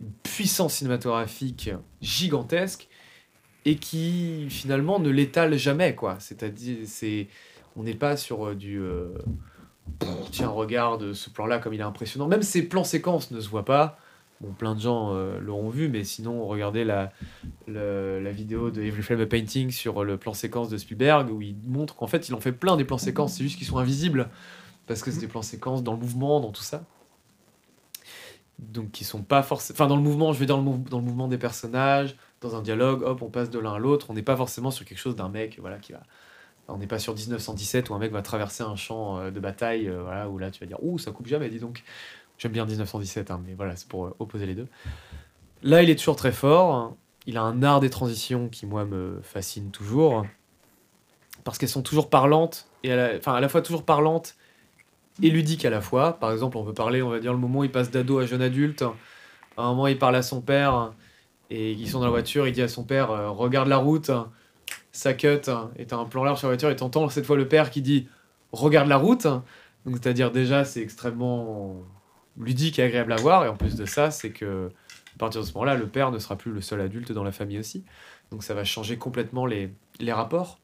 [0.00, 1.70] une puissance cinématographique
[2.02, 2.88] gigantesque
[3.64, 6.16] et qui finalement ne l'étale jamais quoi.
[6.18, 7.28] C'est-à-dire c'est
[7.76, 9.14] on n'est pas sur euh, du euh,
[10.32, 13.48] tiens regarde ce plan là comme il est impressionnant même ses plans séquences ne se
[13.48, 13.98] voient pas
[14.52, 17.12] plein de gens euh, l'auront vu mais sinon regardez la
[17.66, 21.56] la vidéo de Every Frame a Painting sur le plan séquence de Spielberg où il
[21.66, 24.28] montre qu'en fait il en fait plein des plans séquences, c'est juste qu'ils sont invisibles
[24.86, 26.84] parce que c'est des plans séquences dans le mouvement, dans tout ça.
[28.58, 29.76] Donc qui sont pas forcément.
[29.76, 33.22] Enfin, dans le mouvement, je mou- dans le mouvement des personnages, dans un dialogue, hop,
[33.22, 35.58] on passe de l'un à l'autre, on n'est pas forcément sur quelque chose d'un mec
[35.60, 36.02] voilà, qui va.
[36.68, 39.88] On n'est pas sur 1917 où un mec va traverser un champ euh, de bataille,
[39.88, 41.82] euh, voilà, où là tu vas dire, ouh, ça coupe jamais, dis donc.
[42.38, 44.66] J'aime bien 1917, hein, mais voilà, c'est pour euh, opposer les deux.
[45.62, 46.94] Là, il est toujours très fort.
[47.26, 50.26] Il a un art des transitions qui, moi, me fascine toujours.
[51.44, 54.34] Parce qu'elles sont toujours parlantes, et à la, enfin, à la fois toujours parlantes
[55.22, 56.14] et ludiques à la fois.
[56.14, 58.26] Par exemple, on peut parler, on va dire, le moment où il passe d'ado à
[58.26, 58.82] jeune adulte.
[59.56, 60.92] À un moment, il parle à son père,
[61.50, 64.10] et ils sont dans la voiture, il dit à son père euh, Regarde la route,
[64.90, 67.46] ça cut, et t'as un plan large sur la voiture, et t'entends cette fois le
[67.46, 68.08] père qui dit
[68.52, 69.26] Regarde la route.
[69.86, 71.76] Donc, c'est-à-dire, déjà, c'est extrêmement
[72.38, 74.70] ludique et agréable à voir, et en plus de ça, c'est que
[75.14, 77.30] à partir de ce moment-là, le père ne sera plus le seul adulte dans la
[77.32, 77.84] famille aussi.
[78.32, 80.58] Donc ça va changer complètement les, les rapports,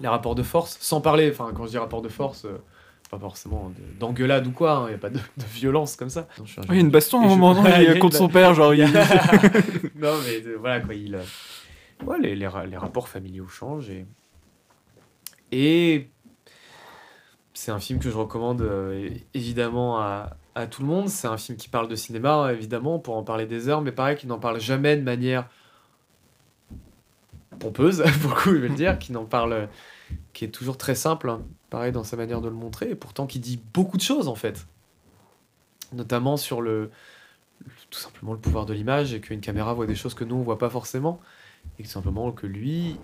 [0.00, 2.58] les rapports de force, sans parler, enfin quand je dis rapport de force, euh,
[3.10, 6.26] pas forcément de- d'engueulade ou quoi, il n'y a pas de, de violence comme ça.
[6.38, 8.52] Non, un Il y a une baston à un moment, Ouais, il contre son père,
[8.54, 8.82] genre, il...
[9.94, 11.14] non, mais de- voilà quoi, il.
[11.14, 11.22] euh,
[12.04, 14.04] Ouais, les, les, les rapports familiaux changent et.
[15.52, 16.10] Et.
[17.54, 21.08] C'est un film que je recommande euh, évidemment à, à tout le monde.
[21.08, 24.16] C'est un film qui parle de cinéma, évidemment, pour en parler des heures, mais pareil,
[24.16, 25.48] qui n'en parle jamais de manière
[27.60, 29.68] pompeuse, pour le coup, je vais le dire, qui n'en parle.
[30.32, 31.38] qui est toujours très simple,
[31.70, 34.34] pareil, dans sa manière de le montrer, et pourtant qui dit beaucoup de choses, en
[34.34, 34.66] fait.
[35.92, 36.90] Notamment sur le,
[37.90, 40.42] tout simplement le pouvoir de l'image et qu'une caméra voit des choses que nous on
[40.42, 41.20] voit pas forcément
[41.78, 42.98] et que simplement que lui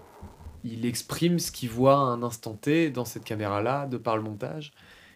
[0.64, 4.16] il exprime ce qu'il voit à un instant T dans cette caméra là de par
[4.16, 4.72] le montage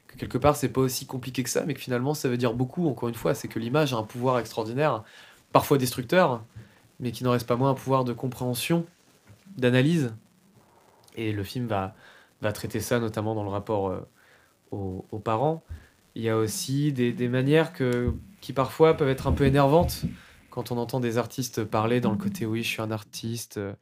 [0.09, 2.55] que quelque part c'est pas aussi compliqué que ça mais que finalement ça veut dire
[2.55, 5.05] beaucoup encore une fois c'est que l'image a un pouvoir extraordinaire
[5.53, 6.43] parfois destructeur
[7.01, 8.87] mais qui n'en reste pas moins un pouvoir de compréhension
[9.57, 10.15] d'analyse.
[11.17, 11.95] Et le film va
[12.53, 14.01] traiter ça notamment dans le rapport euh,
[14.71, 15.63] aux, parents.
[16.15, 17.73] Il y a aussi des, manières
[18.41, 20.03] qui parfois peuvent être un peu énervantes
[20.51, 23.75] quand on entend des artistes parler dans le côté oui, je suis un artiste, euh,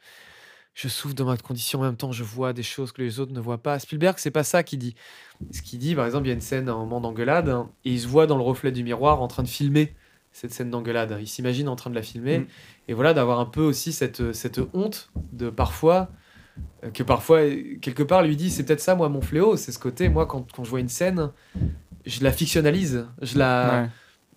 [0.75, 3.33] je souffre de ma condition, en même temps je vois des choses que les autres
[3.33, 3.79] ne voient pas.
[3.79, 4.95] Spielberg, c'est pas ça qu'il dit.
[5.53, 7.93] Ce qu'il dit, par exemple, il y a une scène, un moment d'engueulade, hein, et
[7.93, 9.95] il se voit dans le reflet du miroir en train de filmer
[10.33, 11.17] cette scène d'engueulade.
[11.21, 12.47] Il s'imagine en train de la filmer, Mm.
[12.89, 16.09] et voilà, d'avoir un peu aussi cette, cette honte de parfois
[16.85, 17.41] euh, que parfois,
[17.81, 20.51] quelque part, lui dit, c'est peut-être ça, moi, mon fléau, c'est ce côté, moi, quand,
[20.53, 21.31] quand je vois une scène,
[22.07, 23.07] je la fictionnalise.
[23.23, 23.89] Je la, Ouais.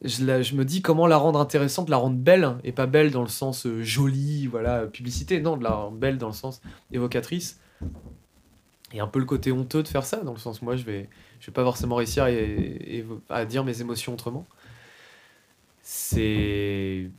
[0.04, 3.12] Je, la- je me dis comment la rendre intéressante, la rendre belle, et pas belle
[3.12, 6.62] dans le sens euh, jolie, voilà, publicité, non, de la rendre belle dans le sens
[6.92, 7.60] évocatrice.
[8.94, 11.10] Et un peu le côté honteux de faire ça, dans le sens, moi, je vais,
[11.42, 14.46] je vais pas forcément réussir à, à- à dire mes émotions autrement.
[15.82, 17.10] C'est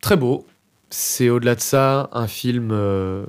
[0.00, 0.46] très beau.
[0.90, 3.26] C'est au-delà de ça un film, euh,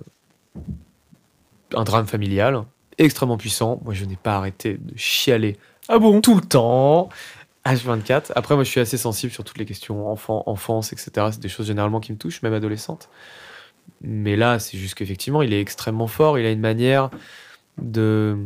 [1.74, 2.64] un drame familial,
[2.98, 3.82] extrêmement puissant.
[3.84, 6.22] Moi, je n'ai pas arrêté de chialer Ah bon?
[6.22, 7.10] tout le temps.
[7.66, 8.32] H24.
[8.36, 11.28] Après, moi, je suis assez sensible sur toutes les questions enfant, enfance, etc.
[11.32, 13.10] C'est des choses généralement qui me touchent, même adolescente.
[14.02, 16.38] Mais là, c'est juste qu'effectivement, il est extrêmement fort.
[16.38, 17.10] Il a une manière
[17.82, 18.38] de.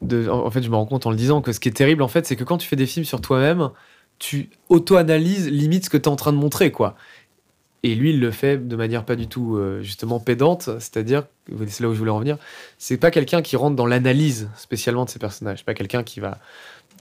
[0.00, 0.28] de...
[0.28, 2.08] En fait, je me rends compte en le disant que ce qui est terrible, en
[2.08, 3.70] fait, c'est que quand tu fais des films sur toi-même,
[4.18, 6.96] tu auto-analyses limite ce que tu es en train de montrer, quoi.
[7.82, 10.70] Et lui, il le fait de manière pas du tout, euh, justement, pédante.
[10.78, 11.24] C'est-à-dire,
[11.66, 12.38] c'est là où je voulais en venir,
[12.78, 15.64] c'est pas quelqu'un qui rentre dans l'analyse spécialement de ses personnages.
[15.64, 16.38] Pas quelqu'un qui va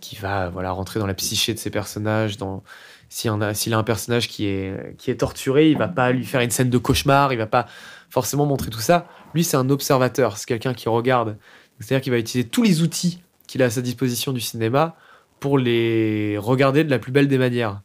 [0.02, 2.64] qui va voilà rentrer dans la psyché de ses personnages dans
[3.08, 6.78] s'il a un personnage qui est torturé il va pas lui faire une scène de
[6.78, 7.68] cauchemar il va pas
[8.10, 9.08] forcément montrer tout ça.
[9.34, 11.38] Lui c'est un observateur c'est quelqu'un qui regarde.
[11.80, 14.40] C'est à dire qu'il va utiliser tous les outils qu'il a à sa disposition du
[14.40, 14.96] cinéma
[15.40, 17.82] pour les regarder de la plus belle des manières.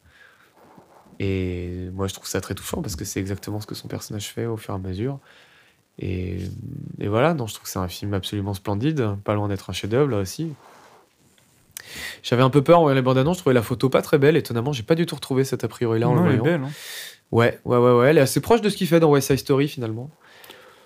[1.19, 4.27] Et moi je trouve ça très touchant parce que c'est exactement ce que son personnage
[4.27, 5.19] fait au fur et à mesure.
[5.99, 6.37] Et,
[6.99, 9.73] et voilà non je trouve que c'est un film absolument splendide pas loin d'être un
[9.73, 10.53] chef-d'œuvre là aussi
[12.23, 14.17] j'avais un peu peur en voyant les bandes annonces, je trouvais la photo pas très
[14.17, 16.35] belle, étonnamment, j'ai pas du tout retrouvé cet a priori là en Non, le elle
[16.35, 16.57] est voyant.
[16.59, 16.67] belle.
[16.67, 16.71] hein.
[17.31, 19.39] Ouais, ouais, ouais, ouais, elle est assez proche de ce qu'il fait dans West Side
[19.39, 20.09] Story finalement.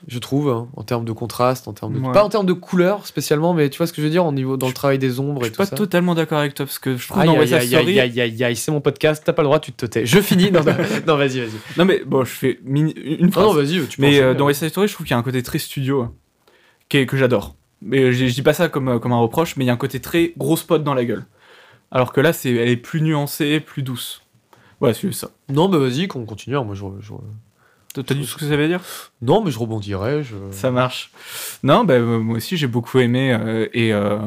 [0.08, 2.00] Je trouve, hein, en termes de contraste, en termes de.
[2.00, 2.12] Ouais.
[2.12, 4.32] Pas en termes de couleur spécialement, mais tu vois ce que je veux dire, au
[4.32, 5.76] niveau, dans le travail des ombres Je et suis tout pas ça.
[5.76, 8.00] totalement d'accord avec toi parce que je trouve Aïe, dans West Side Story.
[8.00, 10.08] aïe, aïe, aïe, c'est mon podcast, t'as pas le droit, tu te tais.
[10.08, 10.50] Je finis.
[10.50, 10.74] Non, non,
[11.08, 11.52] non, vas-y, vas-y.
[11.78, 13.46] Non mais bon, je fais mini- une Non, phrase.
[13.46, 14.46] non, vas-y, tu mais enchaîner, euh, dans.
[14.48, 16.14] West Side Story, je trouve qu'il y a un côté très studio hein,
[16.90, 17.56] que j'adore.
[17.82, 19.74] Mais je, je dis pas ça comme, euh, comme un reproche, mais il y a
[19.74, 21.26] un côté très gros spot dans la gueule.
[21.92, 24.22] Alors que là, c'est, elle est plus nuancée, plus douce.
[24.80, 25.30] Ouais, c'est ça.
[25.50, 26.56] Non, mais vas-y, qu'on continue.
[26.64, 27.14] Moi, je, je-
[27.94, 28.80] T'as t'as dit ce que ça veut dire?
[29.22, 30.24] Non, mais je rebondirai.
[30.24, 30.36] Je...
[30.52, 31.12] Ça marche.
[31.62, 33.34] Non, bah, euh, moi aussi j'ai beaucoup aimé.
[33.34, 34.18] euh, et euh,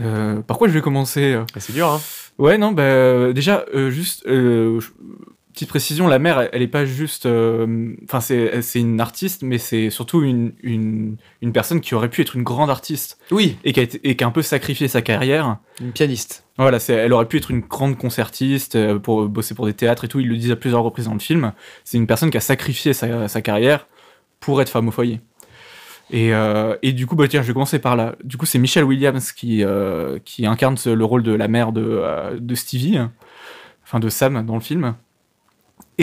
[0.00, 1.32] euh, par quoi je vais commencer?
[1.34, 2.00] Euh Et C'est dur, hein.
[2.38, 4.90] Ouais, non, bah, euh, déjà, euh, juste, euh, je-
[5.52, 7.26] petite précision, la mère, elle, elle est pas juste.
[7.26, 12.08] euh, Enfin, c'est c'est une artiste, mais c'est surtout une, une, une personne qui aurait
[12.08, 14.42] pu être une grande artiste Oui, et qui a, été- et qui a un peu
[14.42, 15.58] sacrifié sa carrière.
[15.80, 16.44] une pianiste.
[16.58, 20.04] Voilà, c'est- elle aurait pu être une grande concertiste euh, pour bosser pour des théâtres
[20.04, 20.20] et tout.
[20.20, 21.52] Ils le disent à plusieurs reprises dans le film.
[21.84, 23.86] C'est une personne qui a sacrifié sa, sa carrière
[24.40, 25.20] pour être femme au foyer.
[26.10, 28.16] Et, euh, et du coup, bah, tiens, je vais commencer par là.
[28.22, 32.02] Du coup, c'est Michelle Williams qui, euh, qui incarne le rôle de la mère de,
[32.38, 32.98] de Stevie,
[33.82, 34.94] enfin de Sam dans le film.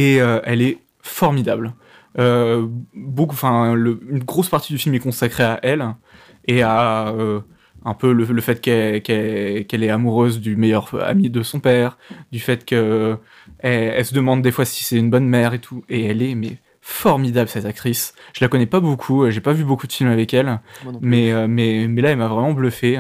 [0.04, 1.74] Et euh, elle est formidable.
[2.18, 5.86] Euh, beaucoup, enfin, une grosse partie du film est consacrée à elle
[6.47, 7.39] et à euh,
[7.86, 11.60] un peu le, le fait qu'elle qu'elle- qu'elle est amoureuse du meilleur ami de son
[11.60, 11.97] père,
[12.32, 13.18] du fait que
[13.60, 15.84] elle, elle se demande des fois si c'est une bonne mère et tout.
[15.89, 18.14] Et elle est mais formidable cette actrice.
[18.34, 20.60] Je la connais pas beaucoup, j'ai pas vu beaucoup de films avec elle,
[21.02, 23.00] mais mais mais là elle m'a vraiment bluffé.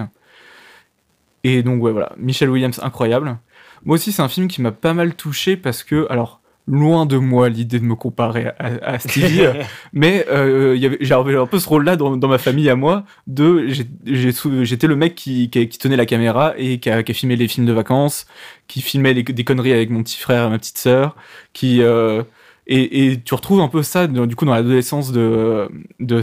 [1.43, 3.37] Et donc ouais voilà, Michelle Williams incroyable.
[3.85, 6.41] Moi aussi c'est un film qui m'a pas mal touché parce que alors
[6.71, 9.41] loin de moi l'idée de me comparer à, à Stevie,
[9.93, 13.67] mais euh, j'avais un peu ce rôle-là dans, dans ma famille à moi, de
[14.05, 17.35] j'étais le mec qui, qui, qui tenait la caméra et qui a, qui a filmé
[17.35, 18.27] les films de vacances,
[18.67, 21.15] qui filmait les- des conneries avec mon petit frère et ma petite sœur,
[21.53, 22.21] qui euh,
[22.69, 25.67] et, et tu retrouves un peu ça dans- du coup dans l'adolescence de
[25.99, 26.21] de,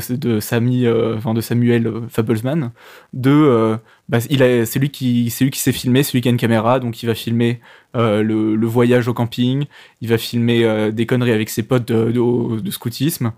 [0.87, 2.71] euh, enfin de Samuel Fablesman,
[3.13, 3.77] de euh,
[4.09, 6.37] bah, il a c'est lui qui c'est lui qui s'est filmé, celui qui a une
[6.39, 7.61] caméra, donc il va filmer
[7.97, 9.67] euh, le, le voyage au camping,
[10.01, 13.33] il va filmer des conneries avec ses potes de, de, de scoutisme.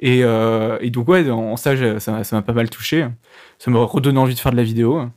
[0.00, 3.06] Et, et donc, ouais, en ça, ça m'a ça m'a pas mal touché.
[3.58, 5.08] Ça m'a redonné envie de faire de la vidéo.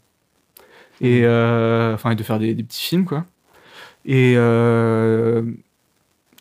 [1.01, 3.25] Et, euh, enfin, et de faire des, des petits films, quoi.
[4.05, 5.43] Et euh,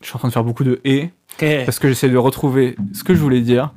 [0.03, 1.11] je suis en train de faire beaucoup de et
[1.65, 3.73] parce que j'essaie de retrouver ce que je voulais dire.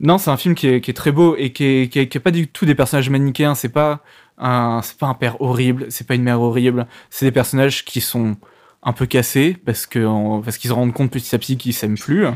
[0.00, 2.08] Non, c'est un film qui est, qui est très beau et qui est, qui est-
[2.08, 3.54] qui est pas du tout des personnages manichéens.
[3.54, 4.00] C'est pas
[4.38, 6.86] un, c'est pas un père horrible, c'est pas une mère horrible.
[7.10, 8.36] C'est des personnages qui sont
[8.82, 11.72] un peu cassés parce que en- parce qu'ils se rendent compte petit à petit qu'ils
[11.74, 12.26] s'aiment plus.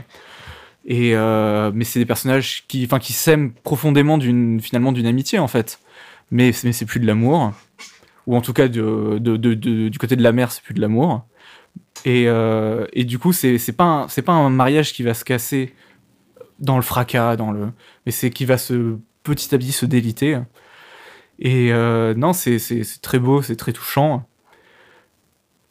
[0.88, 5.38] Et euh, mais c'est des personnages qui, enfin, qui s'aiment profondément d'une finalement d'une amitié
[5.40, 5.80] en fait.
[6.30, 7.52] Mais c'est- mais c'est plus de l'amour,
[8.28, 10.74] ou en tout cas de, de- de- de- du côté de la mère, c'est plus
[10.74, 11.24] de l'amour.
[12.06, 15.74] Et, euh, et du coup, c'est pas pas un mariage qui va se casser
[16.60, 17.72] dans le fracas, dans le,
[18.06, 20.38] mais c'est qui va se petit à petit se déliter.
[21.40, 22.58] Et euh, non, c'est
[23.02, 24.24] très beau, c'est très touchant.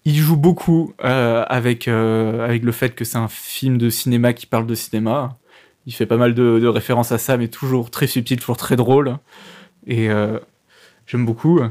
[0.03, 4.67] Il joue beaucoup euh, avec, le fait que c'est un film de cinéma qui parle
[4.67, 5.37] de cinéma.
[5.85, 8.75] Il fait pas mal de, de références à ça, mais toujours très subtil, toujours très
[8.75, 9.19] drôle.
[9.87, 10.09] Et,
[11.07, 11.61] j'aime beaucoup.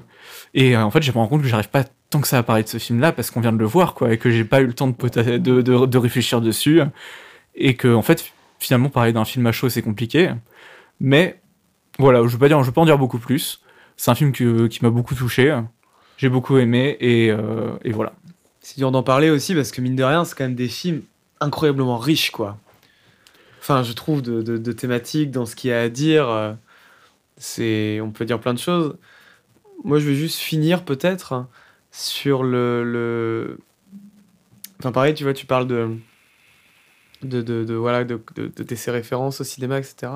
[0.55, 1.85] Et en fait, je me rends compte que j'arrive pas
[2.15, 4.13] tant que ça à parler de ce film-là parce qu'on vient de le voir, quoi,
[4.13, 6.81] et que j'ai pas eu le temps de, réfléchir dessus.
[7.57, 10.31] Et que, en fait, finalement, parler d'un film à chaud, c'est compliqué.
[11.01, 11.41] Mais
[11.99, 13.61] voilà, je veux pas dire, je veux pas en dire beaucoup plus.
[13.97, 15.61] C'est un film qui m'a beaucoup touché.
[16.17, 17.33] J'ai beaucoup aimé et,
[17.85, 18.13] et voilà.
[18.61, 21.03] C'est dur d'en parler aussi parce que mine de rien, c'est quand même des films
[21.41, 22.57] incroyablement riches, quoi.
[23.61, 26.29] Enfin, je trouve de, de, thématiques dans ce qu'il y a à dire.
[26.29, 26.53] Euh,
[27.39, 28.97] c'est, on peut dire plein de choses.
[29.83, 31.47] Moi, je vais juste finir peut-être
[31.95, 33.59] sur le, le,
[34.81, 35.97] Enfin, pareil, tu vois, tu parles de,
[37.23, 40.13] de, de, de voilà, de, de, de, ses références au cinéma, etc.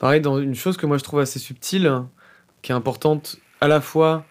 [0.00, 2.02] Pareil, dans une chose que moi je trouve assez subtile,
[2.62, 4.24] qui est importante à la fois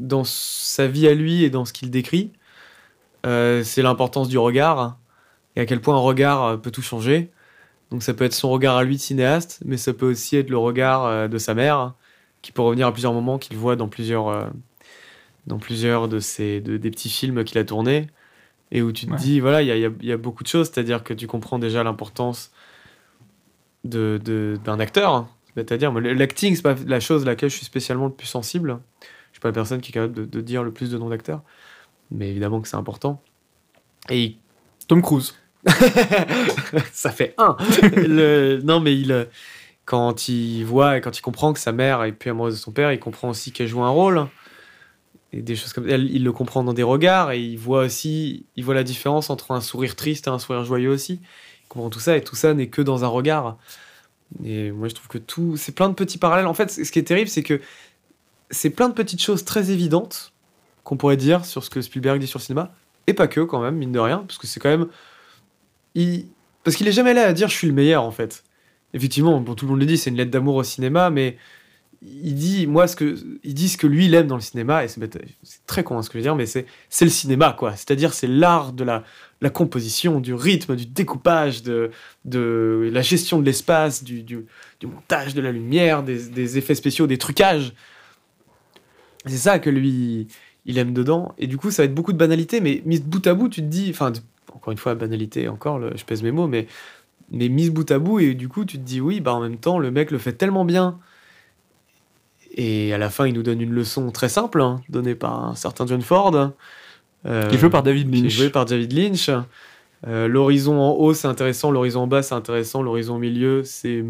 [0.00, 2.30] dans sa vie à lui et dans ce qu'il décrit,
[3.26, 4.98] euh, c'est l'importance du regard
[5.56, 7.30] et à quel point un regard euh, peut tout changer.
[7.90, 10.50] Donc ça peut être son regard à lui de cinéaste, mais ça peut aussi être
[10.50, 11.94] le regard euh, de sa mère,
[12.42, 14.50] qui peut revenir à plusieurs moments qu'il voit dans plusieurs,
[15.46, 18.08] dans plusieurs de ces des petits films qu'il a tournés,
[18.72, 21.02] et où tu te dis, voilà, il y a, y a, beaucoup de choses, c'est-à-dire
[21.02, 22.52] que tu comprends déjà l'importance
[23.84, 25.26] d'un de, d'un acteur.
[25.56, 28.78] C'est-à-dire, l'acting, c'est pas la chose à laquelle je suis spécialement le plus sensible.
[29.00, 31.08] Je suis pas la personne qui est capable de, de dire le plus de noms
[31.08, 31.42] d'acteurs
[32.10, 33.22] mais évidemment que c'est important.
[34.08, 34.36] Et
[34.88, 35.34] Tom Cruise.
[36.92, 37.56] ça fait un.
[38.64, 39.28] Non, mais il,
[39.84, 42.72] quand il voit et quand il comprend que sa mère est plus amoureuse de son
[42.72, 44.26] père, il comprend aussi qu'elle joue un rôle.
[45.32, 48.74] Des choses comme il le comprend dans des regards et il voit aussi, il voit
[48.74, 51.20] la différence entre un sourire triste et un sourire joyeux aussi.
[51.22, 53.56] Il comprend tout ça et tout ça n'est que dans un regard.
[54.44, 56.46] Et moi, je trouve que tout, c'est plein de petits parallèles.
[56.46, 57.60] En fait, ce qui est terrible, c'est que
[58.50, 60.32] c'est plein de petites choses très évidentes
[60.82, 62.72] qu'on pourrait dire sur ce que Spielberg dit sur le cinéma,
[63.06, 64.88] et pas que quand même, mine de rien, parce que c'est quand même...
[65.94, 66.26] Il...
[66.64, 68.44] Parce qu'il est jamais là à dire je suis le meilleur en fait.
[68.92, 71.38] Effectivement, bon, tout le monde le dit, c'est une lettre d'amour au cinéma, mais
[72.02, 73.14] il dit moi ce que
[73.76, 75.00] que lui il aime dans le cinéma et c'est
[75.66, 78.14] très con hein, ce que je veux dire mais c'est c'est le cinéma quoi c'est-à-dire
[78.14, 79.04] c'est l'art de la
[79.42, 81.90] la composition du rythme du découpage de
[82.24, 84.46] de la gestion de l'espace du, du,
[84.80, 87.74] du, montage de la lumière des, des effets spéciaux des trucages
[89.26, 90.28] c'est ça que lui
[90.66, 91.34] il aime dedans.
[91.38, 93.60] Et du coup, ça va être beaucoup de banalité, mais mise bout à bout, tu
[93.60, 94.12] te dis, enfin,
[94.52, 96.66] encore une fois, banalité, encore, je pèse mes mots, mais,
[97.30, 99.56] mais mise bout à bout, et du coup, tu te dis, oui, bah en même
[99.56, 100.98] temps, le mec le fait tellement bien.
[102.52, 105.54] Et à la fin, il nous donne une leçon très simple, hein, donnée par un
[105.54, 106.52] certain John Ford.
[107.26, 108.32] Euh, qui est joué par David Lynch.
[108.32, 109.30] joué par David Lynch.
[110.06, 111.70] Euh, l'horizon en haut, c'est intéressant.
[111.70, 112.82] L'horizon en bas, c'est intéressant.
[112.82, 114.04] L'horizon au milieu, c'est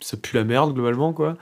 [0.00, 1.36] ça pue la merde, globalement, quoi.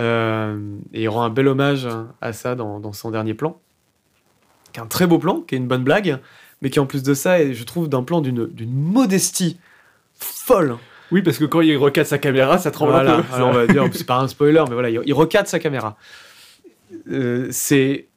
[0.00, 0.58] Euh,
[0.92, 1.88] et il rend un bel hommage
[2.20, 3.60] à ça dans, dans son dernier plan
[4.74, 6.18] qui est un très beau plan, qui est une bonne blague,
[6.60, 9.58] mais qui en plus de ça est, je trouve, d'un plan d'une modestie
[10.14, 10.76] folle.
[11.10, 13.34] Oui, parce que quand il recadre sa caméra, ça tremble un peu.
[13.34, 15.96] Alors on va dire, c'est pas un spoiler, mais voilà, il, recadre sa caméra.
[17.10, 18.08] Euh, c'est,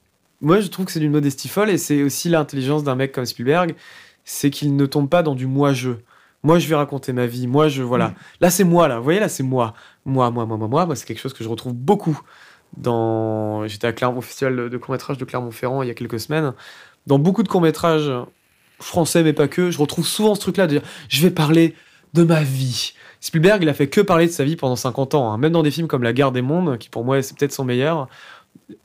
[0.42, 3.26] moi, je trouve que c'est d'une modestie folle, et c'est aussi l'intelligence d'un mec comme
[3.26, 3.76] Spielberg,
[4.24, 5.92] c'est qu'il ne tombe pas dans du moi-je.
[6.44, 7.48] Moi, je vais raconter ma vie.
[7.48, 8.10] Moi, je voilà.
[8.10, 8.16] Mm.
[8.42, 8.98] Là, c'est moi là.
[8.98, 9.74] Vous voyez là, c'est moi.
[10.06, 10.86] Moi, moi, moi, moi, moi.
[10.86, 12.20] moi c'est quelque chose que je retrouve beaucoup
[12.76, 13.68] dans...
[13.68, 16.54] J'étais à Clermont, au festival de court-métrage de Clermont-Ferrand il y a quelques semaines.
[17.08, 18.12] Dans beaucoup de courts-métrages
[18.80, 21.74] français, mais pas que, je retrouve souvent ce truc-là de dire je vais parler
[22.14, 22.94] de ma vie.
[23.20, 25.32] Spielberg, il a fait que parler de sa vie pendant 50 ans.
[25.32, 25.38] Hein.
[25.38, 27.66] Même dans des films comme La guerre des mondes, qui pour moi c'est peut-être son
[27.66, 28.08] meilleur,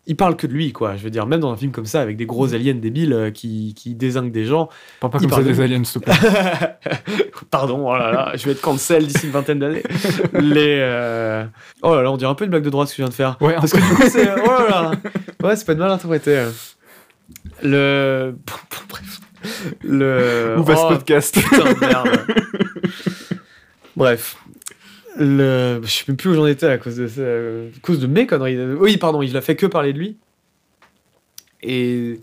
[0.07, 0.97] il parle que de lui, quoi.
[0.97, 3.31] Je veux dire, même dans un film comme ça, avec des gros aliens débiles euh,
[3.31, 4.69] qui, qui désinguent des gens.
[5.01, 6.15] Parle pas comme ça des aliens, s'il te plaît.
[7.51, 9.83] Pardon, oh là là, je vais être cancel d'ici une vingtaine d'années.
[10.35, 10.79] Les.
[10.81, 11.45] Euh,
[11.83, 13.11] oh là là, on dirait un peu une blague de droite ce que je viens
[13.11, 13.37] de faire.
[13.41, 14.29] Ouais, parce que du coup, c'est.
[14.45, 14.93] Oh là là.
[15.43, 16.47] Ouais, c'est pas de mal interprété.
[17.63, 18.35] Le.
[18.89, 19.21] Bref.
[19.83, 20.57] Le.
[20.57, 22.27] Ce oh, podcast Putain de merde.
[23.97, 24.37] Bref
[25.17, 25.81] le...
[25.83, 28.27] Je sais même plus où j'en étais à cause de ça, à cause de mes
[28.27, 28.59] conneries.
[28.75, 30.17] Oui, pardon, il a fait que parler de lui.
[31.63, 32.21] Et.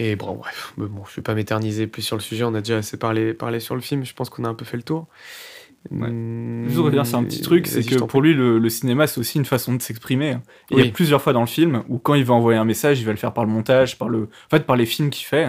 [0.00, 2.78] Et bon, bref, bon, je vais pas m'éterniser plus sur le sujet, on a déjà
[2.78, 5.06] assez parlé, parlé sur le film, je pense qu'on a un peu fait le tour.
[5.90, 6.08] Ouais.
[6.08, 9.38] Je voudrais dire, c'est un petit truc, c'est que pour lui, le, cinéma, c'est aussi
[9.38, 10.38] une façon de s'exprimer.
[10.70, 12.98] Il y a plusieurs fois dans le film où, quand il va envoyer un message,
[12.98, 15.26] il va le faire par le montage, par le, en fait, par les films qu'il
[15.26, 15.48] fait.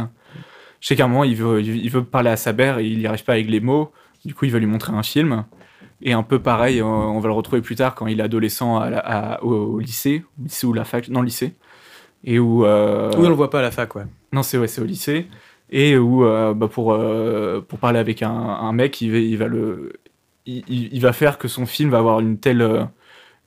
[0.86, 3.00] Je sais qu'à un moment, il veut, il veut parler à sa mère et il
[3.00, 3.92] n'y arrive pas avec les mots.
[4.24, 5.44] Du coup, il va lui montrer un film.
[6.04, 8.80] Et un peu pareil, on va le retrouver plus tard quand il est adolescent
[9.42, 11.56] au, lycée, au lycée ou la fac, non lycée,
[12.24, 12.66] et où.
[12.66, 14.04] Euh, on le voit pas à la fac, ouais.
[14.32, 15.26] Non, c'est ouais, c'est au lycée,
[15.72, 19.38] et où euh, bah, pour euh, pour parler avec un, un, mec, il va, il
[19.40, 19.94] va le,
[20.46, 22.88] il, il, va faire que son film va avoir une telle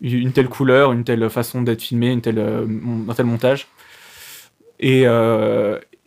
[0.00, 3.68] une telle couleur, une telle façon d'être filmé, une telle un tel montage,
[4.80, 5.06] et,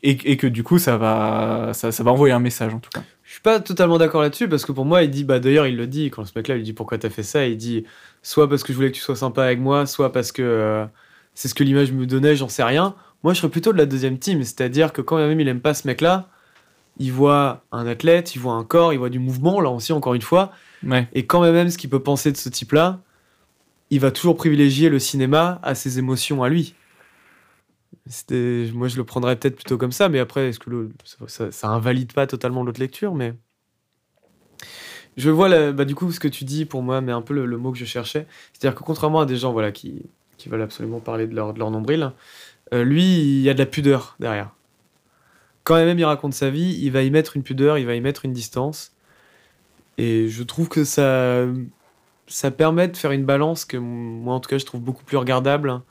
[0.03, 2.89] et, et que du coup ça va ça, ça va envoyer un message en tout
[2.91, 3.03] cas.
[3.31, 5.77] Je suis pas totalement d'accord là-dessus parce que pour moi, il dit, bah d'ailleurs, il
[5.77, 7.85] le dit quand ce mec-là lui dit pourquoi t'as fait ça, il dit
[8.21, 10.85] soit parce que je voulais que tu sois sympa avec moi, soit parce que euh,
[11.33, 12.93] c'est ce que l'image me donnait, j'en sais rien.
[13.23, 15.73] Moi, je serais plutôt de la deuxième team, c'est-à-dire que quand même il aime pas
[15.73, 16.27] ce mec-là,
[16.97, 20.13] il voit un athlète, il voit un corps, il voit du mouvement, là aussi, encore
[20.13, 20.51] une fois.
[20.85, 21.07] Ouais.
[21.13, 22.99] Et quand même ce qu'il peut penser de ce type-là,
[23.91, 26.75] il va toujours privilégier le cinéma à ses émotions à lui.
[28.07, 30.51] Moi, je le prendrais peut-être plutôt comme ça, mais après,
[31.27, 33.33] ça, invalide pas totalement l'autre lecture Mais
[35.17, 37.57] je vois, bah, du coup, ce que tu dis pour moi, mais un peu le,
[37.57, 38.25] mot que je cherchais.
[38.53, 40.09] C'est-à-dire que contrairement à des gens qui,
[40.47, 42.11] veulent absolument parler de leur, nombril,
[42.73, 44.51] euh, lui, il y a de la pudeur derrière.
[45.63, 48.01] Quand même il raconte sa vie, il va y mettre une pudeur, il va y
[48.01, 48.93] mettre une distance.
[49.99, 51.45] Et je trouve que ça,
[52.25, 55.17] ça permet de faire une balance que moi, en tout cas, je trouve beaucoup plus
[55.17, 55.81] regardable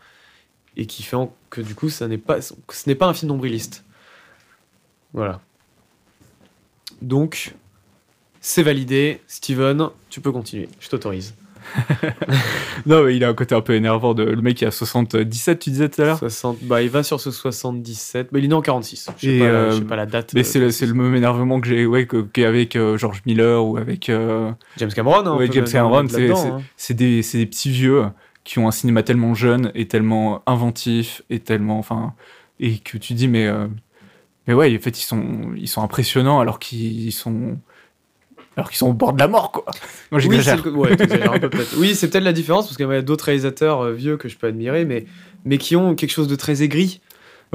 [0.76, 2.55] et qui fait en- que du coup, ça n'est pas, ce
[2.86, 3.85] n'est pas un film nombriliste.
[5.12, 5.40] Voilà.
[7.02, 7.55] Donc,
[8.40, 9.20] c'est validé.
[9.27, 10.68] Steven, tu peux continuer.
[10.81, 11.35] Je t'autorise.
[12.86, 14.14] Non, mais il a un côté un peu énervant.
[14.14, 14.22] De...
[14.24, 17.20] Le mec qui a 77, tu disais tout à l'heure 60, bah, il va sur
[17.20, 18.28] ce 77.
[18.32, 19.10] Bah, il est né en 46.
[19.18, 20.32] Je sais pas, la- euh, sais pas la date.
[20.32, 23.77] Mais euh, c'est le, même énervement que j'ai ouais, que- qu'avec euh, George Miller ou
[23.77, 24.09] avec.
[24.09, 25.27] euh, James Cameron.
[25.27, 26.62] hein, Ouais, James Cameron, c'est- hein.
[26.94, 28.05] des, c'est des petits vieux
[28.51, 31.78] qui ont un cinéma tellement jeune et tellement inventif et tellement.
[31.78, 32.14] Enfin.
[32.59, 33.47] Et que tu dis, mais.
[33.47, 33.68] euh,
[34.48, 37.59] mais ouais, en fait, ils sont, ils sont impressionnants alors qu'ils sont.
[38.56, 39.64] Alors qu'ils sont au bord de la mort, quoi.
[40.10, 40.64] Moi, Oui, c'est j'exagère.
[40.64, 41.64] le- ouais, peu.
[41.78, 44.36] Oui, c'est peut-être la différence parce qu'il y a d'autres réalisateurs euh, vieux que je
[44.36, 45.06] peux admirer, mais,
[45.44, 47.01] mais qui ont quelque chose de très aigri.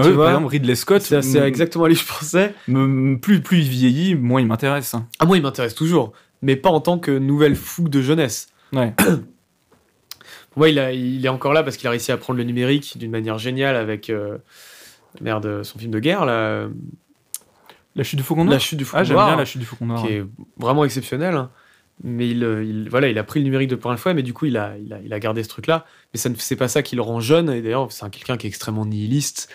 [0.01, 2.53] Tu vois, par exemple, Ridley Scott, C'est exactement à lui que je pensais.
[3.21, 4.95] plus, plus il vieillit, moins il m'intéresse.
[5.19, 8.47] Ah, moi, il m'intéresse toujours, mais pas en tant que nouvelle fougue de jeunesse.
[8.73, 8.93] Ouais.
[10.55, 12.43] Pour moi, il, a, il est encore là parce qu'il a réussi à prendre le
[12.43, 14.37] numérique d'une manière géniale avec euh,
[15.21, 16.67] merde, son film de guerre, là,
[17.95, 19.65] La chute du Faucon Noir La chute du Faucon Ah, j'aime bien la chute du
[19.65, 20.01] Faucon Noir.
[20.05, 20.23] qui est
[20.57, 21.35] vraiment exceptionnel.
[21.35, 21.49] hein.
[22.03, 24.33] Mais il, euh, il- voilà, il a pris le numérique de première fois, mais du
[24.33, 25.85] coup, il a, il a, il a gardé ce truc-là.
[26.13, 27.49] Mais ça ne- c'est pas ça qui le rend jeune.
[27.49, 29.49] Et d'ailleurs, c'est un- quelqu'un qui est extrêmement nihiliste.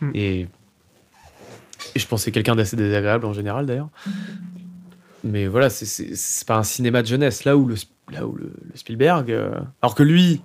[0.00, 0.10] Mm.
[0.14, 0.40] Et,
[1.94, 3.88] et je pense que c'est quelqu'un d'assez désagréable en général, d'ailleurs.
[5.24, 7.44] Mais voilà, c'est- c'est c'est pas un cinéma de jeunesse.
[7.44, 7.74] Là où le,
[8.12, 9.30] là où le, Spielberg.
[9.30, 10.42] euh, alors que lui,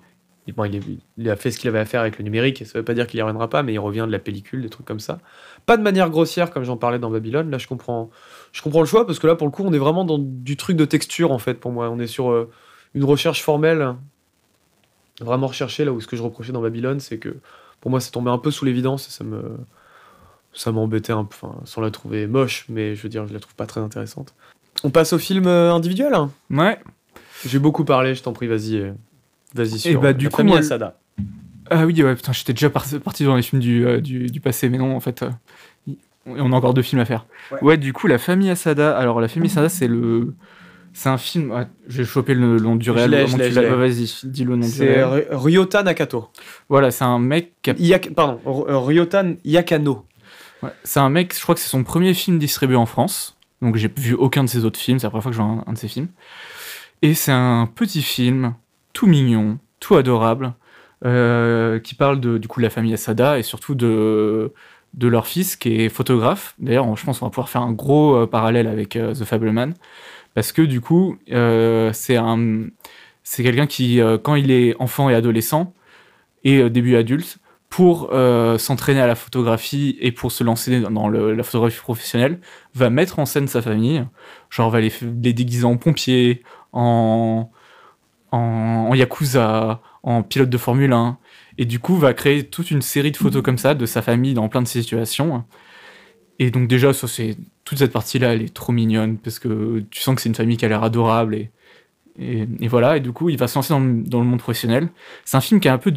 [0.55, 0.69] bon,
[1.17, 2.93] il a fait ce qu'il avait à faire avec le numérique, et ça veut pas
[2.93, 5.19] dire qu'il y reviendra pas, mais il revient de la pellicule, des trucs comme ça.
[5.65, 7.49] Pas de manière grossière, comme j'en parlais dans Babylone.
[7.51, 8.09] Là, je comprends,
[8.51, 10.57] je comprends le choix, parce que là, pour le coup, on est vraiment dans du
[10.57, 11.89] truc de texture, en fait, pour moi.
[11.89, 12.49] On est sur euh,
[12.93, 13.95] une recherche formelle,
[15.19, 17.38] vraiment recherchée, là où ce que je reprochais dans Babylone, c'est que
[17.79, 19.57] pour moi, c'est tombé un peu sous l'évidence, et ça me.
[20.53, 23.39] Ça m'embêtait un peu, enfin, sans la trouver moche, mais je veux dire, je la
[23.39, 24.35] trouve pas très intéressante.
[24.83, 26.13] On passe au film euh, individuel.
[26.13, 26.29] hein?
[26.49, 26.77] Ouais.
[27.45, 28.77] J'ai beaucoup parlé, je t'en prie, vas-y.
[28.77, 28.91] euh,
[29.53, 30.97] Vas-y, sur bah, du la coup, famille moi, Asada.
[31.69, 34.39] Ah oui, ouais, putain, j'étais déjà par- parti dans les films du, euh, du, du
[34.41, 35.30] passé, mais non, en fait, euh,
[36.26, 37.26] on a encore deux films à faire.
[37.51, 37.57] Ouais.
[37.61, 38.97] Ouais, du coup, La Famille Asada.
[38.97, 40.34] Alors, La Famille Asada, c'est le.
[40.93, 41.51] C'est un film.
[41.51, 43.11] ouais, J'ai chopé le nom du réel.
[43.11, 45.05] Vas-y, dis le nom du C'est réel.
[45.05, 46.27] Ry- Ryota Nakato.
[46.68, 50.05] Voilà, c'est un mec qui a- Yak- pardon, Ryota Yakano.
[50.63, 53.38] ouais, c'est un mec, je crois que c'est son premier film distribué en France.
[53.61, 54.99] Donc, j'ai vu aucun de ses autres films.
[54.99, 56.07] C'est la première fois que je vois un, un de ses films.
[57.01, 58.53] Et c'est un petit film,
[58.93, 60.53] tout mignon, tout adorable,
[61.03, 64.53] euh, qui parle de, du coup de la famille Asada et surtout de,
[64.93, 66.53] de leur fils qui est photographe.
[66.59, 69.73] D'ailleurs, je pense qu'on va pouvoir faire un gros euh, parallèle avec euh, The Fableman.
[70.33, 72.67] Parce que du coup, euh, c'est un,
[73.23, 75.73] c'est quelqu'un qui, quand il est enfant et adolescent,
[76.43, 77.37] et début adulte,
[77.69, 78.11] pour
[78.57, 82.39] s'entraîner à la photographie et pour se lancer dans la photographie professionnelle,
[82.73, 84.05] va mettre en scène sa famille.
[84.49, 86.43] Genre, va les déguiser en pompiers,
[86.73, 87.49] en,
[88.31, 91.18] en, yakuza, en pilote de Formule 1.
[91.57, 94.34] Et du coup, va créer toute une série de photos comme ça de sa famille
[94.34, 95.43] dans plein de situations.
[96.39, 100.02] Et donc déjà, ça, c'est toute cette partie-là, elle est trop mignonne parce que tu
[100.02, 101.52] sens que c'est une famille qui a l'air adorable et,
[102.19, 102.98] et, voilà.
[102.98, 104.89] Et du coup, il va se lancer dans le, dans le monde professionnel.
[105.23, 105.93] C'est un film qui est un peu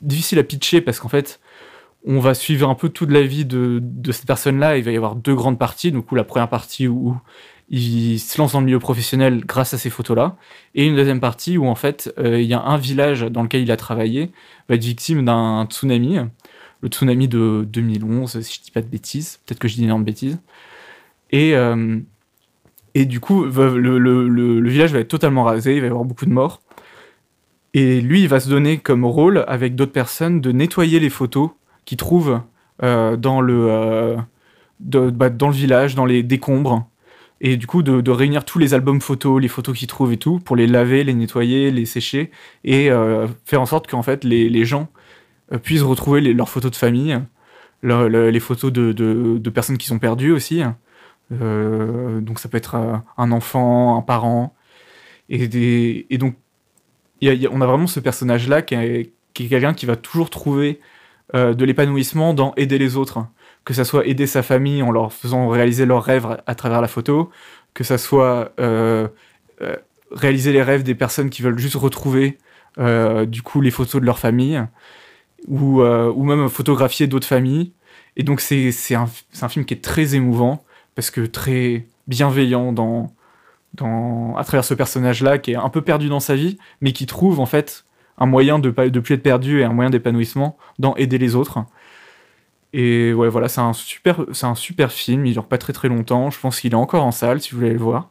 [0.00, 1.40] difficile à pitcher parce qu'en fait,
[2.06, 4.76] on va suivre un peu toute la vie de, de cette personne-là.
[4.76, 5.92] Il va y avoir deux grandes parties.
[5.92, 7.16] Donc, où la première partie où
[7.72, 10.36] il se lance dans le milieu professionnel grâce à ces photos-là,
[10.74, 13.62] et une deuxième partie où en fait euh, il y a un village dans lequel
[13.62, 14.30] il a travaillé
[14.68, 16.18] va être victime d'un tsunami,
[16.82, 20.04] le tsunami de 2011, si je dis pas de bêtises, peut-être que je dis énorme
[20.04, 20.38] bêtise.
[21.30, 21.98] Et, euh,
[22.94, 26.32] et du coup, le, village va être totalement rasé, il va y avoir beaucoup de
[26.32, 26.60] morts.
[27.72, 31.50] Et lui, il va se donner comme rôle, avec d'autres personnes, de nettoyer les photos
[31.86, 32.42] qu'il trouve
[32.82, 34.16] euh, dans, le,
[34.80, 36.86] bah, dans le village, dans les décombres.
[37.44, 40.38] Et du coup, de, réunir tous les albums photos, les photos qu'il trouve et tout,
[40.38, 42.30] pour les laver, les nettoyer, les sécher,
[42.62, 44.88] et euh, faire en sorte qu'en fait, les, gens
[45.52, 47.20] euh, puissent retrouver leurs photos de famille,
[47.82, 50.62] les photos de, personnes qui sont perdues aussi,
[51.32, 52.76] Euh, donc ça peut être
[53.16, 54.54] un enfant, un parent.
[55.28, 55.48] Et,
[56.18, 56.36] donc,
[57.22, 60.78] on a vraiment ce personnage-là qui est, qui est quelqu'un qui va toujours trouver
[61.34, 63.26] de l'épanouissement dans aider les autres.
[63.64, 66.88] Que ça soit aider sa famille en leur faisant réaliser leurs rêves à travers la
[66.88, 67.30] photo,
[67.74, 69.08] que ça soit euh,
[69.60, 69.76] euh,
[70.10, 72.38] réaliser les rêves des personnes qui veulent juste retrouver
[72.78, 74.62] euh, du coup les photos de leur famille,
[75.48, 77.72] ou, même photographier d'autres familles.
[78.16, 80.64] Et donc c'est un, film qui est très émouvant,
[80.94, 82.74] parce que très bienveillant
[83.78, 87.40] à travers ce personnage-là, qui est un peu perdu dans sa vie, mais qui trouve
[87.40, 87.84] en fait
[88.18, 91.64] un moyen de ne plus être perdu et un moyen d'épanouissement dans aider les autres.
[92.72, 95.26] Et ouais, voilà, c'est un super, c'est un super film.
[95.26, 96.30] Il dure pas très très longtemps.
[96.30, 98.08] Je pense qu'il est encore en salle si vous voulez le voir.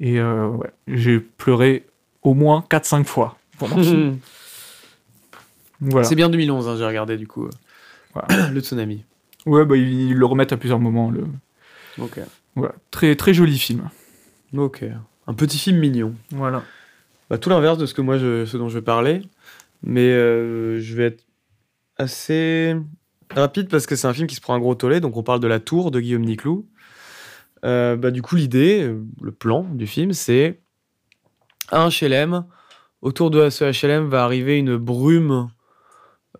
[0.00, 1.86] Et euh, ouais, j'ai pleuré
[2.22, 4.18] au moins 4-5 fois pendant le film.
[5.84, 6.06] Voilà.
[6.06, 7.48] C'est bien 2011, hein, j'ai regardé du coup.
[8.14, 8.48] Voilà.
[8.50, 9.04] le tsunami.
[9.46, 11.10] Ouais, bah, ils, ils le remettent à plusieurs moments.
[11.10, 11.24] Le...
[11.98, 12.20] Ok.
[12.54, 12.74] Voilà.
[12.92, 13.90] Très, très joli film.
[14.56, 14.84] Ok.
[15.26, 16.14] Un petit film mignon.
[16.30, 16.62] Voilà.
[17.28, 19.22] Bah, tout l'inverse de ce que moi je, ce dont je vais parler.
[19.82, 21.24] Mais euh, je vais être
[21.96, 22.76] assez
[23.40, 25.00] rapide parce que c'est un film qui se prend un gros tollé.
[25.00, 26.66] Donc on parle de La Tour de Guillaume Niclou.
[27.64, 30.60] Euh, bah, du coup, l'idée, euh, le plan du film, c'est
[31.70, 32.44] un HLM.
[33.00, 35.48] Autour de ce HLM va arriver une brume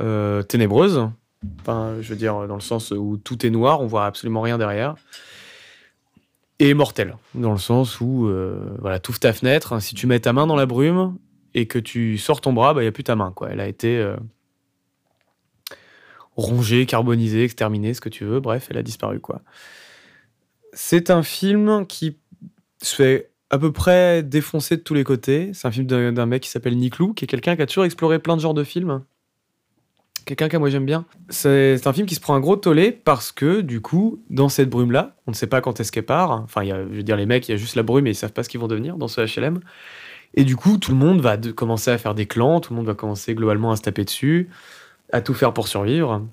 [0.00, 1.08] euh, ténébreuse.
[1.60, 4.58] Enfin, je veux dire, dans le sens où tout est noir, on voit absolument rien
[4.58, 4.94] derrière.
[6.60, 10.20] Et mortelle, dans le sens où, euh, voilà, ouvres ta fenêtre, hein, si tu mets
[10.20, 11.16] ta main dans la brume
[11.54, 13.32] et que tu sors ton bras, il bah, n'y a plus ta main.
[13.34, 13.50] Quoi.
[13.50, 14.14] Elle a été
[16.36, 18.40] rongée, carbonisée, exterminée, ce que tu veux.
[18.40, 19.20] Bref, elle a disparu.
[19.20, 19.42] quoi.
[20.72, 22.16] C'est un film qui
[22.82, 25.50] se fait à peu près défoncé de tous les côtés.
[25.52, 28.18] C'est un film d'un mec qui s'appelle Niclou, qui est quelqu'un qui a toujours exploré
[28.18, 29.02] plein de genres de films.
[30.24, 31.04] Quelqu'un que moi j'aime bien.
[31.28, 34.70] C'est un film qui se prend un gros tollé parce que, du coup, dans cette
[34.70, 36.30] brume-là, on ne sait pas quand est-ce qu'elle part.
[36.30, 38.32] Enfin, je veux dire, les mecs, il y a juste la brume et ils savent
[38.32, 39.60] pas ce qu'ils vont devenir dans ce HLM.
[40.34, 42.76] Et du coup, tout le monde va de- commencer à faire des clans, tout le
[42.78, 44.48] monde va commencer globalement à se taper dessus,
[45.12, 46.26] à tout faire pour survivre.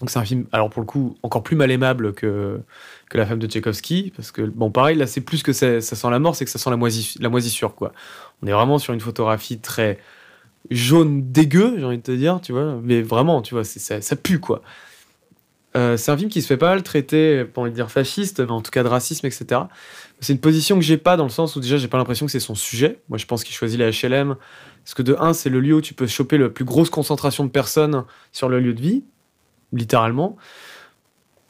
[0.00, 2.60] Donc c'est un film, alors pour le coup, encore plus mal aimable que,
[3.08, 6.10] que La femme de Tchaïkovski, parce que, bon, pareil, là, c'est plus que ça, sent
[6.10, 7.92] la mort, c'est que ça sent la, moisi- la moisissure, quoi.
[8.42, 9.98] On est vraiment sur une photographie très
[10.70, 14.16] jaune dégueu, j'ai envie de te dire, tu vois, mais vraiment, tu vois, ça, ça
[14.16, 14.60] pue, quoi.
[15.76, 18.40] Euh, c'est un film qui se fait pas mal traiter, pas envie de dire fasciste,
[18.40, 19.62] mais en tout cas de racisme, etc.
[20.20, 22.32] C'est une position que j'ai pas dans le sens où déjà j'ai pas l'impression que
[22.32, 23.00] c'est son sujet.
[23.10, 24.36] Moi je pense qu'il choisit la HLM
[24.86, 27.44] parce que de un c'est le lieu où tu peux choper la plus grosse concentration
[27.44, 29.02] de personnes sur le lieu de vie,
[29.72, 30.36] littéralement.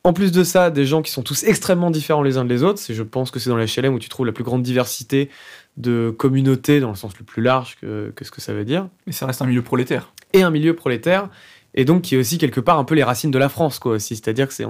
[0.05, 2.79] En plus de ça, des gens qui sont tous extrêmement différents les uns des autres.
[2.79, 5.29] C'est, je pense que c'est dans la HLM où tu trouves la plus grande diversité
[5.77, 8.89] de communautés dans le sens le plus large que, que ce que ça veut dire
[9.07, 10.15] Mais ça reste un milieu prolétaire.
[10.33, 11.29] et un milieu prolétaire,
[11.75, 13.93] et donc qui est aussi quelque part un peu les racines de la France, quoi,
[13.93, 14.17] aussi.
[14.17, 14.65] C'est-à-dire que c'est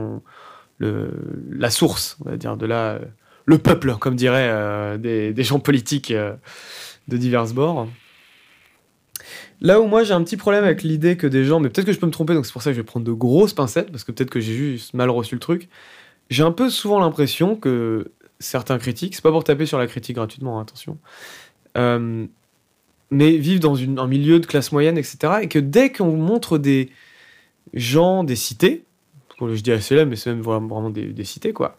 [0.81, 2.99] la source, on va dire, de la,
[3.45, 6.35] le peuple, comme diraient euh, des, des gens politiques euh,
[7.07, 7.87] de divers bords.
[9.61, 11.93] Là où moi j'ai un petit problème avec l'idée que des gens, mais peut-être que
[11.93, 13.91] je peux me tromper, donc c'est pour ça que je vais prendre de grosses pincettes,
[13.91, 15.69] parce que peut-être que j'ai juste mal reçu le truc.
[16.29, 20.17] J'ai un peu souvent l'impression que certains critiques, c'est pas pour taper sur la critique
[20.17, 20.99] gratuitement, hein, attention,
[21.79, 22.27] euh,
[23.11, 25.35] mais vivent dans un milieu de classe moyenne, etc.
[25.43, 26.91] Et que dès qu'on montre des
[27.73, 28.85] gens des cités,
[29.41, 31.79] je dis HLM, mais c'est même vraiment des, des cités, quoi,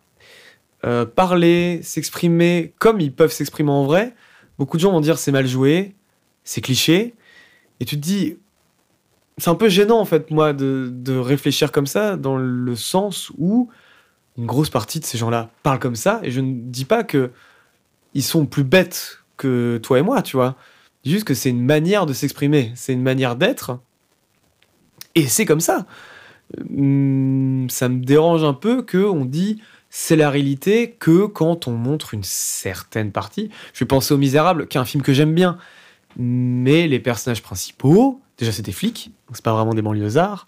[0.85, 4.13] euh, parler, s'exprimer comme ils peuvent s'exprimer en vrai,
[4.57, 5.95] beaucoup de gens vont dire c'est mal joué,
[6.43, 7.13] c'est cliché,
[7.79, 8.37] et tu te dis,
[9.37, 13.69] c'est un peu gênant en fait, moi, de, réfléchir comme ça, dans le sens où
[14.37, 17.31] une grosse partie de ces gens-là parlent comme ça, et je ne dis pas que
[18.13, 20.55] ils sont plus bêtes que toi et moi, tu vois.
[21.05, 23.79] Juste que c'est une manière de s'exprimer, c'est une manière d'être,
[25.15, 25.85] et c'est comme ça.
[26.77, 31.71] Hum, ça me dérange un peu que on dit c'est la réalité que quand on
[31.71, 33.49] montre une certaine partie.
[33.73, 35.57] Je vais penser aux Misérables, qui est un film que j'aime bien,
[36.17, 40.47] mais les personnages principaux, déjà c'est des flics, donc c'est pas vraiment des banlieusards,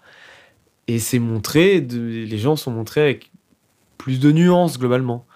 [0.88, 3.30] et c'est montré, de, les gens sont montrés avec
[3.96, 5.26] plus de nuances globalement.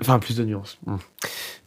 [0.00, 0.78] Enfin, plus de nuances.
[0.86, 0.96] Hmm.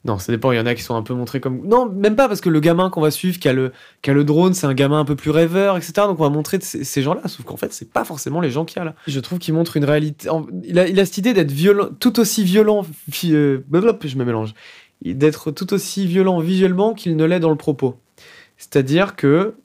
[0.05, 1.67] Non, ça dépend, il y en a qui sont un peu montrés comme...
[1.67, 4.13] Non, même pas, parce que le gamin qu'on va suivre, qui a le, qui a
[4.13, 5.93] le drone, c'est un gamin un peu plus rêveur, etc.
[6.07, 8.77] Donc on va montrer ces, gens-là, sauf qu'en fait, c'est pas forcément les gens qu'il
[8.77, 8.95] y a là.
[9.07, 10.29] Je trouve qu'il montre une réalité...
[10.63, 12.85] Il a, cette idée d'être violent, tout aussi violent...
[13.25, 14.53] euh, blablabla, je me mélange.
[15.01, 17.97] D'être tout aussi violent visuellement qu'il ne l'est dans le propos.
[18.57, 19.55] C'est-à-dire que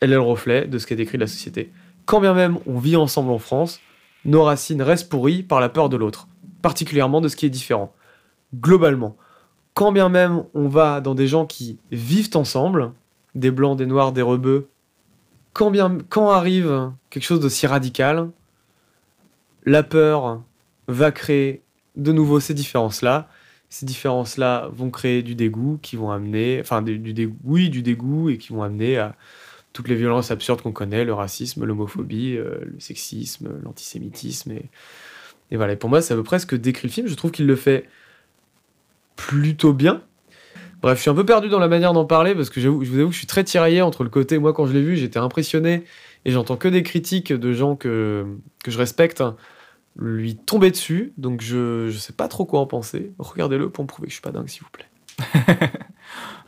[0.00, 1.72] elle est le reflet de ce qu'a décrit la société.
[2.04, 3.80] Quand bien même on vit ensemble en France,
[4.24, 6.28] nos racines restent pourries par la peur de l'autre,
[6.60, 7.94] particulièrement de ce qui est différent.
[8.54, 9.16] Globalement,
[9.74, 12.92] quand bien même on va dans des gens qui vivent ensemble,
[13.34, 14.68] des blancs, des noirs, des rebeux,
[15.52, 18.30] quand bien quand arrive quelque chose d'aussi radical,
[19.64, 20.42] la peur
[20.86, 21.62] va créer
[21.96, 23.28] de nouveau ces différences-là.
[23.68, 28.30] Ces différences-là vont créer du dégoût, qui vont amener, enfin du, dégoût, oui, du dégoût,
[28.30, 29.16] et qui vont amener à
[29.72, 34.52] toutes les violences absurdes qu'on connaît, le racisme, l'homophobie, euh, le sexisme, l'antisémitisme.
[35.50, 37.06] Et, voilà, pour moi, ça veut presque décrire le film.
[37.08, 37.88] Je trouve qu'il le fait
[39.16, 40.02] plutôt bien.
[40.80, 42.98] Bref, je suis un peu perdu dans la manière d'en parler parce que je vous
[42.98, 45.18] avoue que je suis très tiraillé entre le côté, moi quand je l'ai vu, j'étais
[45.18, 45.84] impressionné
[46.26, 48.26] et j'entends que des critiques de gens que,
[48.62, 49.36] que je respecte hein,
[49.98, 53.12] lui tomber dessus, donc je, je sais pas trop quoi en penser.
[53.18, 54.86] Regardez-le pour me prouver que je suis pas dingue, s'il vous plaît.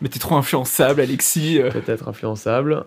[0.00, 1.60] Mais t'es trop influençable, Alexis.
[1.60, 1.70] Euh.
[1.70, 2.84] Peut-être influençable.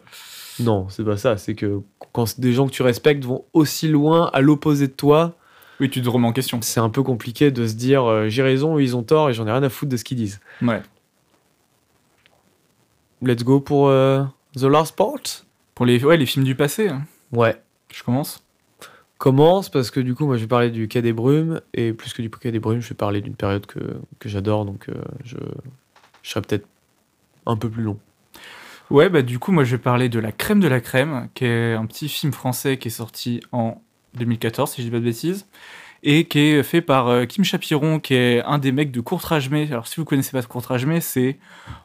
[0.60, 1.38] Non, c'est pas ça.
[1.38, 1.82] C'est que
[2.14, 5.36] quand des gens que tu respectes vont aussi loin à l'opposé de toi,
[5.80, 6.62] oui, tu te remets en question.
[6.62, 9.48] C'est un peu compliqué de se dire euh, j'ai raison, ils ont tort et j'en
[9.48, 10.40] ai rien à foutre de ce qu'ils disent.
[10.62, 10.82] Ouais.
[13.24, 14.24] Let's go pour euh,
[14.56, 16.90] The Last Part Pour les, ouais, les films du passé.
[16.90, 17.04] Hein.
[17.32, 17.60] Ouais.
[17.94, 18.40] Je commence
[19.22, 22.11] Commence parce que du coup, moi je vais parler du Quai des Brumes et plus
[22.11, 23.80] que du Quai des Brumes, je vais parler d'une période que,
[24.26, 25.38] j'adore donc euh, je,
[26.23, 26.65] je serai peut-être
[27.45, 27.99] un peu plus long.
[28.89, 31.45] Ouais, bah du coup, moi je vais parler de La Crème de la Crème, qui
[31.45, 33.80] est un petit film français qui est sorti en
[34.15, 35.45] 2014, si je dis pas de bêtises,
[36.02, 39.68] et qui est fait par euh, Kim Chapiron, qui est un des mecs de Courtrajmé.
[39.69, 41.38] Alors, si vous connaissez pas Courtrajmé, c'est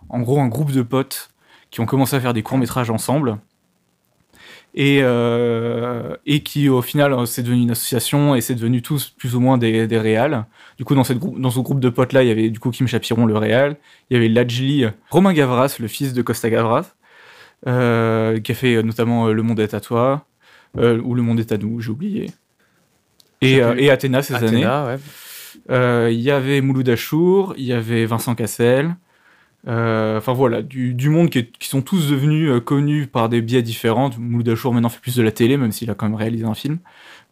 [0.08, 1.28] en gros un groupe de potes
[1.70, 3.36] qui ont commencé à faire des courts-métrages ensemble.
[4.78, 9.34] Et, euh, et qui au final c'est devenu une association et c'est devenu tous plus
[9.34, 10.44] ou moins des, des réals.
[10.76, 12.70] Du coup dans, cette dans ce groupe de potes là il y avait du coup
[12.70, 13.76] Kim Chapiron le réal,
[14.10, 16.94] il y avait Lajli, Romain Gavras le fils de Costa Gavras,
[17.66, 20.26] euh, qui a fait notamment Le Monde est à toi,
[20.78, 22.30] euh, ou Le Monde est à nous, j'ai oublié.
[23.40, 24.66] Et, euh, et, Athéna ces années.
[25.70, 28.96] Euh, il y avait Mouloud Achour, il y avait Vincent Cassel.
[29.66, 34.10] Enfin voilà, du, du monde qui, qui, sont tous devenus connus par des biais différents.
[34.18, 36.54] Mouloud Achour maintenant fait plus de la télé, même s'il a quand même réalisé un
[36.54, 36.78] film.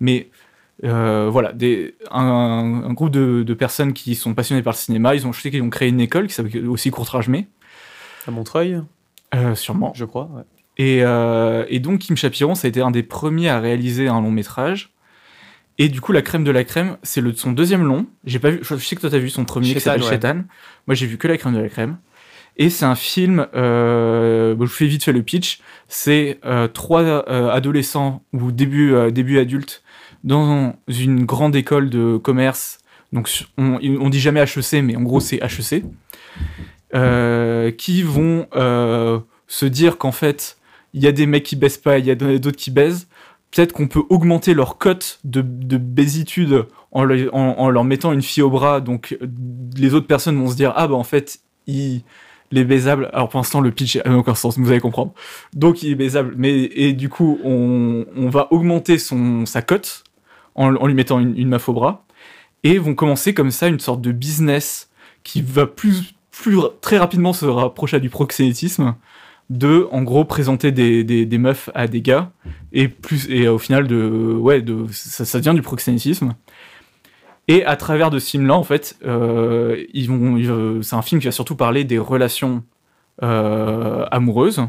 [0.01, 0.28] Mais
[0.82, 5.15] voilà, des, un, un groupe de, de, personnes qui sont passionnées par le cinéma.
[5.15, 7.47] Ils ont, je sais qu'ils ont créé une école qui s'appelle aussi Courtrage Mai.
[8.27, 8.81] À Montreuil?
[9.55, 9.93] Sûrement.
[9.94, 10.43] Je crois, ouais.
[10.81, 14.31] Euh, et, donc Kim Chapiron, ça a été un des premiers à réaliser un long
[14.31, 14.90] métrage.
[15.78, 18.06] Et du coup, La Crème de la Crème, c'est son deuxième long.
[18.24, 20.44] J'ai pas vu, je sais que toi t'as vu son premier qui s'appelle
[20.86, 21.98] Moi j'ai vu que La Crème de la Crème.
[22.56, 25.60] Et c'est un film, euh, je fais vite fait le pitch.
[25.89, 29.82] C'est euh, trois euh, adolescents ou début, début adultes
[30.22, 32.78] dans une grande école de commerce.
[33.12, 33.28] Donc
[33.59, 35.85] on, on dit jamais HEC, mais en gros c'est HEC.
[37.76, 38.47] qui vont
[39.47, 40.56] se dire qu'en fait
[40.94, 43.09] il y a des mecs qui baissent pas, il y a d'autres qui baisent.
[43.51, 48.43] Peut-être qu'on peut augmenter leur cote de, de baisitude en, en, leur mettant une fille
[48.43, 48.81] au bras.
[48.81, 49.16] Donc
[49.76, 51.40] les autres personnes vont se dire ah bah en fait
[52.55, 53.10] il les baisables.
[53.12, 55.12] Alors pour l'instant le pitch n'a aucun sens, vous allez comprendre.
[55.55, 60.05] Donc il est baisable, mais et du coup on, on va augmenter son sa cote
[60.55, 62.05] en, lui mettant une, une meuf au bras
[62.62, 64.89] et vont commencer comme ça une sorte de business
[65.22, 68.94] qui va plus plus très rapidement se rapprocher du proxénétisme
[69.51, 72.32] de en gros présenter des, des, meufs à des gars
[72.72, 76.35] et plus et au final de ouais de ça, ça devient du proxénétisme
[77.49, 81.27] et à travers de ce film là en fait euh, vont c'est un film qui
[81.27, 82.65] va surtout parler des relations
[83.23, 84.66] euh, amoureuses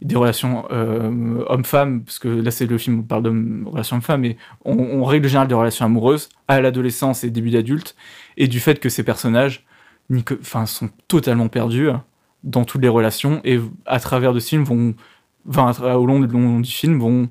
[0.00, 4.20] des relations euh, homme-femme parce que là c'est le film on parle de relations homme-femme
[4.20, 7.96] mais on, on, règle générale des relations amoureuses à l'adolescence et début d'adulte
[8.36, 9.66] et du fait que ces personnages
[10.66, 11.90] sont totalement perdus
[12.44, 14.94] dans toutes les relations et à travers de ce film vont,
[15.46, 16.20] au long,
[16.60, 17.28] du film vont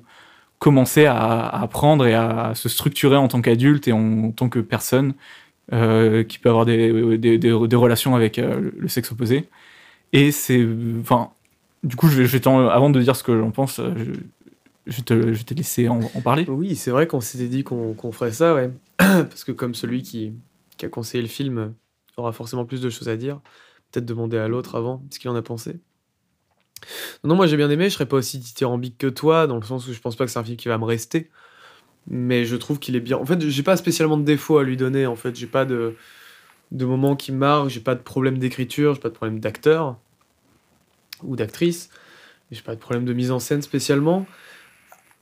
[0.58, 5.14] commencer à, apprendre et à se structurer en tant qu'adulte et en, tant que personne
[5.72, 6.90] euh, qui peut avoir des,
[7.74, 9.48] relations avec euh, le sexe opposé.
[10.12, 10.66] Et c'est,
[11.00, 11.30] enfin,
[11.84, 14.12] du coup, je je avant de dire ce que j'en pense, euh, je,
[14.86, 16.44] je, te, je laissé en, parler.
[16.48, 18.70] Oui, c'est vrai qu'on s'était dit qu'on, ferait ça, ouais.
[18.96, 20.32] Parce que comme celui qui
[20.82, 21.74] a conseillé le film
[22.16, 23.40] aura forcément plus de choses à dire
[23.90, 25.76] peut-être demander à l'autre avant ce qu'il en a pensé.
[27.24, 29.86] Non, moi j'ai bien aimé, je serais pas aussi dithyrambique que toi, dans le sens
[29.88, 31.30] où je pense pas que c'est un film qui va me rester.
[32.08, 33.18] Mais je trouve qu'il est bien.
[33.18, 35.36] En fait, j'ai pas spécialement de défauts à lui donner, en fait.
[35.36, 35.96] J'ai pas de,
[36.72, 39.98] de moments qui marquent, j'ai pas de problème d'écriture, j'ai pas de problème d'acteur
[41.22, 41.90] ou d'actrice,
[42.50, 44.26] j'ai pas de problème de mise en scène spécialement.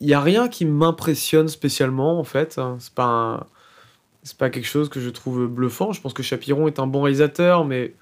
[0.01, 2.61] Il y a rien qui m'impressionne spécialement, en fait.
[2.79, 3.49] C'est pas
[4.23, 5.93] C'est pas quelque chose que je trouve bluffant.
[5.93, 7.95] Je pense que Chapiron est un bon réalisateur, mais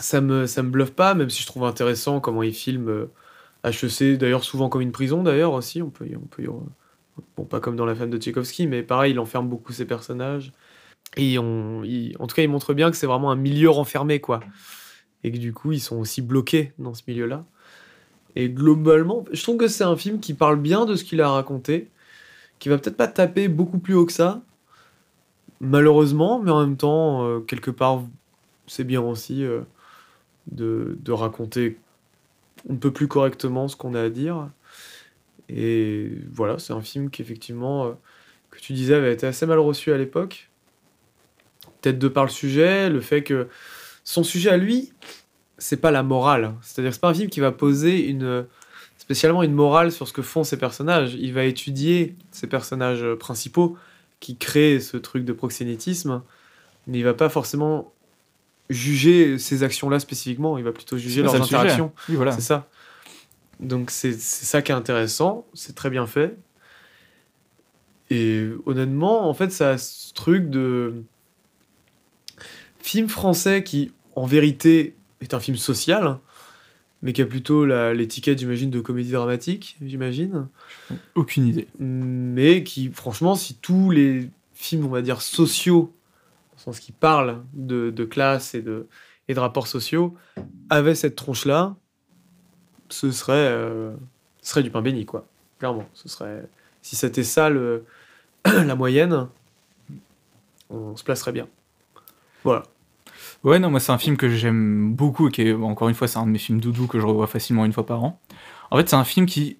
[0.00, 3.08] ça me, ça me bluffe pas, même si je trouve intéressant comment il filme
[3.64, 6.44] HEC, euh, d'ailleurs souvent comme une prison d'ailleurs aussi, on peut, on peut
[7.36, 10.52] bon pas comme dans la femme de Tchaïkovski, mais pareil, il enferme beaucoup ses personnages.
[11.16, 11.82] Et on,
[12.18, 14.40] en tout cas, il montre bien que c'est vraiment un milieu renfermé, quoi.
[15.24, 17.44] Et que du coup, ils sont aussi bloqués dans ce milieu-là.
[18.36, 21.30] Et globalement, je trouve que c'est un film qui parle bien de ce qu'il a
[21.30, 21.90] raconté,
[22.58, 24.42] qui va peut-être pas taper beaucoup plus haut que ça,
[25.60, 28.04] malheureusement, mais en même temps, euh, quelque part,
[28.66, 29.62] c'est bien aussi euh,
[30.46, 31.78] de, raconter
[32.68, 34.48] un peu plus correctement ce qu'on a à dire.
[35.48, 37.92] Et voilà, c'est un film qui, effectivement, euh,
[38.50, 40.50] que tu disais, avait été assez mal reçu à l'époque.
[41.80, 43.48] Peut-être de par le sujet, le fait que
[44.04, 44.92] son sujet à lui,
[45.58, 46.54] c'est pas la morale.
[46.62, 48.46] C'est-à-dire c'est pas un film qui va poser une,
[48.98, 51.14] spécialement une morale sur ce que font ces personnages.
[51.14, 53.76] Il va étudier ces personnages principaux
[54.20, 56.22] qui créent ce truc de proxénétisme,
[56.86, 57.92] mais il va pas forcément
[58.70, 61.92] juger ces actions-là spécifiquement, il va plutôt juger leurs le interactions.
[62.08, 62.32] Oui, voilà.
[62.32, 62.68] C'est ça.
[63.58, 66.38] Donc c'est ça qui est intéressant, c'est très bien fait.
[68.08, 71.02] Et honnêtement, en fait, ça a ce truc de
[72.80, 76.18] film français qui, en vérité, est un film social,
[77.02, 80.48] mais qui a plutôt l'étiquette, j'imagine, de comédie dramatique, j'imagine.
[81.14, 81.68] Aucune idée.
[81.78, 85.94] Mais qui, franchement, si tous les films, on va dire, sociaux,
[86.60, 88.86] sens qui parlent de, classe et de,
[89.28, 90.14] et de rapports sociaux,
[90.68, 91.76] avaient cette tronche-là,
[92.88, 93.92] ce serait, euh,
[94.42, 95.26] serait du pain béni, quoi.
[95.58, 95.86] Clairement.
[95.94, 96.44] Ce serait,
[96.82, 97.84] si c'était ça le,
[98.44, 99.28] la moyenne,
[100.70, 101.48] on se placerait bien.
[102.44, 102.62] Voilà.
[103.42, 106.08] Ouais, non, moi c'est un film que j'aime beaucoup et qui est, encore une fois,
[106.08, 108.20] c'est un de mes films doudou que je revois facilement une fois par an.
[108.70, 109.58] En fait, c'est un film qui,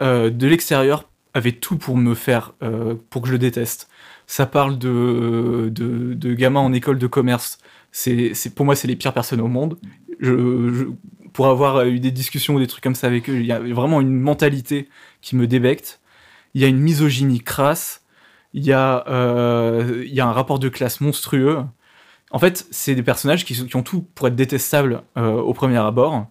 [0.00, 3.88] euh, de l'extérieur, avait tout pour me faire, euh, pour que je le déteste.
[4.26, 7.58] Ça parle de, de, de gamins en école de commerce.
[7.92, 9.78] C'est, pour moi, c'est les pires personnes au monde.
[11.32, 13.60] Pour avoir eu des discussions ou des trucs comme ça avec eux, il y a
[13.60, 14.88] vraiment une mentalité
[15.20, 16.00] qui me débecte.
[16.54, 18.04] Il y a une misogynie crasse.
[18.54, 21.58] Il y a, euh, il y a un rapport de classe monstrueux.
[22.30, 26.26] En fait, c'est des personnages qui, ont tout pour être détestables euh, au premier abord.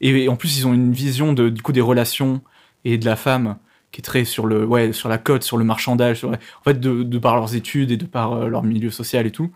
[0.00, 2.40] Et, en plus, ils ont une vision du coup des relations
[2.84, 3.56] et de la femme
[3.92, 6.32] qui est très sur le ouais sur la cote, sur le marchandage, en
[6.64, 9.52] fait de, par leurs études et de par euh, leur milieu social et tout.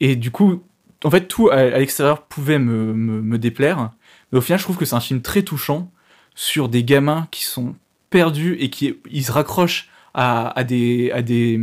[0.00, 0.62] Et du coup,
[1.04, 3.90] en fait, tout à, l'extérieur pouvait me, me, déplaire,
[4.30, 5.90] mais au final, je trouve que c'est un film très touchant
[6.34, 7.74] sur des gamins qui sont
[8.10, 11.60] perdus et qui ils se raccrochent à, à des à des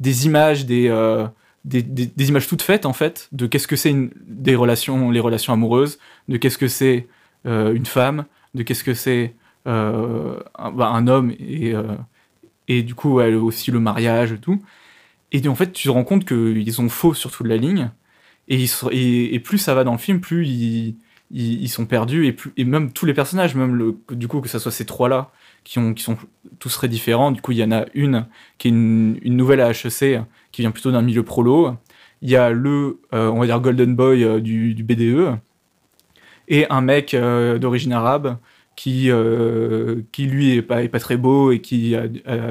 [0.00, 1.26] des images, des euh,
[1.64, 3.94] des, des- images toutes faites en fait de qu'est-ce que c'est
[4.26, 7.08] des relations les relations amoureuses de qu'est-ce que c'est
[7.46, 9.34] euh, une femme de qu'est-ce que c'est
[9.66, 11.96] un, bah, un homme et euh,
[12.68, 14.62] et du coup ouais, aussi le mariage et tout.
[15.32, 17.90] Et en fait tu te rends compte qu'ils ont faux sur toute la ligne.
[18.46, 20.96] Et, et, plus ça va dans le film plus ils,
[21.30, 24.50] ils, sont perdus et, plus, et même tous les personnages même le, du coup que
[24.50, 25.30] ça soit ces trois là
[25.64, 26.18] qui, qui sont
[26.58, 27.32] tous très différents.
[27.32, 28.26] Du coup il y en a une
[28.58, 30.20] qui est une, nouvelle à HEC
[30.52, 31.74] qui vient plutôt d'un milieu prolo.
[32.22, 35.38] Il y a le, euh, on va dire, Golden Boy euh, du, BDE,
[36.48, 38.38] et un mec euh, d'origine arabe
[38.76, 42.06] qui, euh, qui lui est pas, est pas très beau et qui a,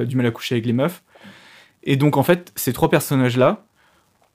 [0.05, 1.03] du mal à coucher avec les meufs.
[1.83, 3.65] Et donc en fait, ces trois personnages-là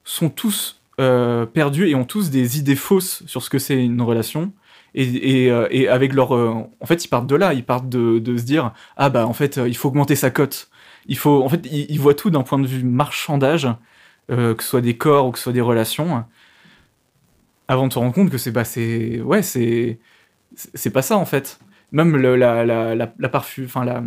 [0.04, 4.02] sont tous euh, perdus et ont tous des idées fausses sur ce que c'est une
[4.02, 4.52] relation.
[4.94, 8.18] Et, et, euh, et avec leur, en fait, ils partent de là, ils partent de,
[8.18, 10.68] de se dire ah bah en fait, il faut augmenter sa cote
[11.10, 13.66] il faut en fait ils, voient tout d'un point de vue marchandage
[14.28, 16.22] que ce soit des corps ou que ce soit des relations
[17.66, 18.64] avant de se rendre compte que c'est bah
[19.24, 19.98] ouais c'est
[20.92, 21.58] pas ça en fait
[21.92, 24.02] même le- la la la, la enfin la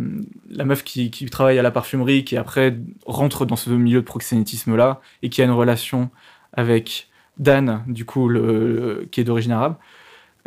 [0.50, 2.76] la meuf qui, qui travaille à la parfumerie qui après
[3.06, 6.10] rentre dans ce milieu de proxénétisme là et qui a une relation
[6.52, 8.40] avec Dan du coup le,
[9.00, 9.76] le- qui est d'origine arabe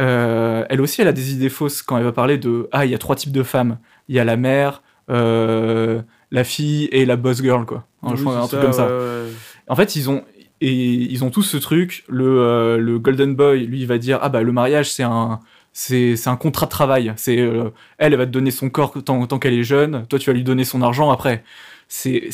[0.02, 2.92] euh, elle aussi elle a des idées fausses quand elle va parler de ah il
[2.92, 3.78] y a trois types de femmes.
[4.10, 6.02] Il y a la mère euh,
[6.32, 7.86] la fille et la boss girl quoi.
[8.04, 8.88] Un, Oui, je crois, un truc comme ça.
[8.88, 9.30] ouais.
[9.68, 10.24] en fait ils ont
[10.62, 14.20] et ils ont tous ce truc le, euh, le golden boy lui il va dire
[14.22, 15.40] ah bah le mariage c'est un
[15.78, 17.14] c'est un contrat de travail.
[17.18, 20.08] C'est euh, elle elle va te donner son corps tant, qu'elle est jeune.
[20.08, 21.44] Toi tu vas lui donner son argent après.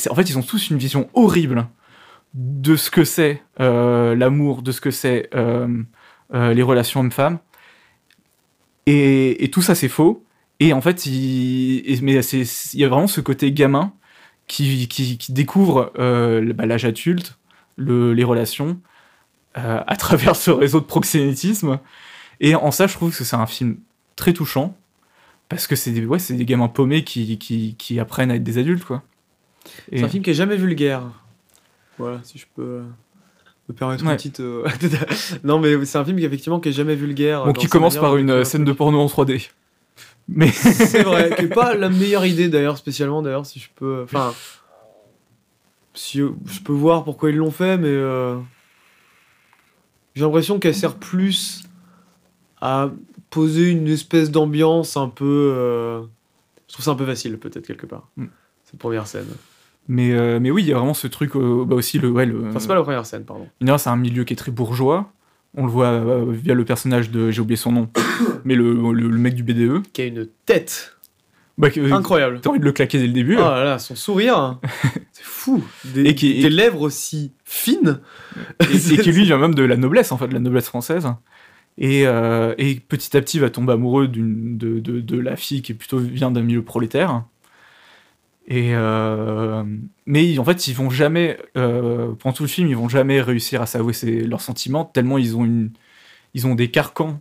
[0.09, 1.67] En fait ils ont tous une vision horrible
[2.35, 5.83] de ce que c'est euh, l'amour de ce que c'est euh,
[6.31, 7.39] les relations hommes-femmes.
[8.85, 10.23] Et, tout ça c'est faux.
[10.59, 13.93] Et en fait il, mais il y a vraiment ce côté gamin
[14.45, 14.87] qui,
[15.29, 17.39] découvre bah, l'âge adulte
[17.75, 18.79] le- les relations
[19.55, 21.79] à travers ce réseau de proxénétisme
[22.41, 23.77] et en ça je trouve que c'est un film
[24.17, 24.75] très touchant
[25.47, 28.57] parce que c'est des, ouais, des gamins paumés qui, qui, qui apprennent à être des
[28.57, 29.03] adultes quoi
[29.91, 31.03] et, C'est un film qui est jamais vulgaire.
[31.97, 32.81] Voilà, si je peux
[33.69, 34.11] me permettre Ouais.
[34.11, 34.39] une petite.
[34.39, 34.67] euh,
[35.43, 37.45] non, mais c'est un film qui effectivement qui est jamais vulgaire.
[37.45, 39.49] bon, qui commence par une euh, scène de porno en 3D
[40.27, 44.01] mais C'est vrai, qui est pas la meilleure idée d'ailleurs, spécialement d'ailleurs, si je peux.
[44.03, 44.33] Enfin.
[45.93, 47.87] Si, je peux voir pourquoi ils l'ont fait, mais.
[47.89, 48.37] euh,
[50.15, 51.63] J'ai l'impression qu'elle sert plus
[52.61, 52.89] à
[53.29, 55.53] poser une espèce d'ambiance un peu.
[55.55, 56.01] euh,
[56.67, 58.09] Je trouve ça un peu facile, peut-être, quelque part.
[58.17, 58.25] Mm.
[58.65, 59.27] Cette première scène.
[59.87, 62.25] Mais, euh, mais oui, il y a vraiment ce truc euh, bah aussi le ouais
[62.25, 62.47] le.
[62.47, 63.47] Enfin, c'est pas la première scène, pardon.
[63.77, 65.11] C'est un milieu qui est très bourgeois.
[65.57, 67.89] On le voit via le personnage de j'ai oublié son nom,
[68.45, 69.81] mais le, le, le mec du BDE.
[69.91, 70.95] Qui a une tête
[71.57, 72.39] Bah, que- incroyable.
[72.41, 73.35] T'as envie de le claquer dès le début.
[73.37, 74.59] Oh là là, son sourire,
[75.11, 75.61] c'est fou.
[75.83, 77.99] Des, Et qui- des lèvres aussi fines.
[78.61, 81.05] et, et qui lui vient même de la noblesse en fait, de la noblesse française.
[81.77, 84.21] Et, euh, et petit à petit va tomber amoureux de,
[84.79, 87.23] de, de la fille qui plutôt vient d'un milieu prolétaire.
[88.47, 89.63] Et euh,
[90.05, 93.61] mais en fait ils vont jamais euh, pendant tout le film ils vont jamais réussir
[93.61, 93.93] à s'avouer
[94.25, 95.69] leurs sentiments tellement ils ont une
[96.33, 97.19] ils ont des carcans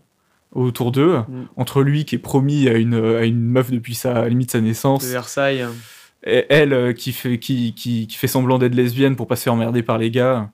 [0.52, 1.43] autour d'eux Mm.
[1.56, 4.51] entre lui qui est promis à une, à une meuf depuis sa à la limite
[4.51, 5.64] sa naissance De Versailles.
[6.27, 9.52] et elle qui fait, qui, qui, qui fait semblant d'être lesbienne pour pas se faire
[9.55, 10.51] emmerder par les gars.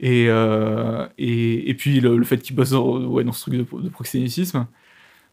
[0.00, 3.82] Et, euh, et, et puis le, fait qu'il bosse dans, ouais, dans ce truc de,
[3.82, 4.66] de proxénétisme.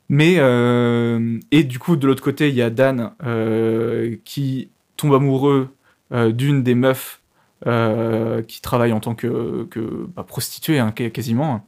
[0.10, 5.14] Mais, euh, et du coup, de l'autre côté, il y a Dan euh, qui tombe
[5.16, 5.70] amoureux
[6.12, 7.22] d'une des meufs
[7.66, 9.68] qui travaille en tant que,
[10.16, 11.66] bah, prostituée, hein, qu- quasiment.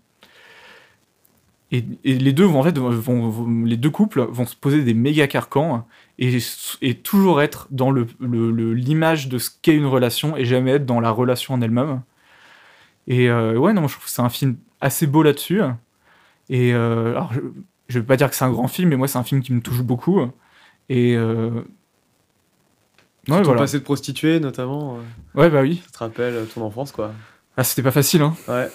[1.71, 5.27] Et, les deux vont en fait, vont, les deux couples vont se poser des méga
[5.27, 5.87] carcans
[6.19, 6.37] et,
[6.81, 10.71] et toujours être dans le, le- le- l'image de ce qu'est une relation et jamais
[10.71, 12.01] être dans la relation en elle-même.
[13.07, 15.61] Et euh, ouais, non, je trouve que c'est un film assez beau là-dessus.
[16.49, 17.39] Et euh, alors, je,
[17.87, 19.53] je vais pas dire que c'est un grand film, mais moi, c'est un film qui
[19.53, 20.21] me touche beaucoup.
[20.89, 21.49] Et euh,
[23.27, 23.61] ouais, ton voilà.
[23.61, 24.97] passé de prostituée, notamment.
[24.97, 25.81] euh, Ouais, bah oui.
[25.85, 27.13] Ça te rappelle ton enfance, quoi.
[27.57, 28.35] Ah, c'était pas facile, hein.
[28.47, 28.69] Ouais.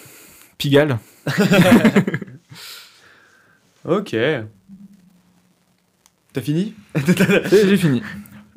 [0.59, 0.98] Pigalle.
[3.85, 4.15] Ok.
[6.32, 6.74] T'as fini?
[7.51, 8.02] J'ai fini.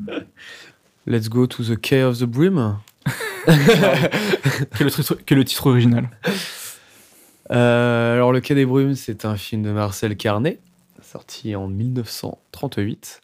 [1.07, 2.77] Let's go to the Cave of the Brim.
[3.47, 4.89] Est le,
[5.43, 6.09] titre- le original
[7.51, 10.59] Euh, alors, Le Quai des Brumes, c'est un film de Marcel Carnet,
[11.01, 13.21] sorti en 1938,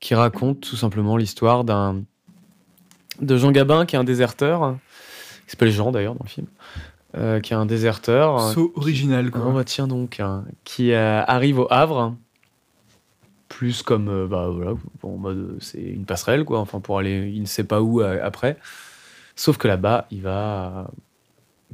[0.00, 2.02] qui raconte tout simplement l'histoire d'un
[3.20, 4.76] de Jean Gabin, qui est un déserteur,
[5.46, 6.46] qui s'appelle Jean d'ailleurs dans le film,
[7.16, 8.52] euh, qui est un déserteur.
[8.52, 9.52] So original, Ah, quoi.
[9.52, 12.14] bah tiens donc, hein, qui euh, arrive au Havre,
[13.48, 14.72] plus comme, euh, bah voilà,
[15.02, 18.02] en mode, euh, c'est une passerelle, quoi, enfin pour aller, il ne sait pas où
[18.02, 18.58] euh, après.
[19.36, 20.90] Sauf que là-bas, il va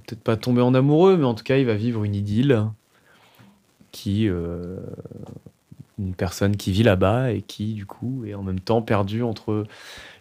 [0.06, 2.66] peut-être pas tomber en amoureux, mais en tout cas, il va vivre une idylle
[3.92, 4.76] qui, euh,
[5.98, 9.64] une personne qui vit là-bas et qui, du coup, est en même temps perdue entre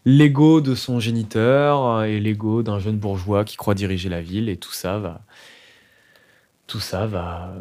[0.05, 4.57] l'ego de son géniteur et l'ego d'un jeune bourgeois qui croit diriger la ville, et
[4.57, 5.21] tout ça va
[6.67, 7.53] tout ça va,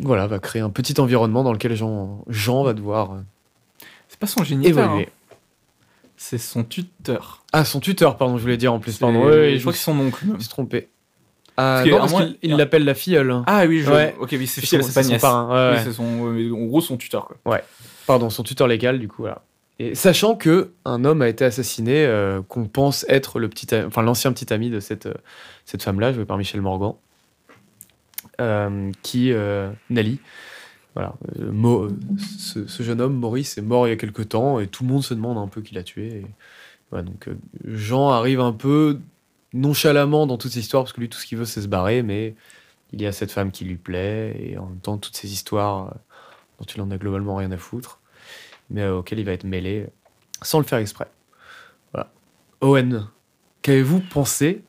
[0.00, 3.20] voilà, va créer un petit environnement dans lequel Jean, Jean va devoir euh,
[4.08, 4.84] C'est pas son géniteur.
[4.84, 5.08] évoluer.
[5.08, 5.10] hein.
[6.26, 7.44] C'est son tuteur.
[7.52, 9.26] Ah, son tuteur, pardon, je voulais dire en plus, pardon.
[9.26, 10.24] Ouais, ouais, je crois que c'est son oncle.
[10.26, 10.88] je me suis trompé.
[11.58, 13.30] Ah, non, parce moins- il l'appelle la filleule.
[13.30, 13.44] hein.
[13.46, 13.90] Ah oui, je...
[13.92, 14.16] Ouais.
[14.18, 15.20] ok, oui, c'est son- pas son nièce.
[15.20, 15.84] parrain, ouais, Oui, ouais.
[15.84, 17.60] c'est son, euh, en gros son tuteur, quoi.
[18.06, 19.42] Pardon, son tuteur légal, du coup, voilà.
[19.78, 24.00] Et sachant que un homme a été assassiné, euh, qu'on pense être le petit, enfin
[24.02, 25.14] l'ancien petit ami de cette, euh,
[25.66, 26.94] cette femme-là, jouée par Michel Morgan,
[28.40, 30.20] euh, qui, euh, Nali,
[30.94, 31.88] voilà, euh,
[32.28, 35.02] ce, jeune homme, Maurice, est mort il y a quelque temps, et tout le monde
[35.02, 36.24] se demande un peu qui l'a tué.
[36.92, 37.34] Donc euh,
[37.64, 39.00] Jean arrive un peu
[39.52, 42.02] nonchalamment dans toute cette histoire, parce que lui, tout ce qu'il veut, c'est se barrer,
[42.02, 42.36] mais
[42.92, 45.88] il y a cette femme qui lui plaît, et en même temps, toutes ces histoires
[45.88, 45.94] euh,
[46.60, 47.98] dont il en a globalement rien à foutre,
[48.70, 49.88] mais auxquelles il va être mêlé
[50.42, 51.08] sans le faire exprès.
[51.92, 52.12] Voilà.
[52.60, 53.08] Owen,
[53.62, 54.62] qu'avez-vous pensé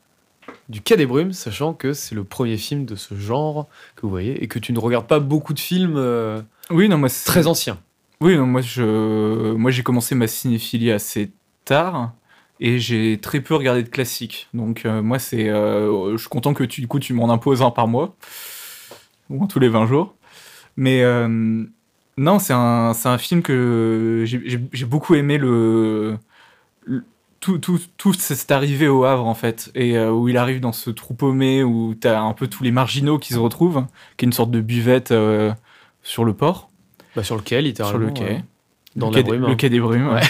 [0.69, 4.09] du Quai des Brumes, sachant que c'est le premier film de ce genre que vous
[4.09, 7.25] voyez, et que tu ne regardes pas beaucoup de films euh, Oui, non, moi, c'est-
[7.25, 7.79] très anciens
[8.21, 9.53] Oui, non, moi, je...
[9.53, 11.31] moi j'ai commencé ma cinéphilie assez
[11.65, 12.13] tard
[12.59, 14.47] et j'ai très peu regardé de classiques.
[14.53, 15.49] Donc, euh, moi, c'est.
[15.49, 18.15] euh, je suis content que tu, du coup, tu m'en imposes un par mois,
[19.29, 20.15] ou tous les 20 jours.
[20.77, 21.03] Mais
[22.17, 26.17] non, c'est un, c'est un film que j'ai- j'ai j'ai beaucoup aimé le.
[27.45, 30.71] Tout, tout, tout cette arrivée au Havre, en fait, et euh, où il arrive dans
[30.71, 33.85] ce trou paumé, où t'as un peu tous les marginaux qui se retrouvent,
[34.17, 35.53] qui est une sorte de buvette euh,
[36.01, 36.69] sur le port,
[37.15, 37.99] bah, sur le quai, sur littéralement.
[38.07, 38.43] le quai.
[38.95, 39.41] dans le quai, brume.
[39.41, 39.49] des- hein.
[39.49, 40.07] le quai des brumes.
[40.07, 40.21] Ouais.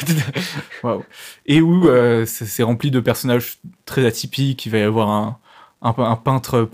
[1.45, 4.65] Et où euh, c'est c'est rempli de personnages très atypiques.
[4.65, 5.37] Il va y avoir un,
[5.83, 6.69] un, un peintre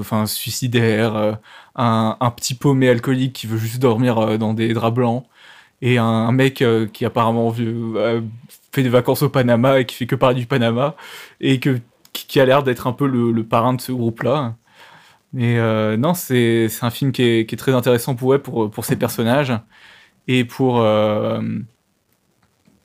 [0.00, 1.38] enfin, suicidaire,
[1.76, 5.24] un, un petit paumé alcoolique qui veut juste dormir dans des draps blancs,
[5.80, 6.62] et un, mec
[6.92, 8.20] qui apparemment euh,
[8.82, 10.96] des vacances au Panama et qui fait que parler du Panama,
[11.40, 11.80] et que,
[12.12, 14.56] qui, a l'air d'être un peu le, parrain de ce groupe-là.
[15.32, 18.70] Mais euh, non, c'est un film qui est, qui est très intéressant pour, ouais, pour,
[18.70, 19.52] pour ses personnages
[20.28, 21.40] et pour, euh,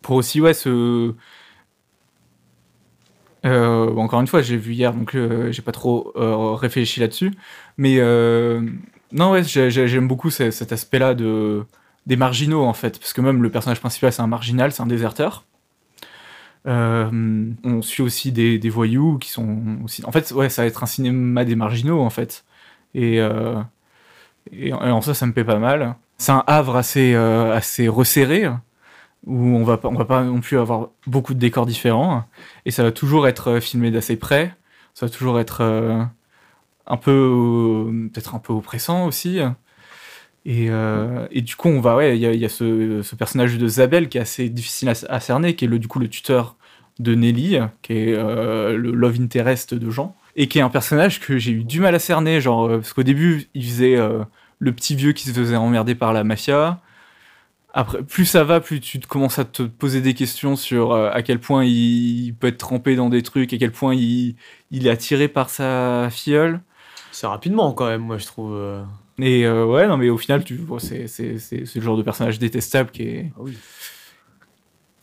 [0.01, 1.13] pour aussi ouais, ce.
[3.45, 5.15] Euh, encore une fois, j'ai vu hier, donc
[5.51, 6.13] j'ai pas trop
[6.55, 7.31] réfléchi là-dessus.
[7.77, 7.99] Mais
[9.13, 11.65] non, ouais, j'ai- j'ai- j'aime beaucoup ce- cet aspect-là de,
[12.07, 12.99] des marginaux, en fait.
[12.99, 15.45] Parce que même le personnage principal, c'est un marginal, c'est un déserteur.
[16.65, 20.03] Euh, on suit aussi des, voyous qui sont aussi.
[20.06, 22.45] En fait, ouais, ça va être un cinéma des marginaux, en fait.
[22.95, 23.61] Et, euh,
[24.72, 25.95] en ça, ça me plaît pas mal.
[26.18, 28.48] C'est un havre assez, euh, assez resserré,
[29.26, 32.26] où on va, on va pas non plus avoir beaucoup de décors différents.
[32.65, 34.56] Et ça va toujours être filmé d'assez près.
[34.94, 35.61] Ça va toujours être
[36.85, 38.10] un peu.
[38.14, 39.40] peut-être un peu oppressant aussi.
[40.45, 44.09] Et, euh, et, du coup, on va, ouais, il y a, ce, personnage de Zabel
[44.09, 46.55] qui est assez difficile à, cerner, qui est le, du coup le tuteur
[46.99, 51.21] de Nelly, qui est euh, le love interest de Jean, et qui est un personnage
[51.21, 53.97] que j'ai eu du mal à cerner, genre, euh, parce qu'au début, il faisait
[54.59, 56.81] le petit vieux qui se faisait emmerder par la mafia.
[57.75, 61.39] Après, plus ça va, plus tu commences à te poser des questions sur à quel
[61.39, 64.35] point il, peut être trempé dans des trucs, à quel point il
[64.71, 66.59] est attiré par sa filleule.
[67.11, 68.83] C'est rapidement quand même, moi je trouve.
[69.19, 72.03] Et euh, ouais, non, mais au final, tu vois, c'est, c'est, c'est, le genre de
[72.03, 73.31] personnage détestable qui est.
[73.35, 73.57] Ah oui.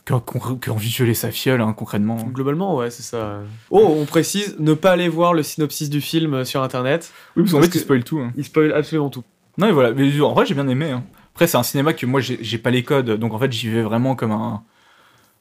[0.05, 2.17] Qui a, envie de violer sa fiole, hein, concrètement.
[2.33, 3.41] Globalement, ouais, c'est ça.
[3.69, 7.13] Oh, on précise, ne pas aller voir le synopsis du film euh, sur internet.
[7.35, 8.19] Oui, parce qu'en fait, il spoil tout.
[8.19, 8.33] Hein.
[8.35, 9.23] Il spoil absolument tout.
[9.57, 10.91] Non, mais voilà, mais en vrai, j'ai bien aimé.
[10.91, 11.03] Hein.
[11.33, 13.69] Après, c'est un cinéma que moi, j'ai, j'ai pas les codes, donc en fait, j'y
[13.69, 14.63] vais vraiment comme un,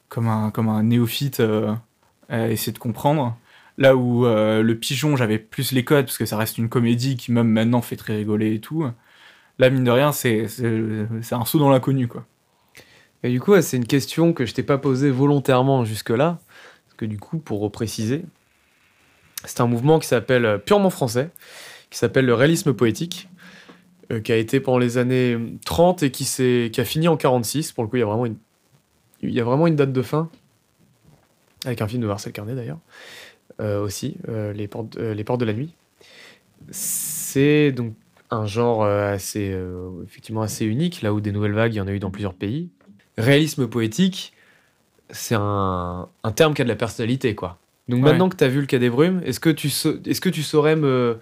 [0.09, 1.75] comme un, comme un néophyte euh,
[2.29, 3.37] à essayer de comprendre.
[3.81, 7.17] Là où euh, le pigeon, j'avais plus les codes, parce que ça reste une comédie
[7.17, 8.87] qui même maintenant fait très rigoler et tout.
[9.59, 10.47] Là, mine de rien, c'est
[11.33, 12.27] un saut dans l'inconnu, quoi.
[13.23, 16.39] Et du coup, c'est une question que je t'ai pas posée volontairement jusque-là.
[16.87, 18.25] Parce que du coup, pour repréciser,
[19.45, 21.31] c'est un mouvement qui s'appelle euh, purement français,
[21.91, 23.29] qui s'appelle le réalisme poétique,
[24.13, 27.73] euh, qui a été pendant les années 30 et qui, qui a fini en 46.
[27.73, 28.37] Pour le coup, y a vraiment une,
[29.23, 30.31] il y a vraiment une date de fin,
[31.65, 32.79] avec un film de Marcel Carnet d'ailleurs.
[33.61, 35.75] Euh, aussi, euh, les, portes, euh, les portes de la nuit.
[36.71, 37.95] C'est donc
[38.31, 39.57] un genre assez,
[40.05, 42.35] effectivement assez unique, là où des nouvelles vagues, il y en a eu dans plusieurs
[42.35, 42.69] pays.
[43.19, 44.35] Réalisme poétique,
[45.09, 47.59] c'est un, un, terme qui a de la personnalité, quoi.
[47.89, 50.29] Donc maintenant que tu as vu le cas des brumes, est-ce que, tu est-ce que
[50.29, 51.19] tu saurais me,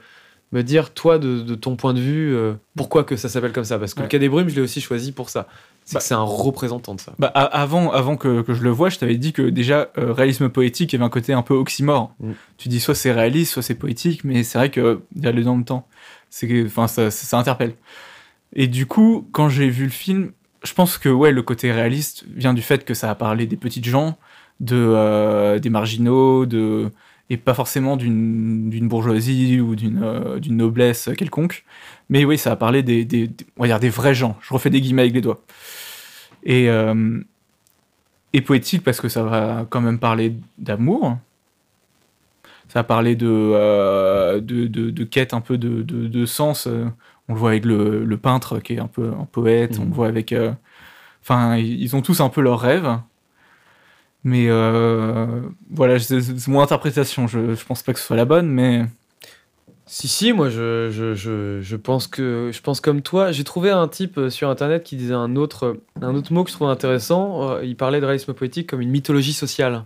[0.52, 2.36] me dire, toi, de, ton point de vue,
[2.76, 3.78] pourquoi que ça s'appelle comme ça?
[3.78, 5.48] Parce que le cas des brumes, je l'ai aussi choisi pour ça.
[5.92, 7.12] Bah, c'est un représentant de ça.
[7.18, 10.48] Bah, avant, avant que, que, je le vois, je t'avais dit que déjà, euh, réalisme
[10.48, 12.14] poétique avait un côté un peu oxymore.
[12.20, 12.32] Mm.
[12.58, 15.42] Tu dis soit c'est réaliste, soit c'est poétique, mais c'est vrai qu'il y a le
[15.42, 15.86] dans le temps.
[16.66, 17.74] Enfin, ça, ça, interpelle.
[18.54, 20.32] Et du coup, quand j'ai vu le film,
[20.62, 23.56] je pense que ouais, le côté réaliste vient du fait que ça a parlé des
[23.56, 24.18] petites gens,
[24.60, 26.90] de, euh, des marginaux, de,
[27.30, 31.64] et pas forcément d'une bourgeoisie ou d'une euh, d'une noblesse quelconque.
[32.08, 34.36] Mais oui, ça a parlé des, des, on va dire des vrais gens.
[34.40, 35.42] Je refais des guillemets avec les doigts.
[36.44, 37.20] Et, euh,
[38.32, 41.18] et poétique parce que ça va quand même parler d'amour.
[42.68, 46.66] Ça va parler de, euh, de, de, quête un peu de, de, sens.
[47.28, 49.78] On le voit avec le, le, peintre qui est un peu un poète.
[49.78, 49.92] On le mmh.
[49.92, 50.32] voit avec.
[50.32, 50.52] Euh,
[51.22, 52.98] enfin, ils ont tous un peu leurs rêves.
[54.24, 54.48] Mais
[55.70, 57.26] voilà, c'est mon interprétation.
[57.26, 58.84] Je, je pense pas que ce soit la bonne, mais
[59.88, 63.32] si, si, moi je, je, je, je, pense que je pense comme toi.
[63.32, 66.50] J'ai trouvé un type euh, sur internet qui disait un autre, un autre mot que
[66.50, 67.50] je trouve intéressant.
[67.50, 69.84] Euh, il parlait de réalisme poétique comme une mythologie sociale.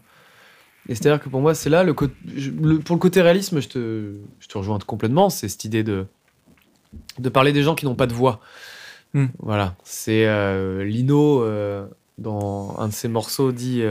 [0.88, 4.48] Et c'est-à-dire que pour moi, c'est là, le, pour le côté réalisme, je te, je
[4.48, 5.30] te rejoins complètement.
[5.30, 6.06] C'est cette idée de,
[7.20, 8.40] de parler des gens qui n'ont pas de voix.
[9.14, 9.26] Hmm.
[9.38, 9.76] Voilà.
[9.84, 11.46] C'est euh, Lino,
[12.18, 13.84] dans un de ses morceaux, dit,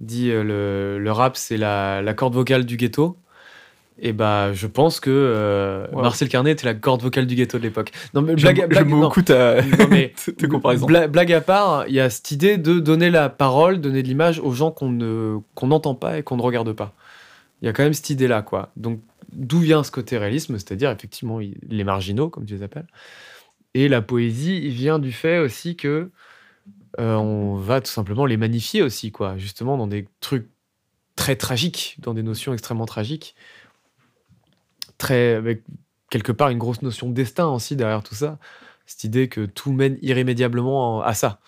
[0.00, 3.16] dit le, le rap, c'est la, la corde vocale du ghetto.
[4.04, 7.62] Et bah, je pense que euh, Marcel Carnet était la corde vocale du ghetto de
[7.62, 7.92] l'époque.
[8.14, 9.62] Non, mais blague, blague, ta,
[10.48, 10.86] comparaison.
[10.86, 14.40] Blague, à part, il y a cette idée de donner la parole, donner de l'image
[14.40, 16.94] aux gens qu'on ne qu'on n'entend pas et qu'on ne regarde pas.
[17.62, 18.70] Il y a quand même cette idée-là, quoi.
[18.76, 19.00] Donc,
[19.30, 20.58] d'où vient ce côté réalisme?
[20.58, 22.88] C'est-à-dire, effectivement, les marginaux, comme tu les appelles.
[23.74, 26.10] Et la poésie, il vient du fait aussi que
[26.98, 29.38] euh, on va tout simplement les magnifier aussi, quoi.
[29.38, 30.48] Justement, dans des trucs
[31.14, 33.36] très tragiques, dans des notions extrêmement tragiques
[35.10, 35.64] avec
[36.10, 38.38] quelque part une grosse notion de destin aussi derrière tout ça.
[38.86, 41.40] Cette idée que tout mène irrémédiablement à ça.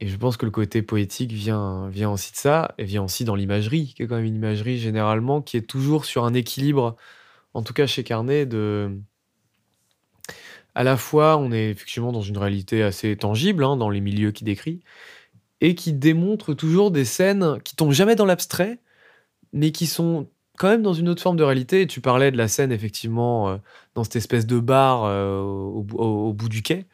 [0.00, 3.24] Et je pense que le côté poétique vient, vient aussi de ça, et vient aussi
[3.24, 6.96] dans l'imagerie, qui est quand même une imagerie généralement qui est toujours sur un équilibre,
[7.54, 8.96] en tout cas chez Carnet, de.
[10.74, 14.30] À la fois, on est effectivement dans une réalité assez tangible, hein, dans les milieux
[14.30, 14.80] qu'il décrit,
[15.60, 18.78] et qui démontre toujours des scènes qui tombent jamais dans l'abstrait,
[19.52, 20.28] mais qui sont
[20.58, 21.86] quand même dans une autre forme de réalité.
[21.86, 23.56] Tu parlais de la scène, effectivement, euh,
[23.94, 26.86] dans cette espèce de bar euh, au, bout du quai,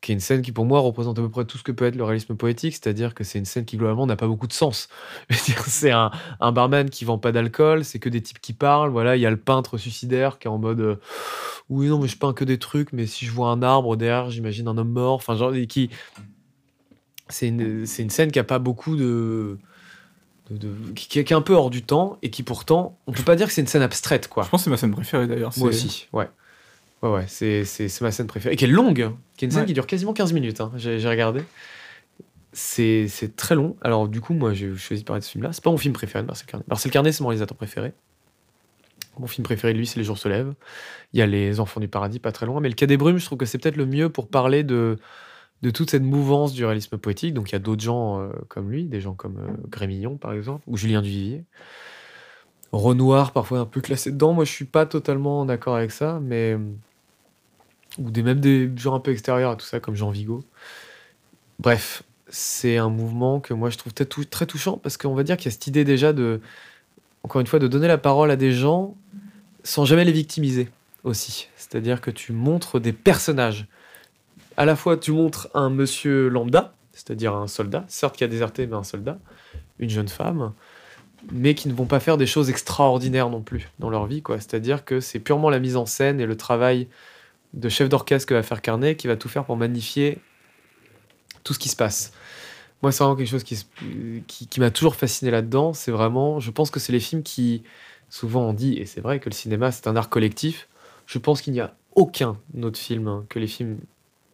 [0.00, 1.86] qui est une scène qui, pour moi, représente à peu près tout ce que peut
[1.86, 4.52] être le réalisme poétique, c'est-à-dire que c'est une scène qui, globalement, n'a pas beaucoup de
[4.52, 4.88] sens.
[5.30, 6.10] c'est un,
[6.52, 8.90] barman qui vend pas d'alcool, c'est que des types qui parlent.
[8.90, 10.96] Voilà, il y a le peintre suicidaire qui est en mode euh,
[11.68, 14.30] Oui, non, mais je peins que des trucs, mais si je vois un arbre derrière,
[14.30, 15.14] j'imagine un homme mort.
[15.14, 15.90] Enfin, genre, qui.
[17.28, 19.58] C'est une, une scène qui a pas beaucoup de
[20.50, 23.22] de- de- qui, qui est un peu hors du temps et qui pourtant, on peut
[23.22, 24.44] pas dire que c'est une scène abstraite, quoi.
[24.44, 25.52] Je pense que c'est ma scène préférée d'ailleurs.
[25.56, 26.28] Moi aussi, ouais.
[27.02, 28.54] Ouais, ouais, c'est, c'est, c'est ma scène préférée.
[28.54, 29.66] Et qui est longue, hein, qui est une scène Ouais.
[29.66, 31.42] qui dure quasiment 15 minutes, hein, j'ai, j'ai regardé.
[32.52, 33.76] C'est, c'est très long.
[33.82, 35.52] Alors, du coup, moi, j'ai choisi de parler de ce film-là.
[35.52, 36.64] C'est pas mon film préféré de Marcel Carnet.
[36.68, 37.92] Marcel Carnet, c'est mon réalisateur préféré.
[39.18, 40.54] Mon film préféré de lui, c'est Les Jours se lèvent.
[41.12, 42.60] Il y a Les Enfants du Paradis, pas très loin.
[42.60, 44.96] Mais Le Cas des Brumes, je trouve que c'est peut-être le mieux pour parler de,
[45.62, 47.34] de toute cette mouvance du réalisme poétique.
[47.34, 50.32] Donc, il y a d'autres gens euh, comme lui, des gens comme euh, Grémillon, par
[50.32, 51.44] exemple, ou Julien Duvivier.
[52.72, 54.32] Renoir, parfois un peu classé dedans.
[54.32, 56.56] Moi, je suis pas totalement d'accord avec ça, mais.
[57.98, 60.44] Ou des, même des gens un peu extérieurs à tout ça, comme Jean Vigo.
[61.58, 65.46] Bref, c'est un mouvement que moi je trouve très touchant parce qu'on va dire qu'il
[65.46, 66.40] y a cette idée déjà de.
[67.22, 68.94] Encore une fois, de donner la parole à des gens
[69.64, 70.68] sans jamais les victimiser
[71.02, 71.48] aussi.
[71.56, 73.66] C'est-à-dire que tu montres des personnages.
[74.56, 78.66] À la fois, tu montres un monsieur lambda, c'est-à-dire un soldat, certes qui a déserté,
[78.66, 79.18] mais un soldat,
[79.78, 80.52] une jeune femme,
[81.30, 84.36] mais qui ne vont pas faire des choses extraordinaires non plus dans leur vie, quoi.
[84.36, 86.88] C'est-à-dire que c'est purement la mise en scène et le travail
[87.52, 90.18] de chef d'orchestre que va faire Carnet qui va tout faire pour magnifier
[91.44, 92.12] tout ce qui se passe.
[92.82, 95.72] Moi, c'est vraiment quelque chose qui, m'a toujours fasciné là-dedans.
[95.72, 97.62] C'est vraiment, je pense que c'est les films qui,
[98.10, 100.68] souvent on dit, et c'est vrai que le cinéma c'est un art collectif,
[101.06, 103.78] je pense qu'il n'y a aucun autre film hein, que les films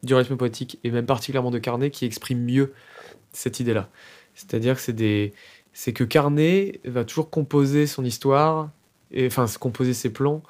[0.03, 2.73] du rythme poétique, et même particulièrement de Carnet, qui exprime mieux
[3.33, 3.89] cette idée-là.
[4.35, 4.83] C'est-à-dire que
[5.73, 8.71] c'est Carnet va toujours composer son histoire,
[9.13, 10.43] et enfin se composer ses plans,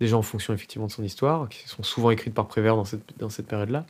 [0.00, 3.46] déjà en fonction effectivement de son histoire, qui sont souvent écrites par Prévert dans cette,
[3.46, 3.86] période-là,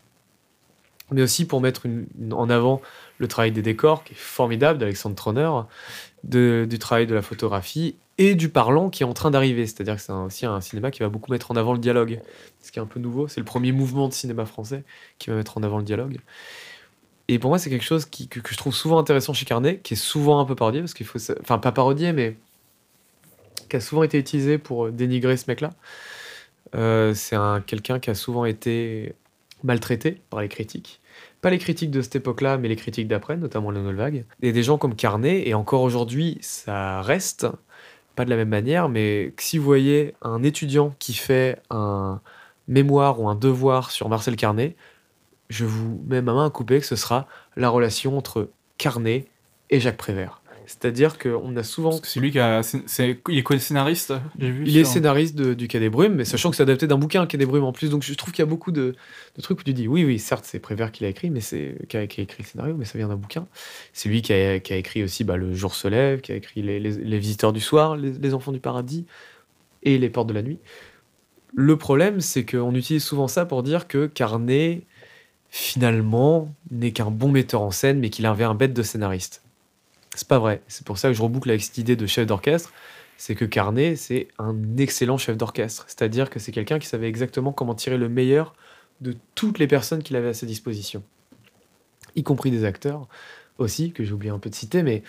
[1.11, 1.87] mais aussi pour mettre
[2.33, 2.83] en avant
[3.19, 5.51] le travail des décors, qui est formidable, d'Alexandre Troner,
[6.25, 9.67] de- du travail de la photographie et du parlant qui est en train d'arriver.
[9.67, 12.21] C'est-à-dire que c'est aussi un cinéma qui va beaucoup mettre en avant le dialogue,
[12.63, 13.29] ce qui est un peu nouveau.
[13.29, 14.85] C'est le premier mouvement de cinéma français
[15.19, 16.19] qui va mettre en avant le dialogue.
[17.29, 19.97] Et pour moi, c'est quelque chose que, je trouve souvent intéressant chez Carnet, qui est
[19.97, 21.19] souvent un peu parodié, parce qu'il faut.
[21.41, 22.37] Enfin, pas parodié, mais
[23.69, 25.73] qui a souvent été utilisé pour dénigrer ce mec-là.
[26.75, 29.15] Euh, c'est un quelqu'un qui a souvent été
[29.65, 31.01] maltraité par les critiques.
[31.41, 34.25] Pas les critiques de cette époque-là, mais les critiques d'après, notamment Nouvelle Vague.
[34.43, 37.47] Et des gens comme Carnet, et encore aujourd'hui, ça reste,
[38.17, 42.21] pas de la même manière, mais si vous voyez un étudiant qui fait un
[42.67, 44.75] mémoire ou un devoir sur Marcel Carnet,
[45.51, 47.27] je vous mets ma main à couper que ce sera
[47.57, 48.49] la relation entre
[48.79, 49.27] Carnet
[49.71, 50.41] et Jacques Prévert.
[50.67, 52.63] C'est-à-dire qu'on a souvent Parce que c'est lui qui a.
[52.63, 54.65] c'est- il est scénariste J'ai vu.
[54.67, 57.25] il est scénariste de- du Quai des Brumes, mais sachant que c'est adapté d'un bouquin,
[57.27, 58.95] Quai des Brumes en plus, donc je trouve qu'il y a beaucoup de,
[59.37, 61.77] de trucs où tu dis oui, oui, certes, c'est Prévert qui l'a écrit, mais c'est
[61.89, 63.47] qui a, qui a écrit le scénario, mais ça vient d'un bouquin.
[63.93, 66.35] C'est lui qui a, qui a écrit aussi bah, Le jour se lève, qui a
[66.35, 69.07] écrit Les, les- Les visiteurs du soir, les, Les enfants du paradis
[69.85, 70.59] et Les portes de la nuit.
[71.55, 74.83] Le problème, c'est qu'on utilise souvent ça pour dire que Carnet,
[75.49, 79.43] finalement, n'est qu'un bon metteur en scène, mais qu'il avait un bête de scénariste.
[80.17, 80.63] C'est pas vrai.
[80.67, 82.73] C'est pour ça que je reboucle avec cette idée de chef d'orchestre
[83.17, 85.85] c'est que Carnet, c'est un excellent chef d'orchestre.
[85.89, 88.55] C'est-à-dire que c'est quelqu'un qui savait exactement comment tirer le meilleur
[89.01, 91.03] de toutes les personnes qu'il avait à sa disposition,
[92.15, 93.09] y compris des acteurs
[93.59, 95.03] aussi, que j'ai oublié un peu de citer, mais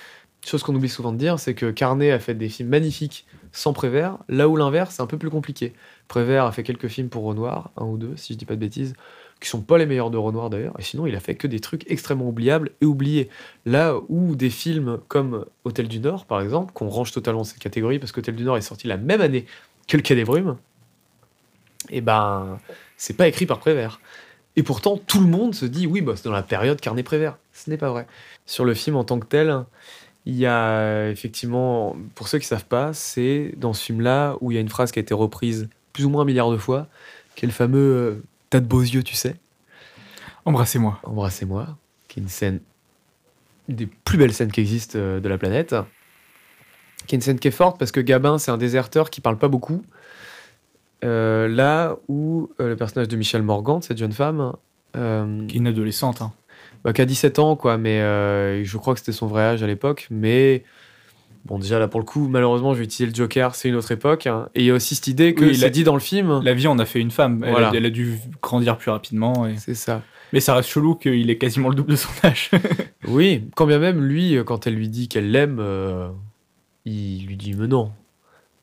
[0.45, 3.73] chose qu'on oublie souvent de dire, c'est que Carnet a fait des films magnifiques sans
[3.73, 5.73] Prévert, là où l'inverse, c'est un peu plus compliqué.
[6.07, 8.59] Prévert a fait quelques films pour Renoir, un ou deux, si je dis pas de
[8.59, 8.93] bêtises,
[9.39, 11.59] qui sont pas les meilleurs de Renoir d'ailleurs, et sinon il a fait que des
[11.59, 13.29] trucs extrêmement oubliables et oubliés.
[13.65, 17.99] Là où des films comme Hôtel du Nord, par exemple, qu'on range totalement cette catégorie,
[17.99, 19.45] parce qu'Hôtel du Nord est sorti la même année
[19.87, 20.25] que Le Quai des
[21.89, 22.59] et ben,
[22.97, 23.99] c'est pas écrit par Prévert.
[24.55, 27.37] Et pourtant, tout le monde se dit, oui, bah, c'est dans la période Carnet Prévert.
[27.53, 28.07] Ce n'est pas vrai.
[28.45, 29.63] Sur le film en tant que tel,
[30.25, 34.55] il y a effectivement, pour ceux qui savent pas, c'est dans ce film-là où il
[34.55, 36.87] y a une phrase qui a été reprise plus ou moins un milliard de fois,
[37.35, 39.35] qui est le fameux euh, T'as de beaux yeux, tu sais.
[40.45, 40.99] Embrassez-moi.
[41.03, 42.59] Embrassez-moi, qui est une scène
[43.67, 45.75] des plus belles scènes qui existent euh, de la planète.
[47.05, 49.37] Qui est une scène qui est forte parce que Gabin, c'est un déserteur qui parle
[49.37, 49.83] pas beaucoup.
[51.03, 54.53] Euh, là où euh, le personnage de Michel Morgan, cette jeune femme,
[54.95, 56.21] euh, Qui est une adolescente.
[56.21, 56.33] hein.
[56.83, 59.63] bah, qui a 17 ans, quoi, mais euh, je crois que c'était son vrai âge
[59.63, 60.07] à l'époque.
[60.09, 60.63] Mais
[61.45, 63.91] bon, déjà là pour le coup, malheureusement, je vais utiliser le Joker, c'est une autre
[63.91, 64.27] époque.
[64.27, 64.49] hein.
[64.55, 66.41] Et il y a aussi cette idée Oui, c'est la- dit dans le film.
[66.43, 67.41] La vie en a fait une femme.
[67.43, 67.69] Elle, Voilà.
[67.69, 69.47] a, elle a dû grandir plus rapidement.
[69.47, 70.01] et- C'est ça.
[70.33, 72.51] Mais ça reste chelou qu'il ait quasiment le double de son âge.
[73.07, 76.09] Oui, quand bien même, lui, quand elle lui dit qu'elle l'aime, euh,
[76.85, 77.91] il lui dit Mais non,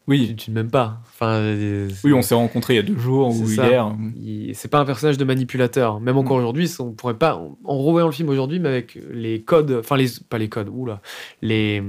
[0.06, 0.34] oui.
[0.36, 1.01] tu ne m'aimes pas.
[1.09, 3.66] Enfin, euh, Oui, on s'est rencontrés il y a deux jours ou ça.
[3.66, 3.96] hier.
[4.16, 6.01] il- c'est pas un personnage de manipulateur.
[6.01, 6.40] Même encore Mm.
[6.40, 10.09] aujourd'hui, on pourrait pas, en revoyant le film aujourd'hui, mais avec les codes, enfin, les,
[10.28, 11.01] pas les codes, oula,
[11.40, 11.82] les,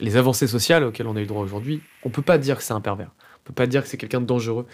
[0.00, 2.72] les avancées sociales auxquelles on a eu droit aujourd'hui, on peut pas dire que c'est
[2.74, 3.10] un pervers.
[3.38, 4.66] On peut pas dire que c'est quelqu'un de dangereux.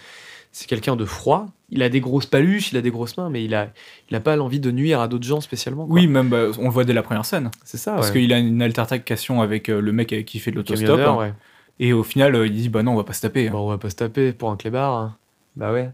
[0.53, 1.47] c'est quelqu'un de froid.
[1.69, 3.69] Il a des grosses paluches, il a des grosses mains, mais il a,
[4.09, 5.85] il a pas l'envie de nuire à d'autres gens spécialement.
[5.85, 5.95] quoi.
[5.95, 7.51] Oui, même bah, on le voit dès la première scène.
[7.63, 7.93] c'est ça.
[7.93, 8.21] Parce ouais.
[8.21, 10.99] qu'il a une altercation avec euh, le mec qui fait de l'autostop.
[11.19, 11.33] Ouais.
[11.79, 13.47] Et au final, euh, il dit Bah non, on va pas se taper.
[13.47, 13.51] hein.
[13.51, 14.93] Bon, on va pas se taper pour un clébard.
[14.93, 15.17] hein.
[15.55, 15.89] Bah ouais.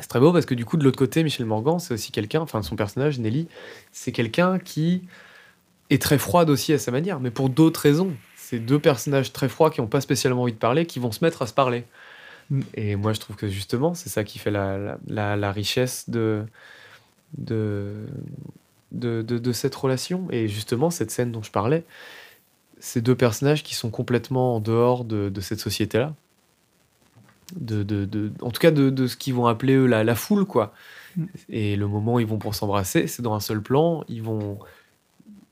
[0.00, 2.40] C'est très beau parce que du coup, de l'autre côté, Michel Morgan, c'est aussi quelqu'un,
[2.40, 3.48] enfin son personnage, Nelly,
[3.90, 5.02] c'est quelqu'un qui
[5.90, 8.12] est très froide aussi à sa manière, mais pour d'autres raisons.
[8.50, 11.22] C'est deux personnages très froids qui n'ont pas spécialement envie de parler, qui vont se
[11.22, 11.84] mettre à se parler.
[12.48, 12.60] Mm.
[12.72, 16.08] Et moi, je trouve que justement, c'est ça qui fait la, la, la- la richesse
[16.08, 16.44] de,
[17.36, 18.06] de,
[18.92, 20.28] de, de- de cette relation.
[20.30, 21.84] Et justement, cette scène dont je parlais,
[22.78, 26.14] ces deux personnages qui sont complètement en dehors de, de cette société-là.
[27.54, 30.14] De, de, de- en tout cas, de, de ce qu'ils vont appeler eux la, la
[30.14, 30.72] foule, quoi.
[31.18, 31.24] Mm.
[31.50, 34.04] Et le moment où ils vont pour s'embrasser, c'est dans un seul plan.
[34.08, 34.58] Ils vont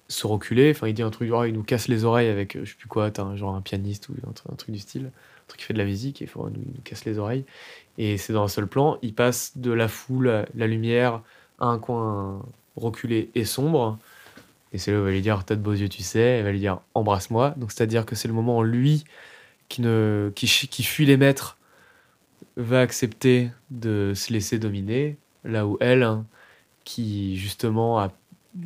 [0.08, 0.70] se reculer.
[0.70, 2.76] Enfin, il dit un truc, genre, il nous casse les oreilles avec, euh, je sais
[2.76, 5.66] plus quoi, un, genre un pianiste ou un, un truc du style, un truc qui
[5.66, 7.44] fait de la musique, et il faut nous, nous casse les oreilles.
[7.98, 8.98] Et c'est dans un seul plan.
[9.02, 11.22] Il passe de la foule, la lumière,
[11.58, 12.42] à un coin
[12.76, 13.98] reculé et sombre.
[14.72, 16.20] Et c'est là où il va lui dire T'as de beaux yeux, tu sais.
[16.20, 17.54] Elle va lui dire Embrasse-moi.
[17.56, 19.04] Donc, c'est-à-dire que c'est le moment lui,
[19.68, 21.56] qui, ne, qui, qui fuit les maîtres,
[22.56, 25.16] va accepter de se laisser dominer.
[25.44, 26.26] Là où elle, hein,
[26.84, 28.12] qui justement a,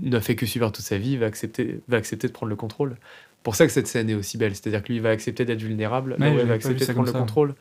[0.03, 2.97] n'a fait que suivre toute sa vie, va accepter, va accepter de prendre le contrôle.
[3.43, 4.55] Pour ça que cette scène est aussi belle.
[4.55, 6.17] C'est-à-dire que lui il va accepter d'être vulnérable.
[6.21, 7.19] Ouais, elle va accepter de prendre le ça.
[7.19, 7.55] contrôle.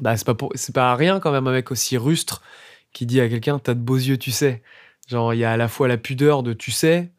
[0.00, 2.42] Bah, c'est pas, pour- c'est pas rien quand même un mec aussi rustre
[2.92, 4.62] qui dit à quelqu'un T'as de beaux yeux, tu sais.
[5.08, 7.10] Genre, il y a à la fois la pudeur de tu sais,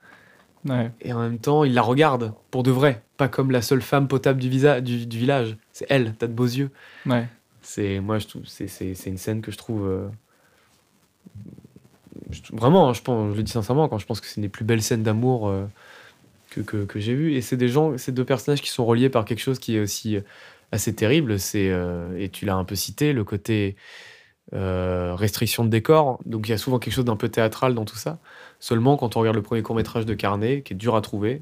[0.67, 0.91] Ouais.
[1.01, 3.03] et en même temps, il la regarde pour de vrai.
[3.17, 5.57] Pas comme la seule femme potable du, visa, du, du village.
[5.73, 6.71] C'est elle, t'as de beaux yeux.
[7.05, 7.27] Ouais.
[7.61, 9.85] C'est, moi, je trouve, c'est, c'est, c'est une scène que je trouve.
[9.85, 10.07] euh,
[11.25, 11.53] je trouve-
[12.51, 14.49] vraiment, hein, je, pense, je le dis sincèrement, quand je pense que c'est une des
[14.49, 15.65] plus belles scènes d'amour euh,
[16.49, 17.35] que, que, j'ai vues.
[17.35, 19.79] Et c'est des gens, c'est deux personnages qui sont reliés par quelque chose qui est
[19.79, 20.21] aussi euh,
[20.71, 21.39] assez terrible.
[21.39, 23.75] C'est, euh, et tu l'as un peu cité, le côté
[24.51, 26.19] restriction de décor.
[26.27, 28.19] Donc il y a souvent quelque chose d'un peu théâtral dans tout ça.
[28.59, 31.41] Seulement, quand on regarde le premier court-métrage de Carnet, qui est dur à trouver,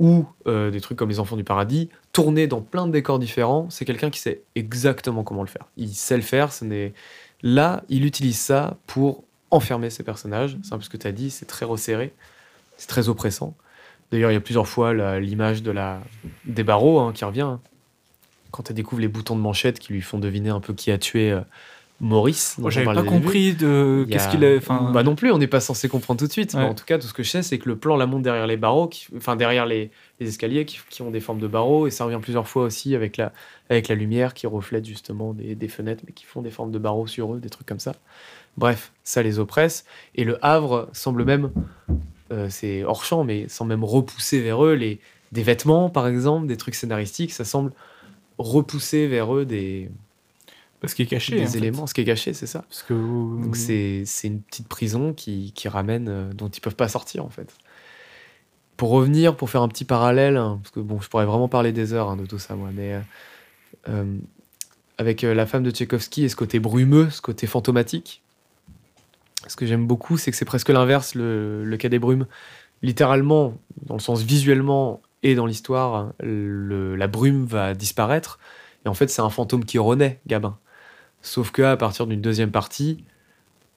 [0.00, 3.84] ou des trucs comme Les Enfants du Paradis, tourné dans plein de décors différents, c'est
[3.84, 5.68] quelqu'un qui sait exactement comment le faire.
[5.76, 6.92] Il sait le faire, ce n'est...
[7.42, 10.56] Là, il utilise ça pour enfermer ses personnages.
[10.62, 12.12] C'est un peu ce que tu as dit, c'est très resserré,
[12.76, 13.54] c'est très oppressant.
[14.12, 16.00] D'ailleurs, il y a plusieurs fois l'image de la...
[16.44, 17.42] des barreaux hein, qui revient.
[17.42, 17.60] hein.
[18.50, 20.98] Quand tu découvres les boutons de manchette qui lui font deviner un peu qui a
[20.98, 21.40] tué euh,
[22.00, 22.56] Maurice.
[22.58, 23.06] Moi, j'avais pas début.
[23.06, 24.58] compris de a- qu'est-ce qu'il a.
[24.92, 26.54] Bah non plus, on n'est pas censé comprendre tout de suite.
[26.54, 28.22] Mais en tout cas, tout ce que je sais, c'est que le plan la monte
[28.22, 29.90] derrière les barreaux, qui- enfin derrière les,
[30.20, 32.94] les escaliers qui, qui ont des formes de barreaux, et ça revient plusieurs fois aussi
[32.94, 33.32] avec la,
[33.68, 36.78] avec la lumière qui reflète justement des, des fenêtres, mais qui font des formes de
[36.78, 37.94] barreaux sur eux, des trucs comme ça.
[38.56, 39.84] Bref, ça les oppresse.
[40.14, 41.50] Et le Havre semble même,
[42.32, 45.00] euh, c'est hors champ, mais semble même repousser vers eux les,
[45.32, 47.72] des vêtements, par exemple, des trucs scénaristiques, ça semble
[48.38, 49.90] repousser vers eux des,
[50.80, 51.36] parce qu'il est caché.
[51.36, 51.58] des fait.
[51.58, 52.62] éléments, ce qui est caché, c'est ça.
[52.62, 52.94] Parce que.
[52.94, 57.24] Donc c'est c'est une petite prison qui, qui ramène, euh, dont ils peuvent pas sortir
[57.24, 57.54] en fait.
[58.80, 61.70] Pour revenir, pour faire un petit parallèle, hein, parce que bon, je pourrais vraiment parler
[61.70, 63.00] des heures hein, de tout ça moi, mais euh,
[63.90, 64.16] euh,
[64.96, 68.22] avec euh, la femme de Tchaïkovski et ce côté brumeux, ce côté fantomatique,
[69.48, 72.24] ce que j'aime beaucoup, c'est que c'est presque l'inverse, le, le cas des brumes.
[72.80, 73.52] Littéralement,
[73.82, 78.38] dans le sens visuellement et dans l'histoire, la brume va disparaître,
[78.86, 80.56] et en fait c'est un fantôme qui renaît, Gabin.
[81.20, 83.04] Sauf que à partir d'une deuxième partie,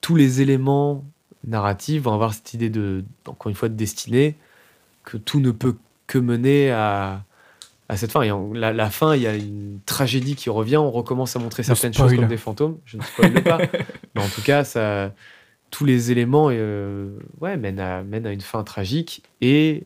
[0.00, 1.04] tous les éléments
[1.46, 4.38] narratifs vont avoir cette idée de, encore une fois, de destinée,
[5.04, 5.76] que tout ne peut
[6.06, 7.24] que mener à,
[7.88, 8.22] à cette fin.
[8.22, 11.38] Et en- la, la fin, il y a une tragédie qui revient, on recommence à
[11.38, 12.08] montrer Ne certaines spoil.
[12.10, 12.78] choses comme des fantômes.
[12.84, 13.58] Je ne spoil pas.
[14.14, 15.12] Mais en tout cas, ça,
[15.70, 19.22] tous les éléments euh, ouais, mènent, à, mènent à une fin tragique.
[19.40, 19.84] Et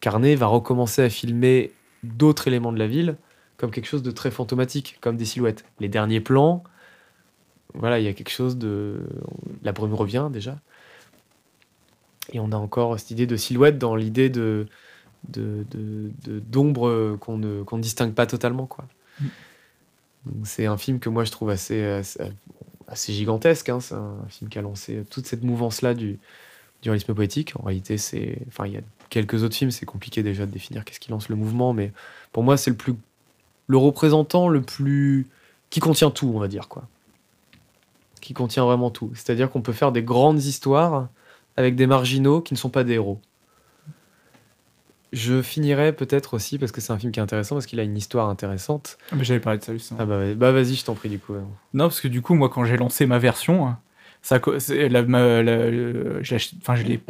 [0.00, 3.16] Carnet va recommencer à filmer d'autres éléments de la ville
[3.56, 5.66] comme quelque chose de très fantomatique, comme des silhouettes.
[5.80, 6.64] Les derniers plans,
[7.74, 9.00] voilà, il y a quelque chose de...
[9.62, 10.58] La brume revient déjà.
[12.32, 14.66] Et on a encore cette idée de silhouette dans l'idée de
[15.28, 18.66] d'ombre qu'on ne, qu'on ne distingue pas totalement.
[18.66, 18.86] quoi.
[19.20, 19.26] Mm.
[20.44, 22.20] C'est un film que moi je trouve assez, assez,
[22.88, 23.68] assez gigantesque.
[23.68, 23.80] hein.
[23.80, 26.18] C'est un film qui a lancé toute cette mouvance-là du,
[26.82, 27.54] du réalisme poétique.
[27.58, 30.84] En réalité, c'est, enfin, il y a quelques autres films, c'est compliqué déjà de définir
[30.84, 31.92] qu'est-ce qui lance le mouvement, mais
[32.32, 32.94] pour moi, c'est le plus,
[33.66, 35.26] le représentant le plus,
[35.68, 36.84] qui contient tout, on va dire quoi,
[38.20, 39.10] qui contient vraiment tout.
[39.14, 41.08] C'est-à-dire qu'on peut faire des grandes histoires
[41.56, 43.20] avec des marginaux qui ne sont pas des héros.
[45.12, 47.82] Je finirai peut-être aussi parce que c'est un film qui est intéressant parce qu'il a
[47.82, 48.96] une histoire intéressante.
[49.10, 49.98] Ah, mais J'avais parlé de ça justement.
[50.00, 50.34] Ah bah, ouais.
[50.36, 51.34] bah vas-y, je t'en prie du coup.
[51.74, 53.74] Non, parce que du coup, moi, quand j'ai lancé ma version,
[54.22, 57.00] ça, co- c'est la- ma- la- le- je l'ai ach- enfin, je l'ai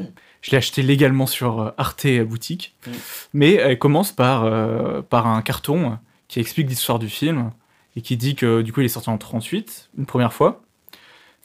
[0.41, 2.75] je l'ai acheté légalement sur euh, Arte boutique.
[2.87, 2.91] Mm.
[3.35, 5.99] Mais elle commence par, euh, par un carton
[6.29, 7.51] qui explique l'histoire du film
[7.97, 10.63] et qui dit que du coup il est sorti en 38 une première fois,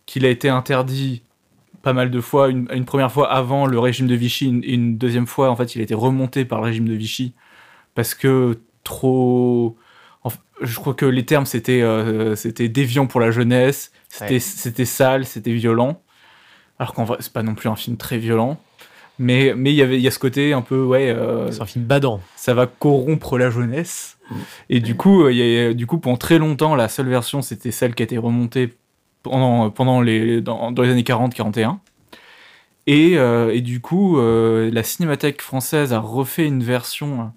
[0.05, 1.23] qu'il a été interdit
[1.85, 4.97] pas mal de fois, une, une, première fois avant le régime de Vichy, une, une,
[4.97, 7.35] deuxième fois en fait il a été remonté par le régime de Vichy
[7.93, 9.77] parce que trop,
[10.61, 14.41] je crois que les termes c'était euh, c'était déviant pour la jeunesse, c'était
[14.79, 14.85] ouais.
[14.85, 16.01] sale, c'était violent,
[16.79, 18.59] alors qu'en vrai c'est pas non plus un film très violent.
[19.19, 21.61] Mais mais il y avait il y a ce côté un peu ouais euh, c'est
[21.61, 24.35] un film badant ça va corrompre la jeunesse mmh.
[24.71, 27.71] et du coup il y a, du coup pendant très longtemps la seule version c'était
[27.71, 28.73] celle qui a été remontée
[29.29, 31.79] pendant les dans, les années 40 41
[32.87, 37.31] et, euh, et du coup euh, la cinémathèque française a refait une version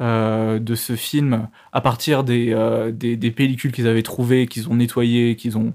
[0.00, 2.54] euh, de ce film à partir des,
[2.92, 5.74] des, des pellicules qu'ils avaient trouvées qu'ils ont nettoyées qu'ils ont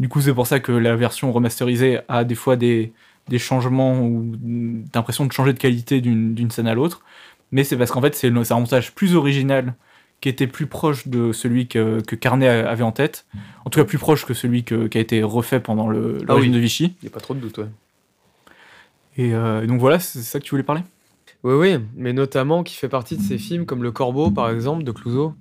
[0.00, 2.92] du coup c'est pour ça que la version remasterisée a des fois des
[3.28, 7.02] des changements ou d'impression de changer de qualité d'une scène à l'autre.
[7.52, 9.74] Mais c'est parce qu'en fait, c'est un montage plus original
[10.22, 13.26] qui était plus proche de celui que, que Carnet avait en tête.
[13.66, 16.36] En tout cas, plus proche que celui que, qui a été refait pendant le, ah
[16.36, 16.48] oui.
[16.48, 16.96] de Vichy.
[17.02, 17.68] Il n'y a pas trop de doute, ouais.
[19.18, 20.82] Et euh, donc voilà, c'est ça que tu voulais parler?
[21.42, 24.84] Oui, oui, mais notamment qui fait partie de ces films comme Le Corbeau, par exemple,
[24.84, 25.34] de Clouseau,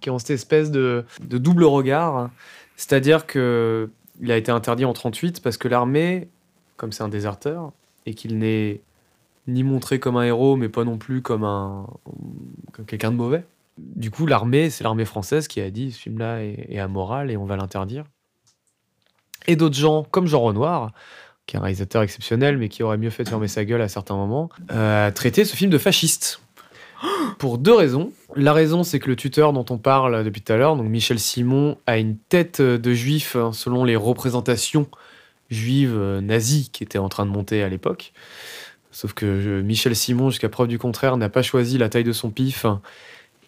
[0.00, 2.30] qui ont cette espèce de, de double regard.
[2.74, 3.88] C'est-à-dire que
[4.20, 6.26] il a été interdit en 38 parce que l'armée
[6.78, 7.72] comme c'est un déserteur,
[8.06, 8.80] et qu'il n'est
[9.46, 11.86] ni montré comme un héros, mais pas non plus comme, un,
[12.72, 13.44] comme quelqu'un de mauvais.
[13.78, 17.36] Du coup, l'armée, c'est l'armée française qui a dit ce film-là est, est, amoral et
[17.36, 18.04] on va l'interdire.
[19.46, 20.92] Et d'autres gens, comme Jean Renoir,
[21.46, 23.88] qui est un réalisateur exceptionnel, mais qui aurait mieux fait de fermer sa gueule à
[23.88, 26.40] certains moments, euh, traité ce film de fasciste.
[27.38, 28.12] Pour deux raisons.
[28.34, 31.20] La raison, c'est que le tuteur dont on parle depuis tout à l'heure, donc Michel
[31.20, 34.88] Simon, a une tête de juif hein, selon les représentations
[35.50, 38.12] juive euh, nazie qui était en train de monter à l'époque.
[38.90, 42.12] Sauf que je, Michel Simon, jusqu'à preuve du contraire, n'a pas choisi la taille de
[42.12, 42.66] son pif.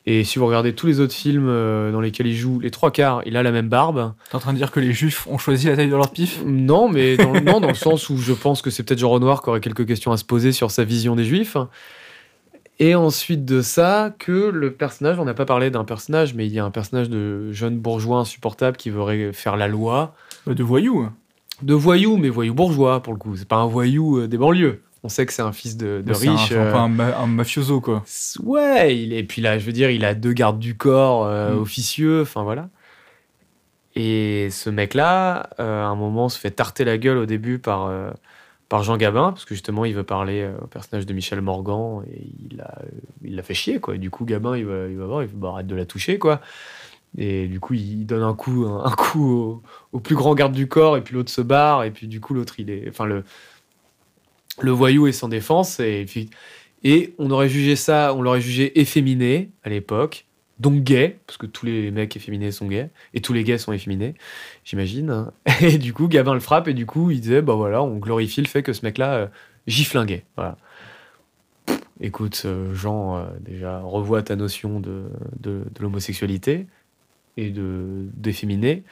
[0.07, 2.91] Et si vous regardez tous les autres films euh, dans lesquels il joue, les trois
[2.91, 4.15] quarts, il a la même barbe.
[4.31, 6.43] T'es en train de dire que les juifs ont choisi la taille de leur pif?
[6.45, 9.43] Non, mais dans, non, dans le sens où je pense que c'est peut-être Jean Renoir
[9.43, 11.57] qui aurait quelques questions à se poser sur sa vision des juifs.
[12.79, 16.53] Et ensuite de ça, que le personnage, on n'a pas parlé d'un personnage, mais il
[16.53, 20.15] y a un personnage de jeune bourgeois insupportable qui veut faire la loi.
[20.47, 21.11] De voyou
[21.63, 23.37] de voyou, mais voyou bourgeois pour le coup.
[23.37, 24.83] C'est pas un voyou euh, des banlieues.
[25.03, 26.53] On sait que c'est un fils de, de riche.
[26.53, 26.75] Un, euh...
[26.75, 28.05] un, ma un, mafioso, quoi.
[28.43, 31.25] Ouais, il est, et puis là, je veux dire, il a deux gardes du corps
[31.25, 31.59] euh, mm.
[31.59, 32.69] officieux, enfin voilà.
[33.97, 37.91] Et ce mec-là, euh, à un moment, se fait tarter la gueule au début par,
[38.69, 42.27] par Jean Gabin, parce que justement, il veut parler au personnage de Michel Morgan, et
[42.51, 42.75] il l'a
[43.25, 43.95] il fait chier, quoi.
[43.95, 45.87] Et du coup, Gabin, il va, il va voir, il va bah, arrête de la
[45.87, 46.41] toucher, quoi.
[47.19, 49.63] Et du coup, il donne un coup, un, un coup au,
[49.93, 52.35] au, plus grand garde du corps, et puis l'autre se barre, et puis du coup,
[52.35, 52.89] l'autre, il est.
[52.89, 53.25] Enfin, le,
[54.63, 56.07] le voyou est sans défense, et,
[56.83, 60.27] et on aurait jugé ça, on l'aurait jugé efféminé à l'époque,
[60.61, 63.73] donc gay, parce que tous les mecs efféminés sont gays, et tous les gays sont
[63.73, 64.15] efféminés,
[64.65, 65.27] j'imagine.
[65.63, 68.43] Et du coup, Gabin le frappe, et du coup, il disait, bah voilà, on glorifie
[68.43, 69.27] le fait que ce mec-là euh,
[69.67, 70.05] gifle.
[70.37, 70.59] Voilà.
[72.01, 75.05] Écoute, euh, Jean, euh, déjà, revois ta notion de,
[75.39, 76.67] de, de l'homosexualité
[77.37, 78.85] et de d'efféminé.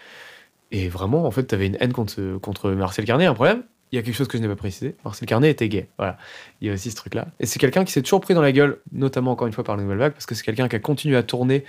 [0.73, 3.27] Et vraiment, en fait, tu avais une haine contre, contre Marcel Carnet.
[3.27, 4.97] Un problème, il y a quelque chose que je n'ai pas précisé.
[5.05, 5.89] Marcel Carnet était gay.
[5.97, 6.19] Voilà.
[6.61, 7.29] Il y a aussi ce truc-là.
[7.41, 9.77] Et c'est quelqu'un qui s'est toujours pris dans la gueule, notamment encore une fois par
[9.77, 11.65] la Nouvelle Vague, parce que c'est quelqu'un qui a continué à tourner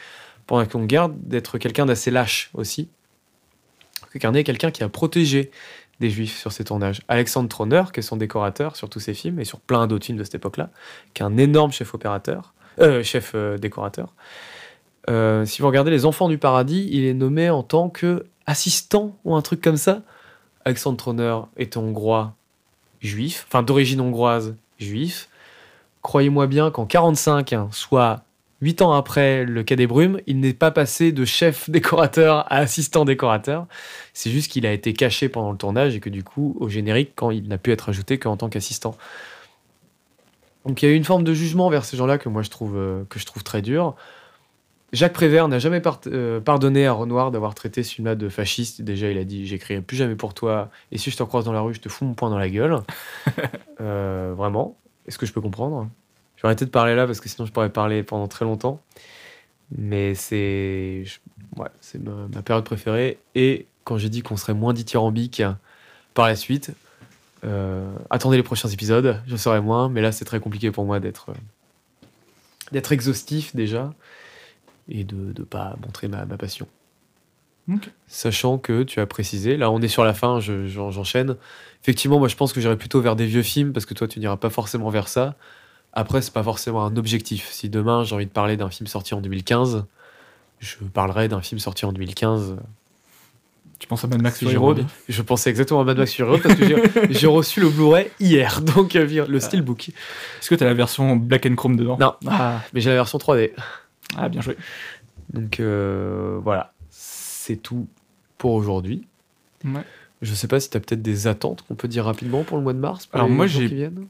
[0.47, 2.89] pendant qu'on garde, d'être quelqu'un d'assez lâche aussi.
[4.19, 5.51] Carnet est quelqu'un qui a protégé
[5.99, 7.01] des juifs sur ses tournages.
[7.07, 10.17] Alexandre Troner, qui est son décorateur sur tous ses films et sur plein d'autres films
[10.17, 10.71] de cette époque-là,
[11.13, 14.13] qui est un énorme chef opérateur, euh, chef euh, décorateur.
[15.09, 19.17] Euh, si vous regardez Les Enfants du Paradis, il est nommé en tant que assistant
[19.25, 20.01] ou un truc comme ça.
[20.65, 22.34] Alexandre Troner est hongrois
[23.02, 25.30] juif, enfin d'origine hongroise juif.
[26.02, 28.23] Croyez-moi bien qu'en 45, hein, soit
[28.61, 32.57] 8 ans après le Quai des Brumes, il n'est pas passé de chef décorateur à
[32.57, 33.68] assistant décorateur.
[34.14, 37.14] C'est juste qu'il a été caché pendant le tournage et que du coup, au générique,
[37.15, 38.95] quand il n'a pu être ajouté qu'en tant qu'assistant.
[40.65, 42.49] Donc il y a eu une forme de jugement vers ces gens-là que moi je
[42.49, 43.95] trouve, euh, je trouve très dur.
[44.91, 48.82] Jacques Prévert n'a jamais par euh, pardonné à Renoir d'avoir traité ce film-là de fasciste.
[48.82, 51.53] Déjà, il a dit J'écrirai plus jamais pour toi, et si je te croise dans
[51.53, 52.80] la rue, je te fous mon poing dans la gueule.
[53.82, 54.78] euh, vraiment.
[55.07, 55.88] Est-ce que je peux comprendre?
[56.36, 58.82] Je vais arrêter de parler là parce que sinon je pourrais parler pendant très longtemps.
[59.78, 61.03] Mais c'est
[61.57, 61.68] ouais,
[61.99, 63.20] ma, ma, période préférée.
[63.36, 65.44] Et quand j'ai dit qu'on serait moins dithyrambique
[66.16, 66.72] par la suite,
[67.44, 69.90] euh, attendez les prochains épisodes, je serai moins.
[69.90, 71.28] Mais là, c'est très compliqué pour moi d'être
[72.72, 73.91] d'être exhaustif déjà
[74.90, 76.68] et de ne pas montrer ma, ma passion.
[77.72, 77.91] Okay.
[78.07, 81.28] Sachant que tu as précisé, là on est sur la fin, j'enchaîne.
[81.30, 81.34] Je,
[81.84, 84.20] Effectivement, moi je pense que j'irai plutôt vers des vieux films parce que toi tu
[84.20, 85.36] n'iras pas forcément vers ça.
[85.94, 87.49] Après, c'est pas forcément un objectif.
[87.52, 89.86] Si demain j'ai envie de parler d'un film sorti en 2015,
[90.60, 92.57] je parlerai d'un film sorti en 2015.
[93.80, 94.86] Tu penses à Mad Max Fury Road?
[95.07, 96.66] Je pensais exactement à Mad Max Fury Road parce que
[97.11, 99.90] j'ai- reçu le Blu-ray hier, donc euh, le Steelbook.
[99.90, 101.98] Est-ce que t'as la version Black and Chrome dedans?
[101.99, 102.14] Non.
[102.28, 103.52] Ah, Mais j'ai la version 3D.
[104.18, 104.57] Ah, bien joué.
[105.34, 107.88] Donc euh, voilà, c'est tout
[108.38, 109.06] pour aujourd'hui.
[109.65, 109.84] Ouais.
[110.22, 112.64] Je sais pas si tu as peut-être des attentes qu'on peut dire rapidement pour le
[112.64, 113.06] mois de mars.
[113.06, 114.07] pour Alors les moi, j'ai- qui viennent?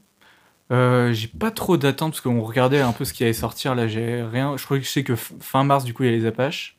[0.72, 3.74] Euh, j'ai pas trop d'attentes parce qu'on regardait un peu ce qui allait sortir.
[3.74, 4.56] Là, j'ai rien.
[4.56, 6.76] Je crois que je sais que fin mars, du coup, il y a les Apaches.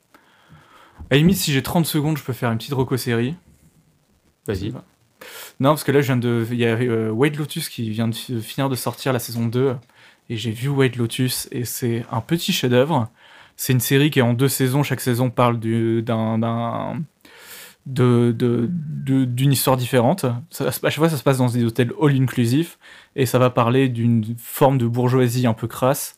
[1.10, 3.35] À la limite, si j'ai 30 secondes, je peux faire une petite reco-série.
[4.48, 4.72] Vas-y.
[5.60, 6.45] Non, parce que là, je viens de.
[6.52, 9.45] Il y a euh, White Lotus qui vient de fi- finir de sortir la saison
[9.45, 9.76] 2.
[10.31, 13.09] Et j'ai vu White Lotus et c'est un petit chef-d'œuvre.
[13.57, 14.81] C'est une série qui est en deux saisons.
[14.81, 16.05] Chaque saison parle d'une
[19.51, 20.25] histoire différente.
[20.49, 22.79] Ça, chaque fois, ça se passe dans des hôtels all-inclusifs
[23.17, 26.17] et ça va parler d'une forme de bourgeoisie un peu crasse.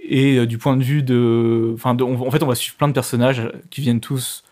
[0.00, 1.72] Et euh, du point de vue de.
[1.74, 4.44] Enfin, en fait, on va suivre plein de personnages qui viennent tous.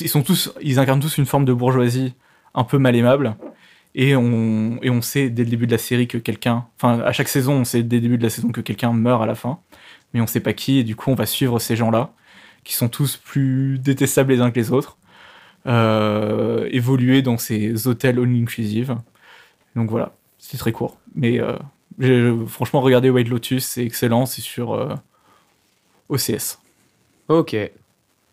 [0.00, 0.52] Ils sont tous.
[0.60, 2.14] Ils incarnent tous une forme de bourgeoisie
[2.52, 3.36] un peu mal aimable.
[3.94, 6.66] Et on, et on sait dès le début de la série que quelqu'un.
[6.76, 9.22] Enfin, à chaque saison, on sait dès le début de la saison que quelqu'un meurt
[9.22, 9.58] à la fin.
[10.14, 10.78] Mais on sait pas qui.
[10.78, 12.12] Et du coup, on va suivre ces gens-là,
[12.64, 14.98] qui sont tous plus détestables les uns que les autres.
[15.66, 18.96] euh, évoluer dans ces hôtels all-inclusive.
[19.76, 20.98] Donc voilà, c'est très court.
[21.14, 24.26] Mais euh, franchement, regardez White Lotus, c'est excellent.
[24.26, 24.94] C'est sur euh,
[26.08, 26.58] OCS.
[27.28, 27.56] Ok.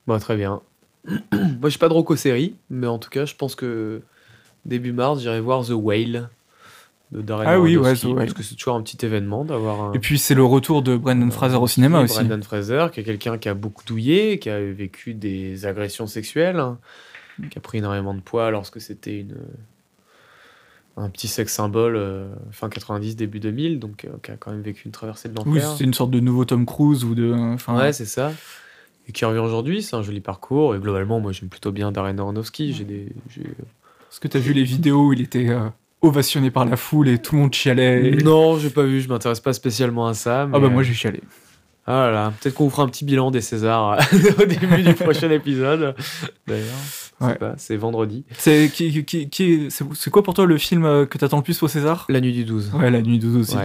[0.07, 0.61] Bon, très bien.
[1.33, 4.01] Moi, j'ai pas de roco série, mais en tout cas, je pense que
[4.65, 6.29] début mars, j'irai voir The Whale
[7.11, 8.15] de Darren Ah oui, ouais, The Whale.
[8.15, 9.93] Parce que c'est toujours un petit événement d'avoir un.
[9.93, 12.15] Et puis c'est le retour de Brendan Fraser au cinéma aussi.
[12.15, 16.59] Brendan Fraser, qui est quelqu'un qui a beaucoup douillé, qui a vécu des agressions sexuelles,
[16.59, 16.77] hein,
[17.49, 19.35] qui a pris énormément de poids lorsque c'était une
[20.97, 24.61] un petit sex symbole euh, fin 90 début 2000 donc euh, qui a quand même
[24.61, 25.53] vécu une traversée de l'enfer.
[25.53, 27.31] Oui, c'est une sorte de nouveau Tom Cruise ou de.
[27.33, 28.33] Enfin, Ouais, c'est ça.
[29.07, 30.75] Et qui revient aujourd'hui, c'est un joli parcours.
[30.75, 32.73] Et globalement, moi, j'aime plutôt bien Darren Aronofsky.
[32.73, 33.07] J'ai des,
[34.11, 35.69] Est-ce que t'as vu les vidéos où il était euh,
[36.01, 39.01] ovationné par la foule et tout le monde chialait et- Non, j'ai pas vu.
[39.01, 40.43] Je m'intéresse pas spécialement à ça.
[40.51, 41.21] Ah bah moi euh, j'ai chialé.
[41.87, 43.97] Ah là là, peut-être qu'on vous fera un petit bilan des Césars
[44.39, 45.95] au début du prochain épisode.
[46.47, 46.65] D'ailleurs,
[47.19, 47.37] Ouais.
[47.57, 48.23] c'est vendredi.
[48.37, 51.43] C'est qui, qui, qui est- c'est quoi pour toi le film euh, que t'attends le
[51.43, 52.05] plus au César?
[52.09, 52.71] La nuit du 12.
[52.75, 53.55] Ouais, La Nuit 12 aussi.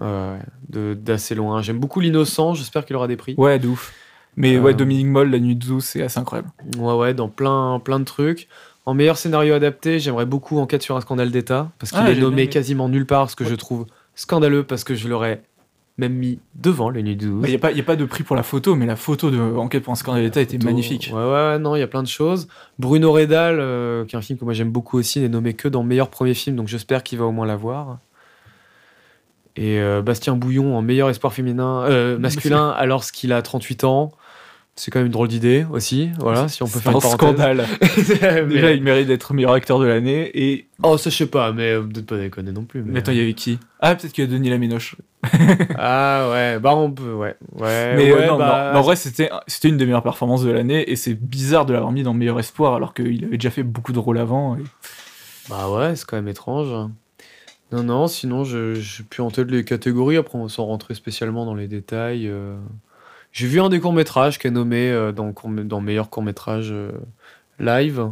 [0.00, 0.38] Ouais.
[0.68, 1.62] D'assez loin.
[1.62, 2.54] J'aime beaucoup l'innocent.
[2.54, 3.34] J'espère qu'il aura des prix.
[3.36, 3.92] Ouais, de ouf.
[4.36, 4.60] Mais Euh.
[4.60, 6.48] ouais, Dominique Moll, La Nuit 12, c'est assez incroyable.
[6.78, 8.48] Ouais, ouais, dans plein, plein de trucs.
[8.84, 12.16] En meilleur scénario adapté, j'aimerais beaucoup Enquête sur un scandale d'État, parce qu'il Ah, est
[12.16, 13.50] nommé quasiment nulle part, ce que Ouais.
[13.50, 13.86] je trouve
[14.16, 15.42] scandaleux, parce que je l'aurais
[15.98, 17.44] même mis devant le Nuit du 12.
[17.46, 19.30] Il n'y a, pas- y a pas de prix pour la photo, mais la photo
[19.30, 21.10] de Enquête pour un scandale d'État était magnifique.
[21.12, 22.48] Ouais, ouais, ouais, non, il y a plein de choses.
[22.78, 25.68] Bruno Redal, euh, qui est un film que moi j'aime beaucoup aussi, n'est nommé que
[25.68, 27.98] dans meilleur premier film, donc j'espère qu'il va au moins l'avoir.
[29.56, 34.12] Et euh, Bastien Bouillon en meilleur espoir féminin, euh, masculin, alors qu'il a 38 ans.
[34.74, 37.66] C'est quand même une drôle d'idée aussi, voilà, si on peut faire un scandale.
[38.48, 40.30] Déjà, il mérite d'être meilleur acteur de l'année.
[40.34, 42.82] Et Oh, ça je sais pas, mais euh, peut-être pas déconner non plus.
[42.82, 43.58] Mais, mais attends, il y avait qui?
[43.80, 44.96] Ah, peut-être qu'il y a Denis Laminoche.
[45.78, 47.36] Ah ouais, bah on peut, ouais.
[47.58, 50.42] ouais Mais euh, ouais, non, bah, non, en vrai, c'était c'était une des meilleures performances
[50.42, 50.90] de l'année.
[50.90, 53.92] Et c'est bizarre de l'avoir mis dans Meilleur Espoir, alors qu'il avait déjà fait beaucoup
[53.92, 54.56] de rôles avant.
[54.56, 54.62] et-
[55.50, 56.68] Bah ouais, c'est quand même étrange.
[57.72, 60.16] Non, non, sinon, je j'ai plus en tête les catégories.
[60.16, 62.26] Après, on va s'en rentrer spécialement dans les détails.
[62.28, 62.56] euh.
[63.32, 65.32] J'ai vu un des courts-métrages qui est nommé euh, dans,
[65.64, 66.92] dans meilleur court-métrage euh,
[67.58, 68.10] live.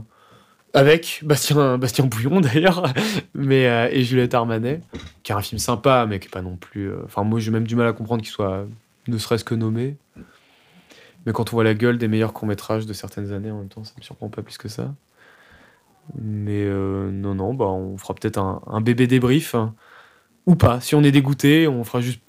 [0.72, 2.90] Avec Bastien, Bastien Bouillon d'ailleurs,
[3.34, 4.80] mais euh, et Juliette Armanet,
[5.22, 6.90] qui est un film sympa, mais qui est pas non plus.
[7.04, 8.66] Enfin, moi j'ai même du mal à comprendre qu'il soit
[9.08, 9.96] ne serait-ce que nommé.
[11.26, 13.84] Mais quand on voit la gueule des meilleurs courts-métrages de certaines années, en même temps,
[13.84, 14.94] ça me surprend pas plus que ça.
[16.18, 19.54] Mais non, non, bah, on fera peut-être un, un bébé débrief.
[19.54, 19.74] hein.
[20.46, 20.80] Ou pas.
[20.80, 22.22] Si on est dégoûté, on fera juste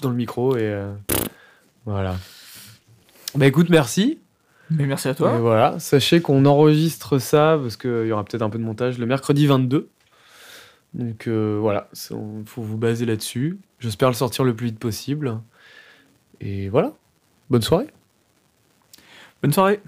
[0.00, 0.80] dans le micro et
[1.86, 2.16] voilà.
[3.36, 4.18] Bah écoute, merci.
[4.70, 5.38] Mais merci à Et toi.
[5.38, 9.06] voilà, sachez qu'on enregistre ça parce qu'il y aura peut-être un peu de montage le
[9.06, 9.88] mercredi 22.
[10.94, 13.58] Donc euh, voilà, il faut vous baser là-dessus.
[13.78, 15.38] J'espère le sortir le plus vite possible.
[16.40, 16.92] Et voilà,
[17.50, 17.86] bonne soirée.
[19.42, 19.80] Bonne soirée.